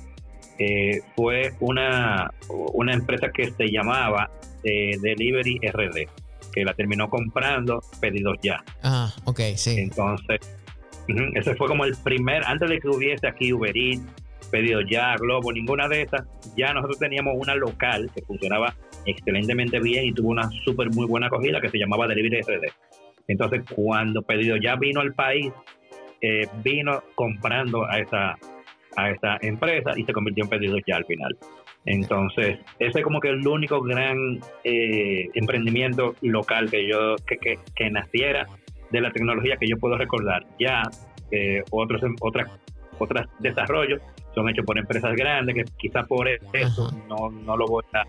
eh, 0.59 1.01
fue 1.15 1.53
una, 1.59 2.29
una 2.49 2.93
empresa 2.93 3.31
que 3.33 3.49
se 3.49 3.71
llamaba 3.71 4.29
eh, 4.63 4.95
Delivery 5.01 5.59
RD, 5.71 6.07
que 6.53 6.63
la 6.63 6.75
terminó 6.75 7.09
comprando 7.09 7.81
Pedidos 7.99 8.37
Ya. 8.43 8.63
Ah, 8.83 9.11
ok, 9.23 9.39
sí. 9.55 9.79
Entonces, 9.79 10.39
ese 11.33 11.55
fue 11.55 11.67
como 11.67 11.83
el 11.83 11.97
primer, 12.03 12.43
antes 12.45 12.69
de 12.69 12.79
que 12.79 12.89
hubiese 12.89 13.27
aquí 13.27 13.51
Uber 13.51 13.75
Eats, 13.75 14.03
Pedidos 14.51 14.83
Ya, 14.87 15.15
Globo, 15.15 15.51
ninguna 15.51 15.87
de 15.87 16.03
esas, 16.03 16.27
ya 16.55 16.73
nosotros 16.73 16.99
teníamos 16.99 17.33
una 17.39 17.55
local 17.55 18.11
que 18.13 18.21
funcionaba 18.21 18.75
excelentemente 19.07 19.79
bien 19.79 20.05
y 20.05 20.11
tuvo 20.11 20.29
una 20.29 20.49
súper 20.63 20.89
muy 20.91 21.07
buena 21.07 21.27
acogida 21.27 21.59
que 21.59 21.69
se 21.69 21.79
llamaba 21.79 22.07
Delivery 22.07 22.41
RD. 22.41 22.65
Entonces, 23.27 23.63
cuando 23.73 24.21
Pedido 24.21 24.57
ya 24.57 24.75
vino 24.75 25.01
al 25.01 25.13
país, 25.13 25.51
eh, 26.21 26.47
vino 26.63 27.03
comprando 27.15 27.85
a 27.85 27.99
esa, 27.99 28.37
a 28.95 29.09
esa 29.11 29.37
empresa 29.41 29.91
y 29.95 30.03
se 30.03 30.13
convirtió 30.13 30.43
en 30.43 30.49
Pedido 30.49 30.77
ya 30.85 30.97
al 30.97 31.05
final. 31.05 31.37
Entonces, 31.85 32.59
ese 32.79 32.99
es 32.99 33.03
como 33.03 33.21
que 33.21 33.29
el 33.29 33.47
único 33.47 33.81
gran 33.81 34.39
eh, 34.63 35.29
emprendimiento 35.33 36.15
local 36.21 36.69
que 36.69 36.87
yo, 36.87 37.15
que, 37.25 37.37
que, 37.37 37.59
que, 37.75 37.89
naciera 37.89 38.45
de 38.91 39.01
la 39.01 39.11
tecnología 39.11 39.55
que 39.57 39.67
yo 39.67 39.77
puedo 39.77 39.97
recordar. 39.97 40.45
Ya 40.59 40.83
eh, 41.31 41.63
otros, 41.71 42.01
otras, 42.19 42.49
otros 42.99 43.25
desarrollos 43.39 44.01
son 44.35 44.49
hechos 44.49 44.65
por 44.65 44.77
empresas 44.77 45.15
grandes 45.15 45.55
que 45.55 45.63
quizás 45.77 46.05
por 46.07 46.27
eso 46.27 46.91
no, 47.07 47.31
no 47.31 47.57
lo 47.57 47.65
voy 47.65 47.83
a 47.93 48.03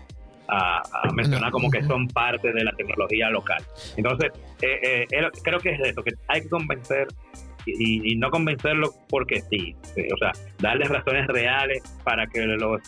a, 0.51 0.81
mencionar 1.13 1.51
como 1.51 1.69
que 1.69 1.83
son 1.83 2.07
parte 2.07 2.51
de 2.51 2.63
la 2.63 2.71
tecnología 2.73 3.29
local. 3.29 3.63
Entonces, 3.97 4.31
eh, 4.61 5.05
eh, 5.11 5.27
creo 5.43 5.59
que 5.59 5.71
es 5.71 5.79
eso, 5.81 6.03
que 6.03 6.11
hay 6.27 6.41
que 6.41 6.49
convencer 6.49 7.07
y, 7.65 8.15
no 8.15 8.31
convencerlo 8.31 8.89
porque 9.09 9.41
sí, 9.41 9.75
o 10.13 10.17
sea, 10.17 10.31
darles 10.59 10.89
razones 10.89 11.27
reales 11.27 11.83
para 12.03 12.25
que 12.27 12.41
los 12.41 12.81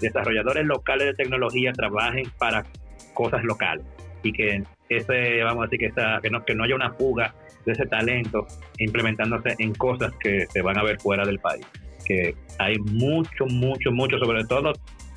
desarrolladores 0.00 0.64
locales 0.66 1.08
de 1.08 1.14
tecnología 1.14 1.72
trabajen 1.72 2.24
para 2.38 2.64
cosas 3.12 3.44
locales 3.44 3.84
y 4.22 4.32
que 4.32 4.62
ese, 4.88 5.42
vamos 5.44 5.64
a 5.64 5.66
decir, 5.68 5.78
que, 5.78 6.20
que, 6.22 6.30
no, 6.30 6.44
que 6.44 6.54
no 6.54 6.64
haya 6.64 6.74
una 6.74 6.92
fuga 6.92 7.34
de 7.64 7.72
ese 7.72 7.86
talento 7.86 8.46
implementándose 8.78 9.54
en 9.58 9.72
cosas 9.74 10.12
que 10.18 10.46
se 10.46 10.62
van 10.62 10.78
a 10.78 10.82
ver 10.82 10.98
fuera 11.00 11.24
del 11.24 11.38
país. 11.38 11.66
Que 12.04 12.34
hay 12.58 12.78
mucho, 12.78 13.46
mucho, 13.46 13.90
mucho, 13.92 14.18
sobre 14.18 14.44
todo 14.44 14.72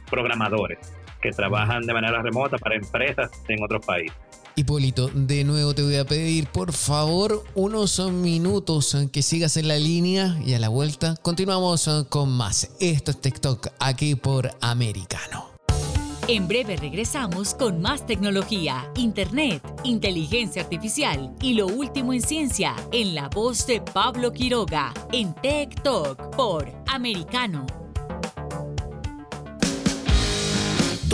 programadores 0.09 0.79
que 1.27 1.35
trabajan 1.35 1.85
de 1.85 1.93
manera 1.93 2.21
remota 2.21 2.57
para 2.57 2.75
empresas 2.75 3.29
en 3.47 3.61
otros 3.63 3.85
países. 3.85 4.15
Hipólito, 4.55 5.09
de 5.13 5.43
nuevo 5.43 5.75
te 5.75 5.83
voy 5.83 5.97
a 5.97 6.05
pedir 6.05 6.47
por 6.47 6.73
favor 6.73 7.43
unos 7.53 7.99
minutos 8.11 8.97
que 9.11 9.21
sigas 9.21 9.57
en 9.57 9.67
la 9.67 9.77
línea 9.77 10.37
y 10.43 10.53
a 10.55 10.59
la 10.59 10.69
vuelta 10.69 11.15
continuamos 11.21 11.87
con 12.09 12.31
más. 12.31 12.71
Esto 12.79 13.11
es 13.11 13.21
TikTok 13.21 13.67
aquí 13.79 14.15
por 14.15 14.49
Americano. 14.61 15.51
En 16.27 16.47
breve 16.47 16.75
regresamos 16.75 17.53
con 17.53 17.81
más 17.81 18.05
tecnología, 18.05 18.89
internet, 18.95 19.61
inteligencia 19.83 20.63
artificial 20.63 21.33
y 21.41 21.53
lo 21.53 21.67
último 21.67 22.13
en 22.13 22.21
ciencia 22.21 22.75
en 22.91 23.15
la 23.15 23.29
voz 23.29 23.65
de 23.67 23.79
Pablo 23.79 24.33
Quiroga 24.33 24.93
en 25.13 25.33
TikTok 25.35 26.35
por 26.35 26.69
Americano 26.87 27.65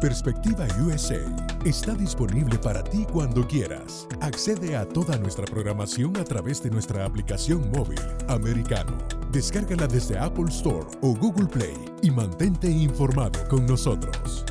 Perspectiva 0.00 0.66
USA 0.82 1.20
está 1.66 1.92
disponible 1.94 2.58
para 2.58 2.82
ti 2.82 3.04
cuando 3.12 3.46
quieras. 3.46 4.08
Accede 4.22 4.74
a 4.74 4.88
toda 4.88 5.18
nuestra 5.18 5.44
programación 5.44 6.16
a 6.16 6.24
través 6.24 6.62
de 6.62 6.70
nuestra 6.70 7.04
aplicación 7.04 7.70
móvil 7.70 8.00
americano. 8.26 8.96
Descárgala 9.30 9.86
desde 9.86 10.18
Apple 10.18 10.48
Store 10.48 10.86
o 11.02 11.14
Google 11.14 11.48
Play 11.48 11.76
y 12.00 12.10
mantente 12.10 12.70
informado 12.70 13.46
con 13.48 13.66
nosotros. 13.66 14.46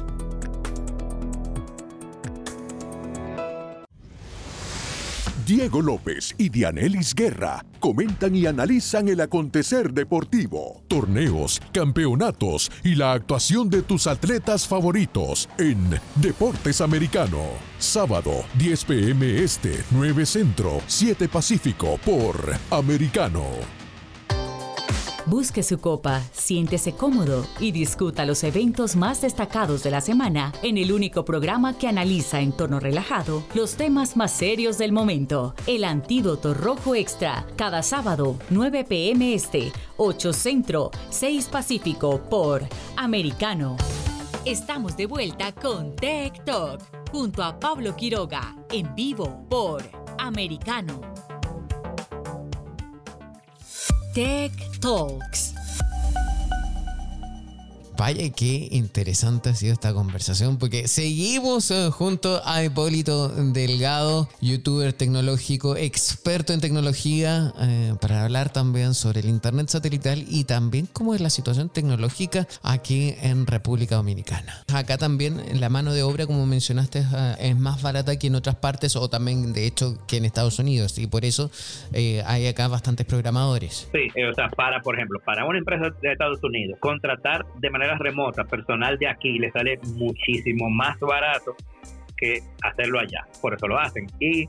Diego 5.49 5.81
López 5.81 6.35
y 6.37 6.49
Dianelis 6.49 7.15
Guerra 7.15 7.65
comentan 7.79 8.35
y 8.35 8.45
analizan 8.45 9.07
el 9.07 9.19
acontecer 9.19 9.93
deportivo, 9.93 10.83
torneos, 10.87 11.59
campeonatos 11.73 12.71
y 12.83 12.93
la 12.93 13.13
actuación 13.13 13.67
de 13.67 13.81
tus 13.81 14.05
atletas 14.05 14.67
favoritos 14.67 15.49
en 15.57 15.99
Deportes 16.17 16.81
Americano. 16.81 17.41
Sábado, 17.79 18.45
10 18.59 18.85
pm 18.85 19.43
este, 19.43 19.83
9 19.89 20.23
centro, 20.27 20.81
7 20.85 21.27
pacífico 21.27 21.97
por 22.05 22.35
Americano. 22.69 23.78
Busque 25.29 25.61
su 25.61 25.79
copa, 25.79 26.23
siéntese 26.31 26.93
cómodo 26.93 27.45
y 27.59 27.71
discuta 27.71 28.25
los 28.25 28.43
eventos 28.43 28.95
más 28.95 29.21
destacados 29.21 29.83
de 29.83 29.91
la 29.91 30.01
semana 30.01 30.51
en 30.63 30.79
el 30.79 30.91
único 30.91 31.23
programa 31.23 31.77
que 31.77 31.87
analiza 31.87 32.41
en 32.41 32.51
tono 32.51 32.79
relajado 32.79 33.43
los 33.53 33.75
temas 33.75 34.17
más 34.17 34.31
serios 34.31 34.79
del 34.79 34.91
momento. 34.91 35.53
El 35.67 35.83
Antídoto 35.83 36.55
Rojo 36.55 36.95
Extra, 36.95 37.45
cada 37.57 37.83
sábado, 37.83 38.37
9 38.49 38.85
pm 38.85 39.35
este, 39.35 39.71
8 39.97 40.33
centro, 40.33 40.89
6 41.11 41.45
pacífico 41.45 42.23
por 42.23 42.63
Americano. 42.97 43.77
Estamos 44.45 44.97
de 44.97 45.05
vuelta 45.05 45.53
con 45.53 45.95
Tech 45.95 46.43
Talk 46.43 46.81
junto 47.11 47.43
a 47.43 47.59
Pablo 47.59 47.95
Quiroga 47.95 48.55
en 48.71 48.95
vivo 48.95 49.45
por 49.47 49.83
Americano. 50.17 51.28
Tech 54.13 54.51
Talks. 54.81 55.58
Vaya 57.99 58.31
qué 58.31 58.69
interesante 58.71 59.49
ha 59.49 59.53
sido 59.53 59.73
esta 59.73 59.93
conversación 59.93 60.57
porque 60.57 60.87
seguimos 60.87 61.69
eh, 61.69 61.89
junto 61.91 62.41
a 62.45 62.63
Hipólito 62.63 63.27
Delgado, 63.27 64.29
youtuber 64.39 64.93
tecnológico, 64.93 65.75
experto 65.75 66.53
en 66.53 66.61
tecnología, 66.61 67.51
eh, 67.59 67.93
para 67.99 68.23
hablar 68.23 68.53
también 68.53 68.93
sobre 68.93 69.19
el 69.19 69.27
Internet 69.27 69.67
satelital 69.67 70.23
y 70.29 70.45
también 70.45 70.87
cómo 70.93 71.13
es 71.13 71.19
la 71.19 71.29
situación 71.29 71.67
tecnológica 71.67 72.47
aquí 72.63 73.15
en 73.21 73.45
República 73.45 73.97
Dominicana. 73.97 74.63
Acá 74.73 74.97
también 74.97 75.59
la 75.59 75.67
mano 75.67 75.91
de 75.91 76.01
obra, 76.01 76.25
como 76.25 76.45
mencionaste, 76.45 76.99
eh, 76.99 77.35
es 77.37 77.57
más 77.57 77.81
barata 77.81 78.17
que 78.17 78.27
en 78.27 78.35
otras 78.35 78.55
partes 78.55 78.95
o 78.95 79.09
también 79.09 79.51
de 79.51 79.67
hecho 79.67 79.97
que 80.07 80.15
en 80.15 80.23
Estados 80.23 80.57
Unidos 80.57 80.97
y 80.99 81.07
por 81.07 81.25
eso 81.25 81.51
hay 81.91 82.47
acá 82.47 82.69
bastantes 82.69 83.05
programadores. 83.05 83.89
Sí, 83.91 84.21
o 84.21 84.33
sea, 84.33 84.47
para, 84.47 84.81
por 84.81 84.95
ejemplo, 84.95 85.19
para 85.25 85.43
una 85.43 85.57
empresa 85.57 85.89
de 86.01 86.13
Estados 86.13 86.41
Unidos, 86.41 86.79
contratar 86.79 87.45
de 87.59 87.69
manera 87.69 87.88
remota, 87.97 88.43
personal 88.43 88.97
de 88.97 89.07
aquí 89.07 89.39
le 89.39 89.51
sale 89.51 89.79
muchísimo 89.95 90.69
más 90.69 90.99
barato 90.99 91.55
que 92.17 92.41
hacerlo 92.61 92.99
allá. 92.99 93.25
Por 93.41 93.53
eso 93.53 93.67
lo 93.67 93.79
hacen. 93.79 94.07
Y 94.19 94.47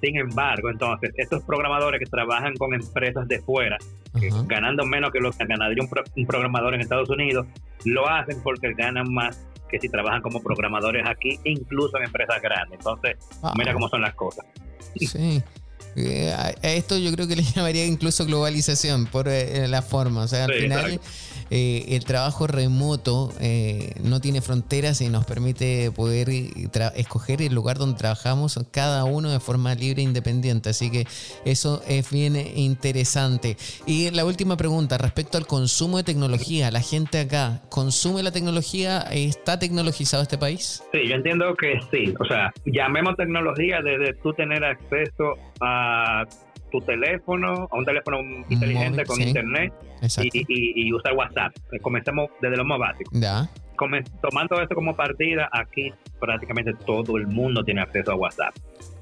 sin 0.00 0.16
embargo, 0.18 0.70
entonces, 0.70 1.12
estos 1.16 1.42
programadores 1.42 1.98
que 1.98 2.06
trabajan 2.06 2.54
con 2.56 2.74
empresas 2.74 3.26
de 3.26 3.40
fuera, 3.40 3.78
ganando 4.46 4.84
menos 4.84 5.10
que 5.10 5.20
lo 5.20 5.32
que 5.32 5.44
ganaría 5.46 5.82
un, 5.82 6.26
programador 6.26 6.74
en 6.74 6.80
Estados 6.82 7.08
Unidos, 7.10 7.46
lo 7.84 8.08
hacen 8.08 8.42
porque 8.42 8.72
ganan 8.74 9.12
más 9.12 9.42
que 9.68 9.80
si 9.80 9.88
trabajan 9.88 10.22
como 10.22 10.42
programadores 10.42 11.04
aquí, 11.06 11.40
incluso 11.44 11.96
en 11.98 12.04
empresas 12.04 12.40
grandes. 12.40 12.78
Entonces, 12.78 13.16
mira 13.56 13.72
cómo 13.72 13.88
son 13.88 14.02
las 14.02 14.14
cosas. 14.14 14.46
Sí. 14.94 15.42
Eh, 15.96 16.30
a 16.36 16.50
esto 16.62 16.98
yo 16.98 17.10
creo 17.12 17.26
que 17.26 17.36
le 17.36 17.42
llamaría 17.54 17.86
incluso 17.86 18.26
globalización 18.26 19.06
por 19.06 19.28
eh, 19.28 19.66
la 19.68 19.82
forma. 19.82 20.22
O 20.22 20.28
sea, 20.28 20.44
al 20.44 20.52
final 20.52 21.00
eh, 21.50 21.84
el 21.90 22.04
trabajo 22.04 22.46
remoto 22.46 23.32
eh, 23.40 23.92
no 24.02 24.20
tiene 24.20 24.40
fronteras 24.40 25.00
y 25.00 25.08
nos 25.08 25.24
permite 25.24 25.92
poder 25.92 26.28
escoger 26.96 27.40
el 27.40 27.54
lugar 27.54 27.78
donde 27.78 27.96
trabajamos 27.96 28.58
cada 28.72 29.04
uno 29.04 29.30
de 29.30 29.38
forma 29.38 29.74
libre 29.74 30.02
e 30.02 30.04
independiente. 30.04 30.70
Así 30.70 30.90
que 30.90 31.06
eso 31.44 31.82
es 31.86 32.10
bien 32.10 32.36
interesante. 32.36 33.56
Y 33.86 34.10
la 34.10 34.24
última 34.24 34.56
pregunta, 34.56 34.98
respecto 34.98 35.38
al 35.38 35.46
consumo 35.46 35.98
de 35.98 36.04
tecnología, 36.04 36.70
¿la 36.70 36.80
gente 36.80 37.20
acá 37.20 37.62
consume 37.70 38.22
la 38.22 38.32
tecnología? 38.32 39.00
¿Está 39.12 39.58
tecnologizado 39.58 40.22
este 40.22 40.38
país? 40.38 40.82
Sí, 40.92 41.08
yo 41.08 41.14
entiendo 41.14 41.54
que 41.54 41.78
sí. 41.90 42.12
O 42.18 42.24
sea, 42.24 42.52
llamemos 42.64 43.16
tecnología 43.16 43.80
desde 43.82 44.14
tú 44.14 44.32
tener 44.32 44.64
acceso 44.64 45.34
a 45.60 45.65
tu 46.70 46.80
teléfono, 46.80 47.68
a 47.70 47.76
un 47.76 47.84
teléfono 47.84 48.18
inteligente 48.48 49.04
con 49.04 49.20
internet 49.20 49.72
y, 50.22 50.92
usar 50.92 51.14
WhatsApp. 51.14 51.52
Comencemos 51.82 52.30
desde 52.40 52.56
lo 52.56 52.64
más 52.64 52.78
básico. 52.78 53.10
Ya. 53.14 53.48
tomando 54.20 54.60
esto 54.60 54.74
como 54.74 54.96
partida, 54.96 55.48
aquí 55.52 55.92
prácticamente 56.20 56.72
todo 56.84 57.16
el 57.16 57.26
mundo 57.26 57.62
tiene 57.64 57.82
acceso 57.82 58.12
a 58.12 58.14
WhatsApp. 58.16 58.54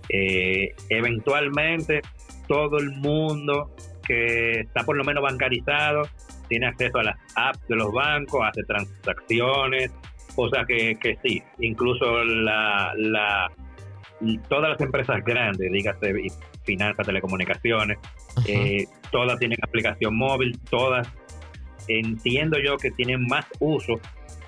Eh, 0.08 0.74
eventualmente, 0.90 2.02
todo 2.46 2.78
el 2.78 2.90
mundo 2.90 3.70
que 4.06 4.60
está 4.60 4.84
por 4.84 4.96
lo 4.96 5.04
menos 5.04 5.22
bancarizado 5.22 6.02
tiene 6.48 6.66
acceso 6.66 6.98
a 6.98 7.04
las 7.04 7.16
apps 7.36 7.66
de 7.68 7.76
los 7.76 7.90
bancos, 7.92 8.42
hace 8.46 8.62
transacciones, 8.64 9.90
o 10.36 10.48
sea 10.48 10.64
que, 10.64 10.96
que 10.96 11.16
sí, 11.22 11.42
incluso 11.60 12.22
la, 12.24 12.92
la, 12.96 13.50
todas 14.48 14.70
las 14.70 14.80
empresas 14.80 15.24
grandes, 15.24 15.70
dígase 15.70 16.14
finanzas, 16.64 17.06
telecomunicaciones, 17.06 17.98
eh, 18.48 18.84
todas 19.10 19.38
tienen 19.38 19.58
aplicación 19.62 20.16
móvil, 20.16 20.58
todas 20.70 21.08
entiendo 21.88 22.58
yo 22.58 22.76
que 22.76 22.90
tienen 22.92 23.26
más 23.26 23.46
uso 23.60 24.00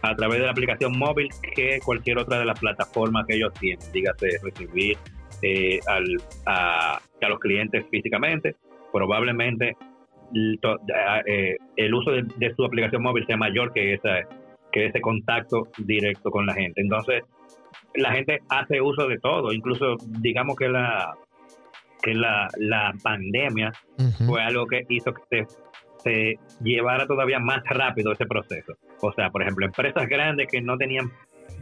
a 0.03 0.15
través 0.15 0.39
de 0.39 0.47
la 0.47 0.53
aplicación 0.53 0.97
móvil 0.99 1.29
que 1.55 1.79
cualquier 1.85 2.19
otra 2.19 2.39
de 2.39 2.45
las 2.45 2.59
plataformas 2.59 3.27
que 3.27 3.37
ellos 3.37 3.53
tienen, 3.55 3.85
dígase 3.93 4.39
recibir 4.43 4.97
eh, 5.43 5.81
al, 5.87 6.05
a, 6.47 7.01
los 7.29 7.39
clientes 7.41 7.85
físicamente, 7.91 8.57
probablemente 8.93 9.77
eh, 10.35 11.57
el 11.77 11.95
uso 11.95 12.11
de, 12.13 12.23
de, 12.37 12.55
su 12.55 12.65
aplicación 12.65 13.03
móvil 13.03 13.27
sea 13.27 13.37
mayor 13.37 13.73
que, 13.73 13.95
esa, 13.95 14.21
que 14.73 14.87
ese 14.87 15.01
contacto 15.01 15.69
directo 15.79 16.31
con 16.31 16.47
la 16.47 16.55
gente. 16.55 16.81
Entonces, 16.81 17.23
la 17.97 18.13
gente 18.13 18.41
hace 18.49 18.81
uso 18.81 19.07
de 19.07 19.19
todo, 19.19 19.53
incluso 19.53 19.97
digamos 20.21 20.57
que 20.57 20.69
la, 20.69 21.15
que 22.03 22.15
la, 22.15 22.49
la 22.59 22.95
pandemia 23.03 23.73
fue 24.27 24.43
algo 24.43 24.67
que 24.67 24.85
hizo 24.89 25.13
que 25.31 25.47
se, 26.05 26.39
llevara 26.63 27.07
todavía 27.07 27.41
más 27.41 27.65
rápido 27.65 28.13
ese 28.13 28.27
proceso. 28.27 28.75
O 29.01 29.13
sea, 29.13 29.31
por 29.31 29.43
ejemplo, 29.43 29.67
empresas 29.67 30.07
grandes 30.09 30.47
que 30.49 30.61
no 30.61 30.77
tenían 30.77 31.11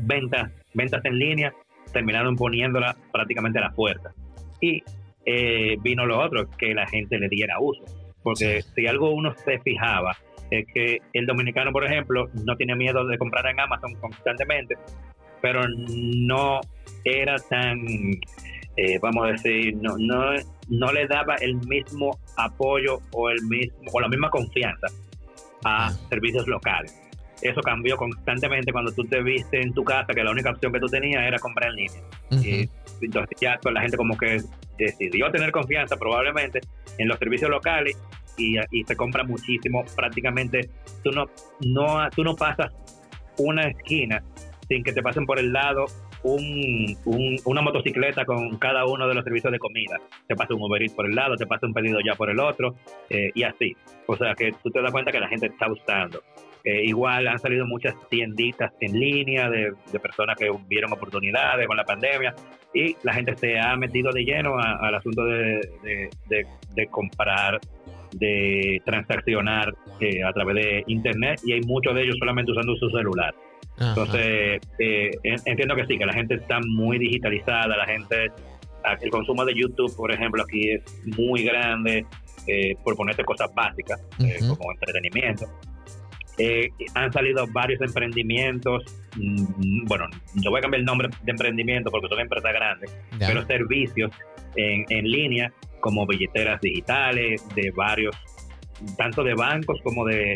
ventas, 0.01 0.53
ventas 0.75 1.05
en 1.05 1.19
línea, 1.19 1.55
terminaron 1.93 2.37
poniéndola 2.37 2.95
prácticamente 3.11 3.59
a 3.59 3.63
la 3.63 3.71
puerta. 3.71 4.13
Y 4.61 4.83
eh, 5.25 5.77
vino 5.83 6.05
lo 6.05 6.21
otro, 6.21 6.49
que 6.59 6.75
la 6.75 6.87
gente 6.87 7.19
le 7.19 7.29
diera 7.29 7.59
uso. 7.59 7.85
Porque 8.23 8.63
si 8.75 8.87
algo 8.87 9.11
uno 9.11 9.35
se 9.35 9.59
fijaba, 9.61 10.17
es 10.51 10.67
que 10.73 10.99
el 11.13 11.27
dominicano, 11.27 11.73
por 11.73 11.85
ejemplo, 11.85 12.29
no 12.45 12.57
tiene 12.57 12.75
miedo 12.77 13.07
de 13.07 13.19
comprar 13.19 13.47
en 13.47 13.61
Amazon 13.61 13.95
constantemente, 14.01 14.77
pero 15.45 15.61
no 15.69 16.63
era 17.05 17.37
tan 17.51 17.77
eh, 18.79 18.99
vamos 18.99 19.27
a 19.27 19.33
decir, 19.33 19.77
no, 19.77 19.95
no, 19.99 20.33
no 20.71 20.91
le 20.91 21.07
daba 21.07 21.35
el 21.35 21.57
mismo 21.67 22.19
apoyo 22.39 23.03
o 23.13 23.29
el 23.29 23.43
mismo 23.43 23.77
o 23.93 24.01
la 24.01 24.09
misma 24.09 24.31
confianza 24.31 24.87
a 25.67 25.93
servicios 26.09 26.49
locales. 26.49 26.99
Eso 27.43 27.61
cambió 27.61 27.99
constantemente 27.99 28.73
cuando 28.73 28.91
tú 28.93 29.05
te 29.05 29.23
viste 29.23 29.61
en 29.61 29.75
tu 29.75 29.85
casa 29.85 30.15
que 30.15 30.25
la 30.25 30.31
única 30.31 30.51
opción 30.51 30.73
que 30.73 30.81
tú 30.81 30.87
tenías 30.87 31.23
era 31.23 31.39
comprar 31.39 31.73
en 31.73 31.77
línea. 31.77 32.01
y, 32.31 32.71
entonces 33.03 33.39
ya 33.39 33.61
la 33.71 33.83
gente 33.83 33.99
como 33.99 34.17
que 34.17 34.41
decidió 34.79 35.31
tener 35.31 35.53
confianza 35.53 35.99
probablemente 35.99 36.61
en 36.97 37.07
los 37.07 37.19
servicios 37.19 37.51
locales 37.51 38.01
y, 38.39 38.57
y 38.71 38.85
se 38.85 38.97
compra 38.97 39.25
muchísimo. 39.25 39.85
Prácticamente 39.95 40.71
tú 41.03 41.11
no, 41.11 41.27
no, 41.61 42.09
tú 42.17 42.25
no 42.25 42.35
pasas 42.35 42.73
una 43.37 43.69
esquina 43.69 44.23
sin 44.75 44.83
que 44.83 44.93
te 44.93 45.03
pasen 45.03 45.25
por 45.25 45.39
el 45.39 45.53
lado 45.53 45.85
un, 46.25 46.97
una 47.45 47.63
motocicleta 47.63 48.25
con 48.25 48.59
cada 48.59 48.85
uno 48.87 49.07
de 49.07 49.15
los 49.15 49.23
servicios 49.23 49.53
de 49.53 49.59
comida. 49.59 50.01
Te 50.27 50.35
pasa 50.35 50.55
un 50.55 50.63
Uber 50.63 50.83
Eats 50.83 50.95
por 50.95 51.07
el 51.07 51.15
lado, 51.15 51.37
te 51.37 51.47
pasa 51.47 51.67
un 51.67 51.73
pedido 51.73 52.01
ya 52.05 52.15
por 52.17 52.29
el 52.29 52.41
otro, 52.41 52.75
eh, 53.09 53.31
y 53.35 53.45
así. 53.45 53.77
O 54.07 54.17
sea 54.17 54.35
que 54.35 54.53
tú 54.63 54.71
te 54.71 54.83
das 54.83 54.91
cuenta 54.91 55.13
que 55.13 55.21
la 55.21 55.29
gente 55.29 55.47
está 55.47 55.69
gustando. 55.69 56.23
Eh, 56.65 56.83
igual 56.87 57.29
han 57.29 57.39
salido 57.39 57.67
muchas 57.67 57.95
tienditas 58.09 58.73
en 58.81 58.99
línea 58.99 59.49
de, 59.51 59.75
personas 60.03 60.37
que 60.37 60.51
vieron 60.67 60.93
oportunidades 60.93 61.67
con 61.67 61.77
la 61.77 61.85
pandemia 61.85 62.35
y 62.73 62.97
la 63.03 63.13
gente 63.13 63.37
se 63.37 63.61
ha 63.61 63.77
metido 63.77 64.11
de 64.13 64.25
lleno 64.25 64.59
al 64.59 64.95
asunto 64.95 65.25
de, 65.27 65.61
de, 66.27 66.87
comprar, 66.87 67.61
de 68.13 68.81
transaccionar 68.85 69.75
eh, 70.01 70.25
a 70.25 70.33
través 70.33 70.57
de 70.57 70.85
Internet 70.87 71.41
y 71.45 71.53
hay 71.53 71.61
muchos 71.61 71.95
de 71.95 72.03
ellos 72.03 72.17
solamente 72.19 72.53
usando 72.53 72.75
su 72.77 72.89
celular. 72.89 73.35
Entonces, 73.79 74.61
eh, 74.79 75.11
entiendo 75.25 75.75
que 75.75 75.87
sí, 75.87 75.99
que 75.99 76.07
la 76.07 76.13
gente 76.13 76.35
está 76.35 76.61
muy 76.67 76.99
digitalizada, 76.99 77.77
la 77.77 77.87
gente, 77.87 78.31
el 79.01 79.11
consumo 79.11 79.45
de 79.45 79.55
YouTube, 79.55 79.95
por 79.97 80.13
ejemplo, 80.13 80.43
aquí 80.43 80.71
es 80.71 80.83
muy 81.17 81.43
grande, 81.43 82.07
eh, 82.47 82.77
por 82.85 82.97
ponerte 82.97 83.25
cosas 83.25 83.53
básicas, 83.55 84.01
eh, 84.21 84.39
como 84.41 84.73
entretenimiento. 84.73 85.47
han 86.95 87.13
salido 87.13 87.47
varios 87.53 87.81
emprendimientos, 87.81 88.85
mm, 89.17 89.87
bueno, 89.87 90.07
yo 90.35 90.51
voy 90.51 90.59
a 90.59 90.63
cambiar 90.63 90.81
el 90.81 90.87
nombre 90.87 91.09
de 91.23 91.31
emprendimiento 91.31 91.91
porque 91.91 92.09
son 92.09 92.21
empresas 92.21 92.53
grandes, 92.53 92.97
pero 93.19 93.45
servicios 93.47 94.13
en, 94.57 94.85
en 94.89 95.11
línea 95.11 95.53
como 95.81 96.07
billeteras 96.07 96.61
digitales 96.61 97.45
de 97.55 97.71
varios 97.73 98.17
tanto 98.97 99.23
de 99.23 99.35
bancos 99.35 99.81
como 99.83 100.05
de 100.05 100.35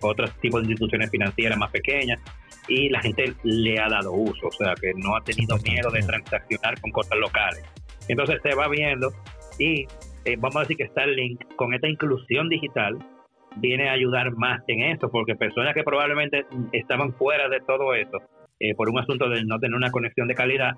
otros 0.00 0.30
tipos 0.40 0.62
de 0.62 0.68
instituciones 0.68 1.10
financieras 1.10 1.58
más 1.58 1.70
pequeñas 1.70 2.20
y 2.68 2.88
la 2.88 3.00
gente 3.00 3.34
le 3.42 3.80
ha 3.80 3.88
dado 3.88 4.12
uso, 4.12 4.46
o 4.46 4.52
sea 4.52 4.74
que 4.80 4.92
no 4.96 5.16
ha 5.16 5.20
tenido 5.22 5.56
miedo 5.58 5.90
de 5.90 6.00
transaccionar 6.02 6.80
con 6.80 6.90
cosas 6.90 7.18
locales. 7.18 7.64
Entonces 8.08 8.40
se 8.42 8.54
va 8.54 8.68
viendo 8.68 9.10
y 9.58 9.86
eh, 10.24 10.36
vamos 10.38 10.56
a 10.56 10.60
decir 10.60 10.76
que 10.76 10.88
Starlink 10.88 11.56
con 11.56 11.74
esta 11.74 11.88
inclusión 11.88 12.48
digital 12.48 12.98
viene 13.56 13.88
a 13.88 13.92
ayudar 13.92 14.32
más 14.36 14.62
en 14.68 14.82
eso, 14.82 15.10
porque 15.10 15.34
personas 15.34 15.74
que 15.74 15.82
probablemente 15.82 16.44
estaban 16.72 17.12
fuera 17.14 17.48
de 17.48 17.60
todo 17.60 17.94
eso, 17.94 18.18
eh, 18.60 18.74
por 18.74 18.88
un 18.88 18.98
asunto 18.98 19.28
de 19.28 19.44
no 19.44 19.58
tener 19.58 19.74
una 19.74 19.90
conexión 19.90 20.28
de 20.28 20.34
calidad, 20.34 20.72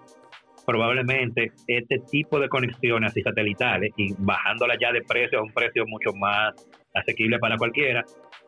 probablemente 0.67 1.53
este 1.67 1.99
tipo 2.11 2.39
de 2.39 2.49
conexiones 2.49 3.11
así 3.11 3.23
satelitales 3.23 3.93
y 3.97 4.15
bajándola 4.19 4.77
ya 4.81 4.93
de 4.93 5.03
precio 5.03 5.41
a 5.41 5.43
un 5.43 5.53
precio 5.53 5.85
mucho 5.87 6.13
más 6.13 6.55
asequible 6.95 7.39
para 7.39 7.57
cualquiera, 7.57 8.05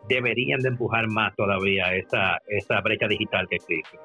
deberían 0.09 0.61
de 0.61 0.69
empujar 0.69 1.09
más 1.09 1.35
todavía 1.37 1.95
esa, 1.95 2.39
esa 2.49 2.81
brecha 2.81 3.07
digital 3.07 3.47
que 3.49 3.57
existe. 3.57 3.99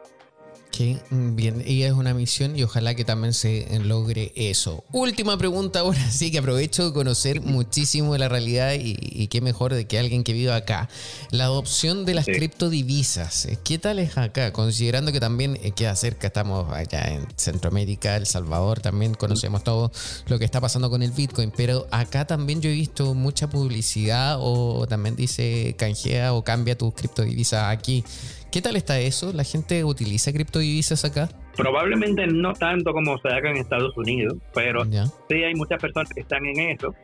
Qué 0.78 1.00
bien, 1.10 1.64
y 1.66 1.82
es 1.82 1.94
una 1.94 2.14
misión 2.14 2.56
y 2.56 2.62
ojalá 2.62 2.94
que 2.94 3.04
también 3.04 3.34
se 3.34 3.68
logre 3.80 4.32
eso. 4.36 4.84
Última 4.92 5.36
pregunta 5.36 5.80
ahora 5.80 6.00
sí 6.12 6.30
que 6.30 6.38
aprovecho 6.38 6.86
de 6.86 6.94
conocer 6.94 7.42
muchísimo 7.42 8.14
de 8.14 8.20
la 8.20 8.30
realidad 8.30 8.76
y, 8.80 9.26
qué 9.26 9.42
mejor 9.42 9.74
de 9.74 9.88
que 9.88 9.98
alguien 9.98 10.24
que 10.24 10.34
vive 10.34 10.54
acá. 10.54 10.88
La 11.32 11.46
adopción 11.46 12.06
de 12.06 12.14
las 12.14 12.26
criptodivisas, 12.26 13.48
¿qué 13.64 13.80
tal 13.80 13.98
es 13.98 14.20
acá? 14.20 14.54
Considerando 14.54 15.12
que 15.12 15.20
también 15.20 15.58
eh, 15.64 15.72
queda 15.72 15.96
cerca, 15.96 16.28
estamos 16.28 16.72
allá 16.72 17.08
en 17.08 17.26
Centroamérica, 17.38 18.16
El 18.16 18.28
Salvador, 18.28 18.80
también 18.80 19.16
conocemos 19.16 19.64
todo 19.64 19.92
lo 20.28 20.38
que 20.38 20.46
está 20.46 20.62
pasando 20.62 20.92
con 20.92 21.02
el 21.02 21.10
Bitcoin, 21.10 21.52
pero 21.58 21.88
acá 21.90 22.28
también 22.28 22.62
yo 22.62 22.70
he 22.70 22.74
visto 22.74 23.16
mucha 23.16 23.50
publicidad 23.50 24.38
o 24.40 24.86
también 24.86 25.16
dice 25.16 25.76
canjea 25.76 26.36
o 26.36 26.44
cambia 26.44 26.78
tus 26.78 26.94
criptodivisas 26.94 27.76
aquí. 27.76 28.04
¿Qué 28.52 28.62
tal 28.62 28.78
está 28.78 28.98
eso? 29.00 29.34
¿La 29.34 29.44
gente 29.44 29.84
utiliza 29.84 30.32
criptodivisas 30.32 31.04
acá? 31.04 31.30
Probablemente 31.56 32.26
no 32.28 32.54
tanto 32.54 32.94
como 32.94 33.18
se 33.18 33.28
haga 33.28 33.50
en 33.50 33.58
Estados 33.58 33.96
Unidos, 33.98 34.38
pero 34.54 34.86
sí 34.86 35.44
hay 35.44 35.54
muchas 35.54 35.82
personas 35.82 36.10
que 36.14 36.22
están 36.22 36.46
en 36.46 36.72
eso, 36.72 36.96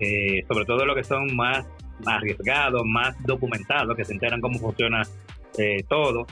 eh, 0.00 0.42
sobre 0.48 0.64
todo 0.64 0.86
los 0.86 0.96
que 0.96 1.04
son 1.04 1.36
más 1.36 1.66
arriesgados, 2.06 2.82
más 2.86 3.14
documentados, 3.24 3.94
que 3.96 4.04
se 4.04 4.14
enteran 4.14 4.40
cómo 4.40 4.58
funciona 4.58 5.02
eh, 5.58 5.82
todo. 5.88 6.26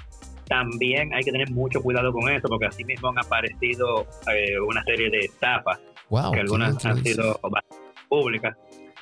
También 0.49 1.13
hay 1.13 1.23
que 1.25 1.33
tener 1.33 1.51
mucho 1.51 1.83
cuidado 1.83 2.13
con 2.13 2.31
eso, 2.31 2.49
porque 2.49 2.67
así 2.67 2.85
mismo 2.85 3.09
han 3.09 3.19
aparecido 3.19 4.07
eh, 4.35 4.59
una 4.67 4.83
serie 4.85 5.11
de 5.11 5.21
estafas, 5.21 5.79
que 6.33 6.41
algunas 6.41 6.85
han 6.87 7.05
sido 7.05 7.39
públicas. 8.09 8.57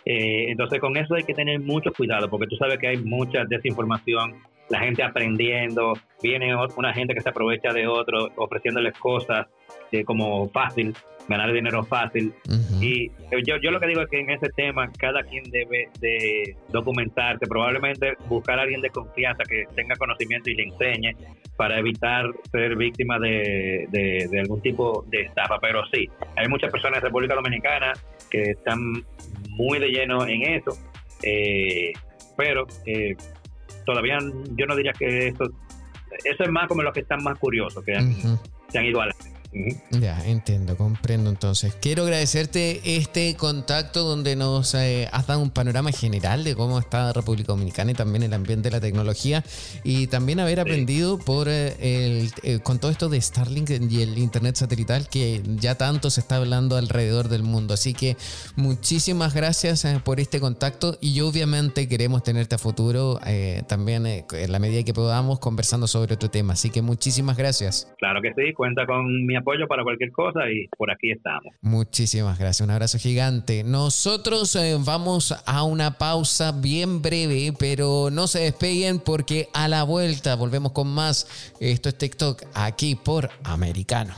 entonces 0.04 0.80
con 0.80 0.96
eso 0.96 1.14
hay 1.14 1.24
que 1.24 1.34
tener 1.34 1.60
mucho 1.60 1.92
cuidado, 1.92 2.28
porque 2.28 2.46
tú 2.48 2.56
sabes 2.56 2.78
que 2.78 2.88
hay 2.88 2.96
mucha 2.96 3.44
desinformación 3.44 4.34
la 4.72 4.80
gente 4.80 5.02
aprendiendo, 5.02 5.92
viene 6.22 6.56
una 6.76 6.94
gente 6.94 7.12
que 7.12 7.20
se 7.20 7.28
aprovecha 7.28 7.74
de 7.74 7.86
otro, 7.86 8.30
ofreciéndoles 8.36 8.98
cosas 8.98 9.46
eh, 9.92 10.02
como 10.02 10.48
fácil, 10.48 10.94
ganar 11.28 11.52
dinero 11.52 11.84
fácil. 11.84 12.32
Y 12.80 13.10
yo, 13.46 13.56
yo 13.62 13.70
lo 13.70 13.78
que 13.78 13.86
digo 13.86 14.00
es 14.00 14.08
que 14.08 14.20
en 14.20 14.30
ese 14.30 14.48
tema 14.56 14.90
cada 14.98 15.22
quien 15.24 15.44
debe 15.50 15.90
de 16.00 16.56
documentarse, 16.70 17.46
probablemente 17.46 18.14
buscar 18.30 18.58
a 18.58 18.62
alguien 18.62 18.80
de 18.80 18.88
confianza 18.88 19.44
que 19.44 19.64
tenga 19.76 19.94
conocimiento 19.96 20.48
y 20.48 20.54
le 20.54 20.62
enseñe 20.62 21.16
para 21.58 21.78
evitar 21.78 22.24
ser 22.50 22.74
víctima 22.74 23.18
de, 23.18 23.86
de, 23.90 24.40
algún 24.40 24.62
tipo 24.62 25.04
de 25.08 25.20
estafa. 25.20 25.58
Pero 25.60 25.82
sí, 25.92 26.08
hay 26.34 26.48
muchas 26.48 26.72
personas 26.72 27.00
en 27.00 27.04
República 27.04 27.34
Dominicana 27.34 27.92
que 28.30 28.52
están 28.52 29.04
muy 29.50 29.78
de 29.78 29.88
lleno 29.88 30.26
en 30.26 30.42
eso. 30.44 30.78
Eh, 31.22 31.92
pero 32.38 32.66
eh, 32.86 33.14
todavía 33.84 34.18
yo 34.56 34.66
no 34.66 34.76
diría 34.76 34.92
que 34.92 35.28
eso, 35.28 35.44
eso 36.24 36.44
es 36.44 36.50
más 36.50 36.68
como 36.68 36.82
los 36.82 36.92
que 36.92 37.00
están 37.00 37.22
más 37.22 37.38
curiosos, 37.38 37.84
que 37.84 37.94
se 38.68 38.78
han 38.78 38.84
ido 38.84 39.00
a 39.00 39.06
la 39.06 39.14
ya, 39.90 40.18
entiendo, 40.24 40.78
comprendo 40.78 41.28
entonces. 41.28 41.74
Quiero 41.74 42.04
agradecerte 42.04 42.80
este 42.96 43.36
contacto 43.36 44.02
donde 44.02 44.34
nos 44.34 44.74
eh, 44.74 45.08
has 45.12 45.26
dado 45.26 45.40
un 45.40 45.50
panorama 45.50 45.92
general 45.92 46.42
de 46.42 46.54
cómo 46.54 46.78
está 46.78 47.12
República 47.12 47.52
Dominicana 47.52 47.90
y 47.90 47.94
también 47.94 48.22
el 48.22 48.32
ambiente 48.32 48.70
de 48.70 48.76
la 48.76 48.80
tecnología 48.80 49.44
y 49.84 50.06
también 50.06 50.40
haber 50.40 50.58
aprendido 50.58 51.18
por 51.18 51.48
eh, 51.48 51.74
el, 51.80 52.30
eh, 52.42 52.60
con 52.62 52.78
todo 52.78 52.90
esto 52.90 53.10
de 53.10 53.20
Starlink 53.20 53.68
y 53.68 54.02
el 54.02 54.16
Internet 54.16 54.56
satelital 54.56 55.08
que 55.10 55.42
ya 55.56 55.74
tanto 55.74 56.08
se 56.08 56.20
está 56.20 56.36
hablando 56.36 56.76
alrededor 56.76 57.28
del 57.28 57.42
mundo. 57.42 57.74
Así 57.74 57.92
que 57.92 58.16
muchísimas 58.56 59.34
gracias 59.34 59.86
por 60.02 60.18
este 60.18 60.40
contacto 60.40 60.96
y 61.02 61.20
obviamente 61.20 61.88
queremos 61.88 62.22
tenerte 62.22 62.54
a 62.54 62.58
futuro 62.58 63.20
también 63.66 64.06
en 64.06 64.52
la 64.52 64.58
medida 64.58 64.82
que 64.82 64.94
podamos 64.94 65.40
conversando 65.40 65.86
sobre 65.86 66.14
otro 66.14 66.30
tema. 66.30 66.54
Así 66.54 66.70
que 66.70 66.80
muchísimas 66.80 67.36
gracias. 67.36 67.92
Claro 67.98 68.22
que 68.22 68.32
sí, 68.34 68.54
cuenta 68.54 68.86
con 68.86 69.26
mi 69.26 69.36
apoyo 69.42 69.66
para 69.68 69.82
cualquier 69.82 70.10
cosa 70.12 70.40
y 70.50 70.66
por 70.76 70.90
aquí 70.90 71.10
estamos. 71.10 71.54
Muchísimas 71.60 72.38
gracias, 72.38 72.64
un 72.64 72.70
abrazo 72.70 72.98
gigante. 72.98 73.64
Nosotros 73.64 74.56
eh, 74.56 74.76
vamos 74.80 75.34
a 75.46 75.62
una 75.64 75.98
pausa 75.98 76.52
bien 76.52 77.02
breve, 77.02 77.52
pero 77.58 78.08
no 78.10 78.26
se 78.26 78.40
despeguen 78.40 78.98
porque 78.98 79.48
a 79.52 79.68
la 79.68 79.82
vuelta 79.84 80.36
volvemos 80.36 80.72
con 80.72 80.88
más. 80.88 81.52
Esto 81.60 81.88
es 81.88 81.98
TikTok 81.98 82.42
aquí 82.54 82.94
por 82.94 83.28
Americano. 83.44 84.14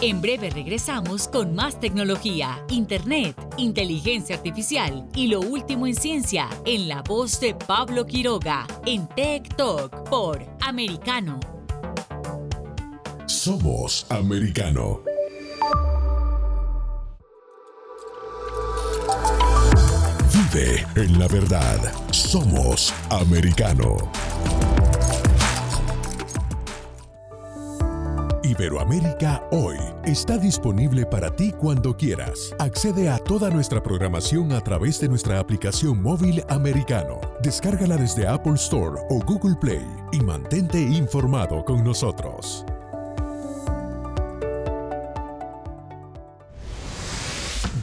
En 0.00 0.20
breve 0.20 0.50
regresamos 0.50 1.26
con 1.26 1.56
más 1.56 1.80
tecnología, 1.80 2.64
internet, 2.68 3.36
inteligencia 3.56 4.36
artificial 4.36 5.08
y 5.16 5.26
lo 5.26 5.40
último 5.40 5.88
en 5.88 5.96
ciencia 5.96 6.48
en 6.64 6.86
la 6.86 7.02
voz 7.02 7.40
de 7.40 7.54
Pablo 7.54 8.06
Quiroga 8.06 8.66
en 8.86 9.08
Tech 9.08 9.56
Talk 9.56 10.08
por 10.08 10.40
Americano 10.60 11.57
somos 13.28 14.06
americano. 14.08 15.00
Vive 20.32 20.86
en 20.96 21.18
la 21.18 21.28
verdad. 21.28 21.78
Somos 22.10 22.92
americano. 23.10 23.96
Iberoamérica 28.42 29.46
Hoy 29.52 29.76
está 30.04 30.38
disponible 30.38 31.04
para 31.04 31.30
ti 31.30 31.52
cuando 31.52 31.94
quieras. 31.94 32.54
Accede 32.58 33.10
a 33.10 33.18
toda 33.18 33.50
nuestra 33.50 33.82
programación 33.82 34.52
a 34.52 34.62
través 34.62 34.98
de 35.00 35.08
nuestra 35.08 35.38
aplicación 35.38 36.02
móvil 36.02 36.42
americano. 36.48 37.20
Descárgala 37.42 37.98
desde 37.98 38.26
Apple 38.26 38.54
Store 38.54 38.98
o 39.10 39.20
Google 39.24 39.56
Play 39.60 39.86
y 40.12 40.20
mantente 40.20 40.80
informado 40.80 41.62
con 41.62 41.84
nosotros. 41.84 42.64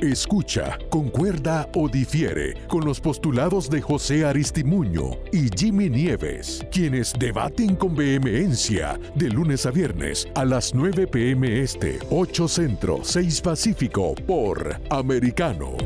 Escucha, 0.00 0.76
concuerda 0.90 1.68
o 1.74 1.88
difiere 1.88 2.54
con 2.66 2.84
los 2.84 3.00
postulados 3.00 3.70
de 3.70 3.80
José 3.80 4.24
Aristimuño 4.24 5.12
y 5.32 5.48
Jimmy 5.56 5.88
Nieves, 5.88 6.66
quienes 6.72 7.12
debaten 7.16 7.76
con 7.76 7.94
vehemencia 7.94 8.98
de 9.14 9.30
lunes 9.30 9.66
a 9.66 9.70
viernes 9.70 10.28
a 10.34 10.44
las 10.44 10.74
9 10.74 11.06
pm 11.06 11.60
este, 11.60 12.00
8 12.10 12.48
centro, 12.48 12.98
6 13.02 13.40
pacífico 13.40 14.14
por 14.26 14.80
Americano. 14.90 15.76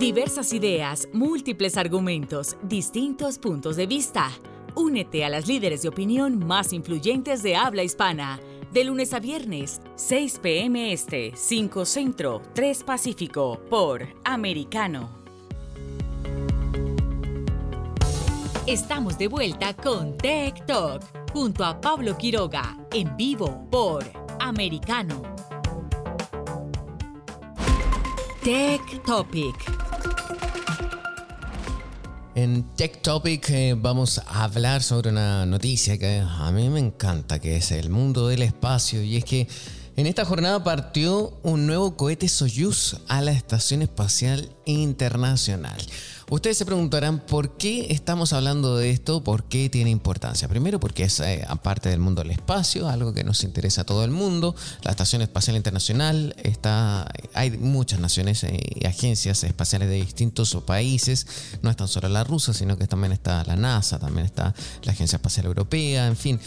Diversas 0.00 0.52
ideas, 0.52 1.08
múltiples 1.12 1.76
argumentos, 1.76 2.56
distintos 2.64 3.38
puntos 3.38 3.76
de 3.76 3.86
vista. 3.86 4.32
Únete 4.74 5.24
a 5.24 5.28
las 5.28 5.46
líderes 5.46 5.82
de 5.82 5.90
opinión 5.90 6.44
más 6.44 6.72
influyentes 6.72 7.44
de 7.44 7.54
habla 7.54 7.84
hispana 7.84 8.40
de 8.72 8.84
lunes 8.84 9.12
a 9.12 9.20
viernes, 9.20 9.80
6 9.96 10.38
p.m. 10.40 10.92
Este, 10.92 11.32
5 11.34 11.84
Centro, 11.84 12.40
3 12.54 12.84
Pacífico, 12.84 13.60
por 13.68 14.08
Americano. 14.24 15.10
Estamos 18.66 19.18
de 19.18 19.28
vuelta 19.28 19.74
con 19.74 20.16
Tech 20.16 20.64
Talk, 20.66 21.02
junto 21.32 21.64
a 21.64 21.80
Pablo 21.80 22.16
Quiroga, 22.16 22.78
en 22.92 23.14
vivo 23.16 23.68
por 23.70 24.04
Americano. 24.40 25.22
Tech 28.42 29.02
Topic. 29.04 29.91
En 32.34 32.64
Tech 32.76 33.02
Topic 33.02 33.50
eh, 33.50 33.74
vamos 33.76 34.18
a 34.26 34.44
hablar 34.44 34.82
sobre 34.82 35.10
una 35.10 35.44
noticia 35.44 35.98
que 35.98 36.24
a 36.26 36.50
mí 36.50 36.70
me 36.70 36.80
encanta, 36.80 37.38
que 37.38 37.56
es 37.56 37.70
el 37.72 37.90
mundo 37.90 38.28
del 38.28 38.40
espacio. 38.40 39.02
Y 39.02 39.18
es 39.18 39.24
que 39.26 39.46
en 39.96 40.06
esta 40.06 40.24
jornada 40.24 40.64
partió 40.64 41.38
un 41.42 41.66
nuevo 41.66 41.94
cohete 41.94 42.28
Soyuz 42.28 42.96
a 43.08 43.20
la 43.20 43.32
Estación 43.32 43.82
Espacial 43.82 44.48
Internacional. 44.64 45.78
Ustedes 46.30 46.56
se 46.56 46.64
preguntarán 46.64 47.20
por 47.20 47.56
qué 47.56 47.88
estamos 47.90 48.32
hablando 48.32 48.76
de 48.76 48.90
esto, 48.90 49.22
por 49.24 49.44
qué 49.44 49.68
tiene 49.68 49.90
importancia. 49.90 50.48
Primero 50.48 50.80
porque 50.80 51.04
es 51.04 51.20
eh, 51.20 51.44
aparte 51.46 51.88
del 51.88 52.00
mundo 52.00 52.22
del 52.22 52.30
espacio, 52.30 52.88
algo 52.88 53.12
que 53.12 53.24
nos 53.24 53.44
interesa 53.44 53.82
a 53.82 53.84
todo 53.84 54.04
el 54.04 54.10
mundo. 54.10 54.54
La 54.82 54.92
Estación 54.92 55.22
Espacial 55.22 55.56
Internacional 55.56 56.34
está, 56.42 57.10
hay 57.34 57.50
muchas 57.50 58.00
naciones 58.00 58.44
eh, 58.44 58.58
y 58.74 58.86
agencias 58.86 59.44
espaciales 59.44 59.88
de 59.88 59.96
distintos 59.96 60.56
países. 60.66 61.26
No 61.62 61.70
es 61.70 61.76
tan 61.76 61.88
solo 61.88 62.08
la 62.08 62.24
rusa, 62.24 62.54
sino 62.54 62.78
que 62.78 62.86
también 62.86 63.12
está 63.12 63.44
la 63.44 63.56
NASA, 63.56 63.98
también 63.98 64.26
está 64.26 64.54
la 64.84 64.92
Agencia 64.92 65.16
Espacial 65.16 65.46
Europea, 65.46 66.06
en 66.06 66.16
fin, 66.16 66.40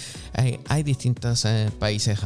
hay, 0.67 0.83
distintos 0.83 1.45
eh, 1.45 1.71
países 1.79 2.19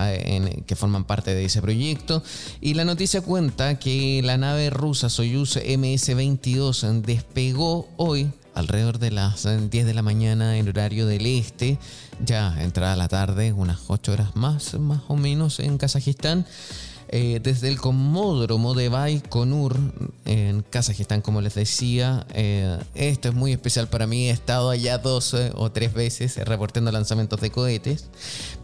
que 0.66 0.76
forman 0.76 1.06
parte 1.06 1.34
de 1.34 1.46
ese 1.46 1.62
proyecto. 1.62 2.24
Y 2.62 2.74
la 2.74 2.86
noticia 2.86 3.22
cuenta 3.22 3.80
que 3.80 4.22
la 4.24 4.38
nave 4.38 4.70
rusa 4.70 5.10
Soyuz 5.10 5.58
MS-22 5.58 6.84
despegó 7.50 7.90
hoy 7.98 8.32
alrededor 8.54 9.00
de 9.00 9.10
las 9.10 9.44
10 9.44 9.72
de 9.72 9.94
la 9.96 10.04
mañana 10.04 10.58
en 10.58 10.68
horario 10.68 11.08
del 11.08 11.26
este, 11.26 11.80
ya 12.24 12.62
entrada 12.62 12.96
la 12.96 13.08
tarde, 13.08 13.54
unas 13.54 13.80
8 13.88 14.12
horas 14.12 14.36
más, 14.36 14.76
más 14.76 15.02
o 15.08 15.16
menos 15.16 15.60
en 15.60 15.80
Kazajistán. 15.80 16.46
Eh, 17.12 17.40
desde 17.42 17.70
el 17.70 17.78
Comódromo 17.80 18.76
de 18.76 18.88
Baikonur 18.88 19.76
en 20.26 20.62
Kazajistán, 20.62 21.22
como 21.22 21.42
les 21.42 21.56
decía. 21.56 22.28
Eh, 22.36 22.78
esto 22.94 23.30
es 23.30 23.36
muy 23.36 23.52
especial 23.52 23.88
para 23.88 24.06
mí. 24.06 24.30
He 24.30 24.32
estado 24.32 24.70
allá 24.70 25.00
dos 25.00 25.34
eh, 25.34 25.52
o 25.56 25.72
tres 25.72 25.94
veces 25.94 26.38
reportando 26.38 26.92
lanzamientos 26.92 27.42
de 27.42 27.50
cohetes. 27.50 28.06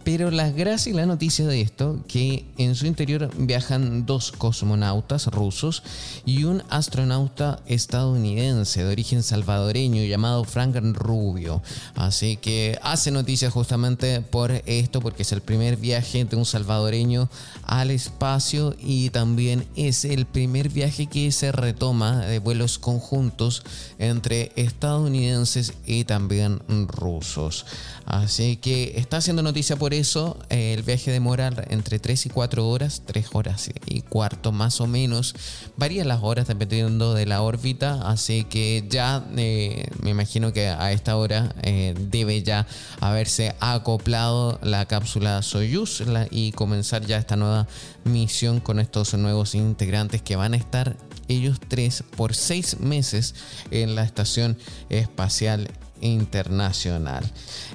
Pero 0.04 0.30
la 0.30 0.52
gracia 0.52 0.92
y 0.92 0.94
la 0.94 1.08
noticia 1.08 1.48
de 1.48 1.62
esto, 1.62 2.04
que 2.08 2.46
en 2.60 2.76
su 2.76 2.86
interior 2.86 3.32
viajan 3.36 4.06
dos 4.06 4.32
cosmonautas 4.32 5.26
rusos 5.26 5.82
y 6.24 6.44
un 6.44 6.62
astronauta 6.70 7.64
estadounidense 7.66 8.84
de 8.84 8.92
origen 8.92 9.24
salvadoreño 9.24 10.04
llamado 10.04 10.44
Frank 10.44 10.76
Rubio. 10.94 11.64
Así 11.96 12.38
que 12.38 12.78
hace 12.84 13.10
noticia 13.10 13.50
justamente 13.50 14.22
por 14.22 14.52
esto, 14.68 15.02
porque 15.02 15.24
es 15.24 15.32
el 15.32 15.42
primer 15.42 15.78
viaje 15.78 16.24
de 16.26 16.36
un 16.36 16.46
salvadoreño 16.46 17.28
al 17.64 17.90
espacio 17.90 18.35
y 18.38 19.12
también 19.12 19.66
es 19.78 20.04
el 20.04 20.26
primer 20.26 20.68
viaje 20.68 21.08
que 21.08 21.32
se 21.32 21.54
retoma 21.54 22.20
de 22.26 22.40
vuelos 22.40 22.78
conjuntos 22.78 23.64
entre 23.98 24.52
estadounidenses 24.58 25.74
y 25.86 26.04
también 26.04 26.60
rusos. 26.90 27.66
Así 28.06 28.58
que 28.58 28.94
está 28.98 29.18
haciendo 29.18 29.42
noticia 29.42 29.78
por 29.78 29.94
eso. 29.94 30.38
el 30.50 30.84
viaje 30.84 31.12
demora 31.12 31.50
entre 31.70 31.98
3 31.98 32.26
y 32.26 32.30
4 32.30 32.68
horas, 32.68 33.04
3 33.06 33.28
horas 33.32 33.70
y 33.86 34.02
cuarto 34.02 34.52
más 34.52 34.82
o 34.82 34.88
menos. 34.88 35.34
Varían 35.78 36.10
las 36.10 36.22
horas 36.22 36.48
dependiendo 36.48 37.14
de 37.14 37.26
la 37.26 37.42
órbita. 37.42 38.02
Así 38.10 38.44
que 38.44 38.86
ya 38.90 39.26
eh, 39.38 39.88
me 40.02 40.10
imagino 40.10 40.52
que 40.52 40.68
a 40.68 40.92
esta 40.92 41.16
hora 41.16 41.56
eh, 41.64 41.96
debe 41.98 42.44
ya 42.44 42.68
haberse 43.00 43.56
acoplado 43.62 44.60
la 44.62 44.86
cápsula 44.88 45.42
Soyuz 45.42 46.04
y 46.32 46.52
comenzar 46.52 47.06
ya 47.06 47.18
esta 47.18 47.38
nueva 47.38 47.68
misión 48.04 48.25
con 48.64 48.80
estos 48.80 49.14
nuevos 49.14 49.54
integrantes 49.56 50.22
que 50.22 50.36
van 50.36 50.54
a 50.54 50.58
estar 50.58 50.98
ellos 51.28 51.60
tres 51.68 52.04
por 52.18 52.34
seis 52.34 52.80
meses 52.80 53.36
en 53.72 53.96
la 53.96 54.04
Estación 54.04 54.58
Espacial 54.90 55.70
Internacional. 56.02 57.24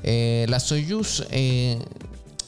Eh, 0.03 0.47
la 0.49 0.59
Soyuz, 0.61 1.25
eh, 1.31 1.79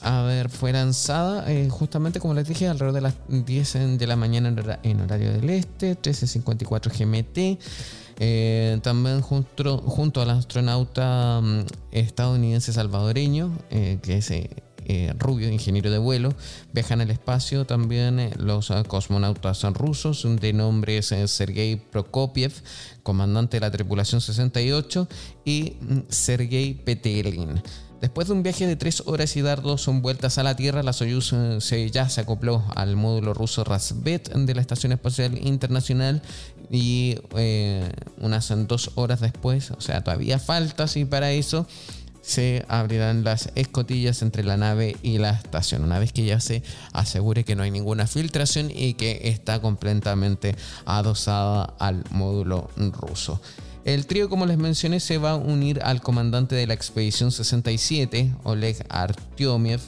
a 0.00 0.22
ver, 0.22 0.48
fue 0.48 0.72
lanzada 0.72 1.50
eh, 1.50 1.68
justamente 1.70 2.18
como 2.18 2.34
les 2.34 2.48
dije 2.48 2.66
alrededor 2.66 2.94
de 2.94 3.00
las 3.02 3.14
10 3.28 3.98
de 3.98 4.06
la 4.06 4.16
mañana 4.16 4.54
en 4.82 5.00
horario 5.00 5.32
del 5.32 5.48
este, 5.50 5.96
13.54 5.96 6.90
GMT. 6.90 8.82
también 8.82 9.20
junto, 9.20 9.78
junto 9.78 10.20
al 10.20 10.30
astronauta 10.30 11.40
mm, 11.40 11.60
estadounidense 11.92 12.72
salvadoreño, 12.72 13.56
que 13.70 14.18
es 14.18 14.30
eh, 14.86 15.12
Rubio, 15.18 15.50
ingeniero 15.50 15.90
de 15.90 15.98
vuelo, 15.98 16.34
viajan 16.72 17.00
al 17.00 17.10
espacio 17.10 17.64
también 17.64 18.18
eh, 18.18 18.30
los 18.36 18.70
eh, 18.70 18.82
cosmonautas 18.86 19.62
rusos 19.74 20.26
de 20.40 20.52
nombre 20.52 21.00
Sergei 21.02 21.76
Prokopiev, 21.76 22.52
comandante 23.02 23.56
de 23.56 23.60
la 23.60 23.70
tripulación 23.70 24.20
68, 24.20 25.08
y 25.44 25.76
mm, 25.80 25.98
Sergei 26.08 26.74
Petelin. 26.74 27.62
Después 28.00 28.26
de 28.26 28.34
un 28.34 28.42
viaje 28.42 28.66
de 28.66 28.74
tres 28.74 29.04
horas 29.06 29.36
y 29.36 29.42
dar 29.42 29.62
dos 29.62 29.86
vueltas 29.86 30.36
a 30.36 30.42
la 30.42 30.56
Tierra, 30.56 30.82
la 30.82 30.92
Soyuz 30.92 31.32
se, 31.60 31.90
ya 31.90 32.08
se 32.08 32.20
acopló 32.20 32.64
al 32.74 32.96
módulo 32.96 33.32
ruso 33.32 33.62
Rasvet 33.62 34.28
de 34.34 34.54
la 34.56 34.60
Estación 34.60 34.90
Espacial 34.90 35.38
Internacional 35.38 36.20
y 36.68 37.16
unas 38.18 38.52
dos 38.66 38.90
horas 38.96 39.20
después, 39.20 39.70
o 39.70 39.80
sea, 39.80 40.02
todavía 40.02 40.40
falta 40.40 40.88
sí 40.88 41.04
para 41.04 41.30
eso, 41.30 41.68
se 42.22 42.64
abrirán 42.68 43.24
las 43.24 43.50
escotillas 43.56 44.22
entre 44.22 44.44
la 44.44 44.56
nave 44.56 44.96
y 45.02 45.18
la 45.18 45.30
estación, 45.30 45.84
una 45.84 45.98
vez 45.98 46.12
que 46.12 46.24
ya 46.24 46.40
se 46.40 46.62
asegure 46.92 47.44
que 47.44 47.56
no 47.56 47.64
hay 47.64 47.70
ninguna 47.70 48.06
filtración 48.06 48.70
y 48.74 48.94
que 48.94 49.20
está 49.24 49.60
completamente 49.60 50.56
adosada 50.86 51.74
al 51.78 52.04
módulo 52.10 52.70
ruso. 52.76 53.40
El 53.84 54.06
trío, 54.06 54.28
como 54.28 54.46
les 54.46 54.58
mencioné, 54.58 55.00
se 55.00 55.18
va 55.18 55.32
a 55.32 55.36
unir 55.36 55.80
al 55.82 56.00
comandante 56.00 56.54
de 56.54 56.68
la 56.68 56.74
expedición 56.74 57.32
67, 57.32 58.32
Oleg 58.44 58.76
Artyomiev, 58.88 59.80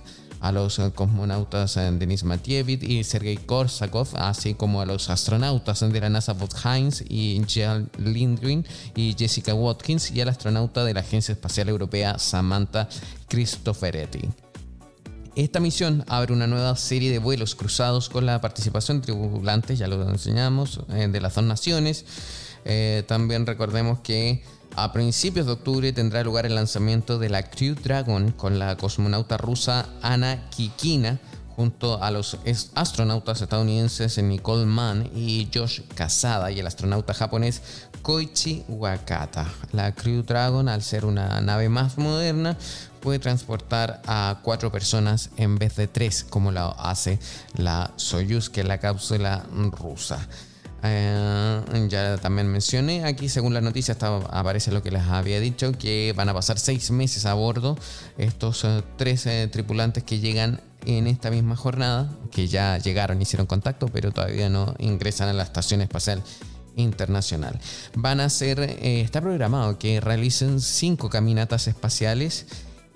a 0.45 0.53
los 0.53 0.79
cosmonautas 0.95 1.79
eh, 1.79 1.91
Denis 1.93 2.23
Matievich 2.23 2.83
y 2.83 3.03
Sergei 3.03 3.39
Korsakov, 3.39 4.09
así 4.17 4.53
como 4.53 4.83
a 4.83 4.85
los 4.85 5.09
astronautas 5.09 5.81
de 5.81 6.01
la 6.01 6.11
NASA 6.11 6.35
Bob 6.35 6.51
Heinz 6.63 7.03
y 7.09 7.43
Jill 7.47 7.89
Lindgren 7.97 8.67
y 8.95 9.17
Jessica 9.19 9.55
Watkins 9.55 10.11
y 10.11 10.21
al 10.21 10.29
astronauta 10.29 10.85
de 10.85 10.93
la 10.93 11.01
Agencia 11.01 11.33
Espacial 11.33 11.71
Europea 11.71 12.19
Samantha 12.19 12.91
Cristoforetti. 13.27 14.29
Esta 15.35 15.61
misión 15.61 16.05
abre 16.09 16.35
una 16.35 16.47
nueva 16.47 16.77
serie 16.77 17.11
de 17.11 17.21
vuelos 17.21 17.55
cruzados 17.55 18.11
con 18.11 18.27
la 18.27 18.43
participación 18.43 19.01
de 19.01 19.07
tripulantes, 19.07 19.79
ya 19.79 19.89
lo 19.89 20.07
enseñamos, 20.11 20.81
eh, 20.91 21.09
de 21.11 21.21
las 21.23 21.37
dos 21.37 21.45
naciones. 21.45 22.05
Eh, 22.67 23.03
también 23.09 23.47
recordemos 23.47 24.01
que 24.01 24.43
a 24.77 24.93
principios 24.93 25.47
de 25.47 25.53
octubre 25.53 25.93
tendrá 25.93 26.23
lugar 26.25 26.47
el 26.47 26.55
lanzamiento 26.55 27.19
de 27.19 27.29
la 27.29 27.49
Crew 27.49 27.75
Dragon 27.75 28.33
con 28.33 28.59
la 28.59 28.77
cosmonauta 28.77 29.37
rusa 29.37 29.87
Ana 30.03 30.49
Kikina 30.51 31.19
junto 31.57 32.03
a 32.03 32.11
los 32.11 32.39
astronautas 32.75 33.41
estadounidenses 33.41 34.19
Nicole 34.19 34.67
Mann 34.67 35.11
y 35.15 35.49
Josh 35.55 35.83
Casada 35.95 36.51
y 36.51 36.59
el 36.59 36.67
astronauta 36.67 37.15
japonés 37.15 37.63
Koichi 38.03 38.65
Wakata. 38.69 39.47
La 39.73 39.95
Crew 39.95 40.23
Dragon, 40.23 40.69
al 40.69 40.83
ser 40.83 41.05
una 41.05 41.41
nave 41.41 41.69
más 41.69 41.97
moderna, 41.97 42.57
puede 43.01 43.19
transportar 43.19 44.03
a 44.07 44.41
cuatro 44.43 44.73
personas 44.73 45.31
en 45.37 45.57
vez 45.57 45.77
de 45.77 45.87
tres, 45.87 46.25
como 46.25 46.51
lo 46.53 46.79
hace 46.81 47.19
la 47.57 47.93
Soyuz, 47.97 48.51
que 48.51 48.63
es 48.63 48.67
la 48.67 48.79
cápsula 48.79 49.47
rusa. 49.79 50.27
Eh, 50.87 51.87
ya 51.89 52.19
también 52.19 52.47
mencioné 52.49 53.05
aquí, 53.05 53.31
según 53.31 53.55
la 53.55 53.63
noticia, 53.63 53.97
aparece 54.31 54.71
lo 54.71 54.83
que 54.83 54.91
les 54.91 55.03
había 55.03 55.41
dicho, 55.41 55.73
que 55.73 56.13
van 56.15 56.29
a 56.29 56.35
pasar 56.35 56.59
seis 56.59 56.91
meses 56.91 57.25
a 57.25 57.33
bordo 57.33 57.79
estos 58.19 58.65
eh, 58.65 58.83
tres 58.99 59.25
eh, 59.25 59.49
tripulantes 59.51 60.05
que 60.05 60.21
llegan 60.21 60.61
en 60.85 61.07
esta 61.07 61.31
misma 61.31 61.57
jornada, 61.57 62.13
que 62.31 62.49
ya 62.49 62.77
llegaron, 62.77 63.23
hicieron 63.23 63.47
contacto, 63.47 63.89
pero 63.89 64.13
todavía 64.13 64.51
no 64.51 64.75
ingresan 64.79 65.31
a 65.31 65.33
la 65.33 65.45
Estación 65.45 65.81
Espacial 65.81 66.23
Internacional. 66.77 67.59
Van 67.95 68.21
a 68.21 68.29
ser, 68.29 68.61
está 68.61 69.23
programado 69.23 69.79
que 69.79 70.03
realicen 70.03 70.61
cinco 70.61 71.09
caminatas 71.09 71.67
espaciales 71.67 72.47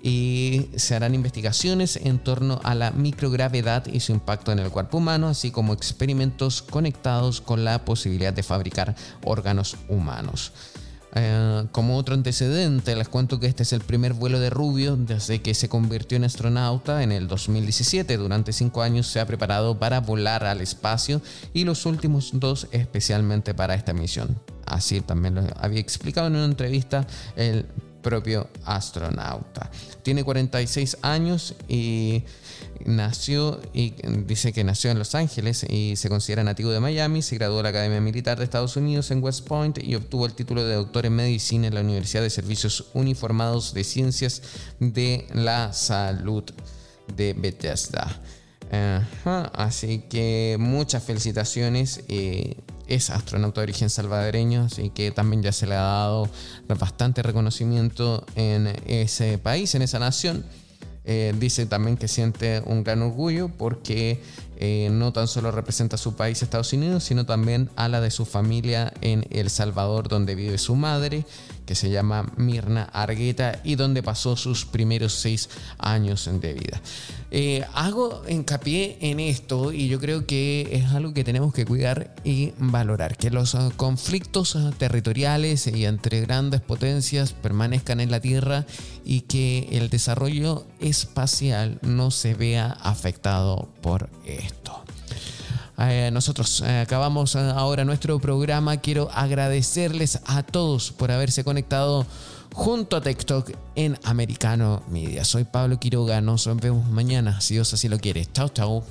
y 0.01 0.69
se 0.75 0.95
harán 0.95 1.15
investigaciones 1.15 1.97
en 1.97 2.19
torno 2.19 2.61
a 2.63 2.75
la 2.75 2.91
microgravedad 2.91 3.85
y 3.87 3.99
su 3.99 4.11
impacto 4.11 4.51
en 4.51 4.59
el 4.59 4.71
cuerpo 4.71 4.97
humano, 4.97 5.27
así 5.27 5.51
como 5.51 5.73
experimentos 5.73 6.61
conectados 6.61 7.41
con 7.41 7.65
la 7.65 7.83
posibilidad 7.83 8.33
de 8.33 8.43
fabricar 8.43 8.95
órganos 9.23 9.75
humanos. 9.87 10.53
Eh, 11.15 11.65
como 11.71 11.97
otro 11.97 12.13
antecedente, 12.13 12.95
les 12.95 13.09
cuento 13.09 13.39
que 13.39 13.47
este 13.47 13.63
es 13.63 13.73
el 13.73 13.81
primer 13.81 14.13
vuelo 14.13 14.39
de 14.39 14.51
Rubio 14.51 14.95
desde 14.95 15.41
que 15.41 15.55
se 15.55 15.67
convirtió 15.67 16.17
en 16.17 16.23
astronauta 16.23 17.01
en 17.01 17.11
el 17.11 17.27
2017. 17.27 18.15
Durante 18.17 18.53
cinco 18.53 18.83
años 18.83 19.07
se 19.07 19.19
ha 19.19 19.25
preparado 19.25 19.79
para 19.79 20.01
volar 20.01 20.45
al 20.45 20.61
espacio 20.61 21.21
y 21.53 21.63
los 21.63 21.85
últimos 21.85 22.31
dos 22.33 22.67
especialmente 22.71 23.55
para 23.55 23.73
esta 23.73 23.93
misión. 23.93 24.39
Así 24.65 25.01
también 25.01 25.35
lo 25.35 25.43
había 25.57 25.79
explicado 25.79 26.27
en 26.27 26.35
una 26.35 26.45
entrevista 26.45 27.07
el 27.35 27.65
propio 28.01 28.49
astronauta. 28.65 29.69
Tiene 30.03 30.23
46 30.23 30.97
años 31.01 31.55
y 31.67 32.23
nació 32.85 33.59
y 33.73 33.93
dice 34.25 34.53
que 34.53 34.63
nació 34.63 34.91
en 34.91 34.99
Los 34.99 35.15
Ángeles 35.15 35.65
y 35.69 35.95
se 35.95 36.09
considera 36.09 36.43
nativo 36.43 36.71
de 36.71 36.79
Miami, 36.79 37.21
se 37.21 37.35
graduó 37.35 37.57
de 37.57 37.63
la 37.63 37.69
Academia 37.69 38.01
Militar 38.01 38.37
de 38.37 38.45
Estados 38.45 38.75
Unidos 38.75 39.11
en 39.11 39.23
West 39.23 39.47
Point 39.47 39.83
y 39.83 39.95
obtuvo 39.95 40.25
el 40.25 40.33
título 40.33 40.63
de 40.63 40.75
doctor 40.75 41.05
en 41.05 41.15
medicina 41.15 41.67
en 41.67 41.75
la 41.75 41.81
Universidad 41.81 42.23
de 42.23 42.29
Servicios 42.29 42.85
Uniformados 42.93 43.73
de 43.73 43.83
Ciencias 43.83 44.41
de 44.79 45.27
la 45.33 45.73
Salud 45.73 46.43
de 47.15 47.33
Bethesda. 47.33 48.21
Así 49.53 49.99
que 50.09 50.57
muchas 50.59 51.03
felicitaciones. 51.03 52.03
Eh, 52.07 52.57
es 52.89 53.11
astronauta 53.11 53.61
de 53.61 53.65
origen 53.65 53.91
salvadoreño, 53.91 54.63
así 54.63 54.89
que 54.89 55.11
también 55.11 55.43
ya 55.43 55.51
se 55.51 55.67
le 55.67 55.75
ha 55.75 55.81
dado 55.81 56.27
bastante 56.67 57.21
reconocimiento 57.21 58.25
en 58.35 58.65
ese 58.87 59.37
país, 59.37 59.75
en 59.75 59.83
esa 59.83 59.99
nación. 59.99 60.43
Eh, 61.05 61.33
dice 61.39 61.65
también 61.65 61.97
que 61.97 62.07
siente 62.07 62.61
un 62.65 62.83
gran 62.83 63.01
orgullo 63.01 63.49
porque 63.49 64.21
eh, 64.57 64.89
no 64.91 65.13
tan 65.13 65.27
solo 65.27 65.49
representa 65.49 65.95
a 65.95 65.97
su 65.97 66.15
país 66.15 66.43
Estados 66.43 66.73
Unidos, 66.73 67.03
sino 67.03 67.25
también 67.25 67.69
a 67.77 67.87
la 67.87 68.01
de 68.01 68.11
su 68.11 68.25
familia 68.25 68.93
en 69.01 69.25
El 69.31 69.49
Salvador, 69.49 70.07
donde 70.09 70.35
vive 70.35 70.57
su 70.57 70.75
madre, 70.75 71.25
que 71.69 71.75
se 71.75 71.91
llama 71.91 72.25
Mirna 72.35 72.85
Argueta 72.85 73.59
y 73.63 73.75
donde 73.75 74.01
pasó 74.01 74.35
sus 74.35 74.65
primeros 74.65 75.13
seis 75.13 75.51
años 75.77 76.27
de 76.41 76.53
vida. 76.53 76.81
Eh, 77.29 77.63
hago 77.75 78.23
hincapié 78.27 78.97
en 79.01 79.19
esto 79.19 79.71
y 79.71 79.87
yo 79.87 79.99
creo 79.99 80.25
que 80.25 80.67
es 80.71 80.85
algo 80.85 81.13
que 81.13 81.23
tenemos 81.23 81.53
que 81.53 81.65
cuidar 81.65 82.15
y 82.23 82.53
valorar, 82.57 83.17
que 83.17 83.29
los 83.29 83.53
ah, 83.53 83.69
conflictos 83.77 84.55
ah, 84.55 84.71
territoriales 84.79 85.67
y 85.67 85.85
entre 85.85 86.21
grandes 86.21 86.61
potencias 86.61 87.33
permanezcan 87.33 87.99
en 87.99 88.09
la 88.09 88.19
Tierra 88.19 88.65
y 89.05 89.21
que 89.21 89.67
el 89.71 89.91
desarrollo 89.91 90.65
espacial 90.79 91.77
no 91.83 92.09
se 92.09 92.33
vea 92.33 92.71
afectado 92.81 93.69
por 93.83 94.09
esto. 94.25 94.83
Eh, 95.79 96.09
nosotros 96.11 96.61
eh, 96.61 96.81
acabamos 96.81 97.35
ahora 97.35 97.85
nuestro 97.85 98.19
programa. 98.19 98.77
Quiero 98.77 99.09
agradecerles 99.13 100.19
a 100.25 100.43
todos 100.43 100.91
por 100.91 101.11
haberse 101.11 101.43
conectado 101.43 102.05
junto 102.53 102.97
a 102.97 103.01
TikTok 103.01 103.51
en 103.75 103.97
Americano 104.03 104.83
Media. 104.89 105.23
Soy 105.23 105.45
Pablo 105.45 105.79
Quiroga, 105.79 106.21
nos 106.21 106.45
vemos 106.57 106.87
mañana, 106.89 107.39
si 107.41 107.53
Dios 107.53 107.73
así 107.73 107.87
lo 107.87 107.99
quiere. 107.99 108.25
Chao, 108.25 108.49
chao. 108.49 108.83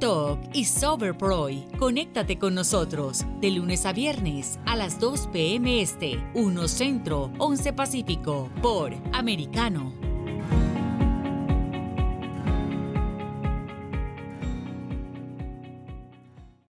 Talk 0.00 0.38
y 0.52 0.64
Soberproy. 0.64 1.64
Conéctate 1.78 2.38
con 2.38 2.54
nosotros 2.54 3.24
de 3.40 3.52
lunes 3.52 3.86
a 3.86 3.92
viernes 3.92 4.58
a 4.66 4.76
las 4.76 4.98
2 4.98 5.28
p.m. 5.28 5.80
Este, 5.80 6.22
1 6.34 6.68
Centro, 6.68 7.30
11 7.38 7.72
Pacífico, 7.72 8.50
por 8.60 8.92
Americano. 9.12 10.13